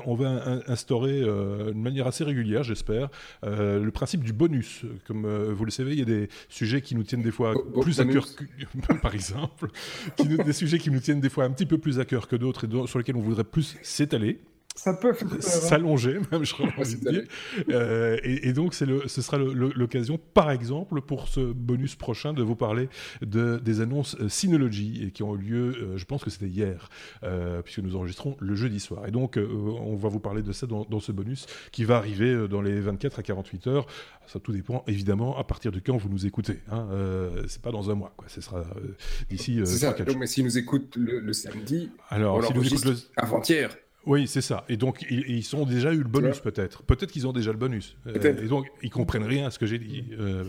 On 0.06 0.16
va 0.16 0.62
instaurer 0.68 1.22
de 1.22 1.74
manière 1.74 2.08
assez 2.08 2.24
régulière, 2.24 2.64
j'espère, 2.64 3.10
le 3.44 3.90
principe 3.90 4.24
du 4.24 4.34
bonus. 4.34 4.84
Comme 5.08 5.28
vous 5.28 5.66
le 5.66 5.72
savez, 5.72 5.94
il 5.94 6.00
y 6.00 6.02
a 6.02 6.06
des 6.06 6.30
sujets 6.50 6.82
qui 6.82 6.96
nous 6.96 7.04
tiennent 7.04 7.22
des 7.22 7.32
fois 7.32 7.54
plus 7.82 8.00
à 8.00 8.06
cœur, 8.06 8.26
que, 8.36 8.94
par 9.02 9.14
exemple, 9.14 9.70
des 10.18 10.54
sujets 10.54 10.80
qui 10.80 10.92
nous 10.92 11.00
tiennent 11.00 11.22
des 11.22 11.30
fois 11.30 11.46
un 11.46 11.52
petit 11.52 11.66
peu 11.66 11.78
plus 11.78 12.00
à 12.00 12.06
cœur 12.06 12.28
que 12.28 12.36
d'autres 12.36 12.66
et 12.66 12.88
sur 12.88 13.00
lesquels 13.00 13.16
on 13.16 13.22
voudrait 13.22 13.44
plus 13.44 13.78
s'étaler. 13.82 14.40
Ça 14.76 14.94
peut 14.94 15.16
s'allonger, 15.40 16.20
même, 16.32 16.44
je 16.44 16.54
crois 16.54 16.68
dire. 16.84 17.24
Euh, 17.70 18.18
et, 18.24 18.52
donc, 18.52 18.78
le, 18.82 19.08
ce 19.08 19.22
sera 19.22 19.38
l'occasion, 19.38 20.20
par 20.34 20.52
exemple, 20.52 21.00
pour 21.00 21.30
ce 21.30 21.40
bonus 21.40 21.96
prochain, 21.96 22.34
de 22.34 22.44
vous 22.44 22.58
parler 22.58 22.90
de, 23.22 23.58
des 23.58 23.80
annonces 23.80 24.18
euh, 24.20 24.28
Synology 24.28 25.12
qui 25.14 25.24
ont 25.24 25.34
eu 25.36 25.40
lieu, 25.40 25.76
euh, 25.78 25.98
je 25.98 26.04
pense 26.04 26.26
que 26.26 26.30
c'était 26.30 26.48
hier, 26.48 26.90
puisque 27.64 27.80
nous 27.80 27.96
enregistrons 27.96 28.36
le 28.40 28.54
jeudi 28.56 28.82
soir. 28.82 29.08
Et 29.08 29.12
donc, 29.12 29.38
on 29.38 29.96
va 29.96 30.10
vous 30.10 30.20
parler 30.20 30.42
de 30.42 30.52
ça 30.52 30.68
dans, 30.68 31.00
ce 31.00 31.12
bonus 31.14 31.46
qui 31.72 31.86
va 31.86 31.96
arriver 31.96 32.48
dans 32.50 32.62
les 32.62 32.80
24 32.80 33.20
à 33.20 33.24
48 33.24 33.68
heures. 33.68 33.88
Ça 34.28 34.40
tout 34.40 34.52
dépend, 34.52 34.84
évidemment, 34.88 35.38
à 35.38 35.44
partir 35.46 35.72
de 35.72 35.80
quand 35.80 35.96
vous 35.96 36.10
nous 36.10 36.26
écoutez. 36.26 36.60
Hein. 36.70 36.88
c'est 37.48 37.62
pas 37.62 37.72
dans 37.72 37.90
un 37.90 37.96
mois, 37.96 38.14
quoi. 38.18 38.28
Ce 38.28 38.42
sera 38.42 38.64
d'ici. 39.30 39.62
c'est 39.64 39.78
ça. 39.78 39.94
Donc, 39.94 40.18
mais 40.18 40.28
s'ils 40.28 40.44
nous 40.44 40.58
écoutent 40.58 40.98
le, 40.98 41.32
samedi, 41.32 41.92
alors, 42.10 42.44
si 42.44 42.54
nous 42.54 42.66
écoutent 42.66 42.86
le... 42.86 42.96
avant-hier. 43.16 43.76
Oui, 44.06 44.28
c'est 44.28 44.42
ça. 44.42 44.66
Et 44.70 44.78
donc, 44.78 45.06
ils, 45.10 45.56
ont 45.56 45.66
déjà 45.66 45.92
eu 45.94 46.00
le 46.00 46.04
bonus, 46.04 46.40
peut-être. 46.40 46.84
Peut-être 46.84 47.12
qu'ils 47.12 47.28
ont 47.28 47.34
déjà 47.34 47.52
le 47.52 47.58
bonus. 47.58 47.96
Euh, 48.08 48.44
et 48.44 48.48
donc, 48.48 48.68
ils 48.82 48.90
comprennent 48.90 49.24
rien 49.24 49.48
à 49.48 49.52
ce 49.52 49.60
que 49.60 49.66
j'ai 49.66 49.80
dit. 49.80 50.06
Euh, 50.20 50.44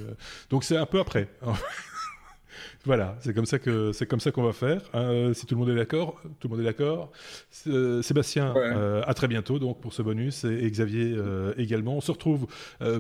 donc, 0.50 0.64
c'est 0.64 0.76
un 0.76 0.86
peu 0.86 1.00
après. 1.00 1.28
voilà, 2.84 3.16
c'est 3.20 3.34
comme 3.34 3.46
ça 3.46 3.58
que 3.58 3.92
c'est 3.92 4.06
comme 4.06 4.20
ça 4.20 4.30
qu'on 4.30 4.42
va 4.42 4.52
faire. 4.52 4.82
Hein, 4.92 5.32
si 5.32 5.46
tout 5.46 5.54
le 5.54 5.60
monde 5.60 5.70
est 5.70 5.74
d'accord, 5.74 6.20
tout 6.38 6.48
le 6.48 6.56
monde 6.56 6.60
est 6.60 6.68
d'accord. 6.68 7.10
Sébastien, 7.50 8.54
euh, 8.56 9.02
à 9.06 9.14
très 9.14 9.28
bientôt 9.28 9.58
donc 9.58 9.80
pour 9.80 9.92
ce 9.94 10.02
bonus 10.02 10.44
et, 10.44 10.70
Xavier 10.70 11.16
également. 11.56 11.96
On 11.96 12.00
se 12.00 12.12
retrouve 12.12 12.46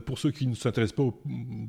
pour 0.06 0.18
ceux 0.18 0.30
qui 0.30 0.46
ne 0.46 0.54
s'intéressent 0.54 0.96
pas 0.96 1.02
au 1.02 1.22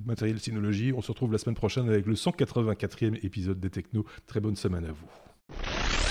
matériel 0.06 0.40
Synologie. 0.40 0.94
On 0.96 1.02
se 1.02 1.12
retrouve 1.12 1.32
la 1.32 1.38
semaine 1.38 1.56
prochaine 1.56 1.90
avec 1.90 2.06
le 2.06 2.14
184e 2.14 3.20
épisode 3.26 3.60
des 3.60 3.70
Technos. 3.70 4.06
Très 4.26 4.40
bonne 4.40 4.56
semaine 4.56 4.86
à 4.86 4.92
vous. 4.92 6.07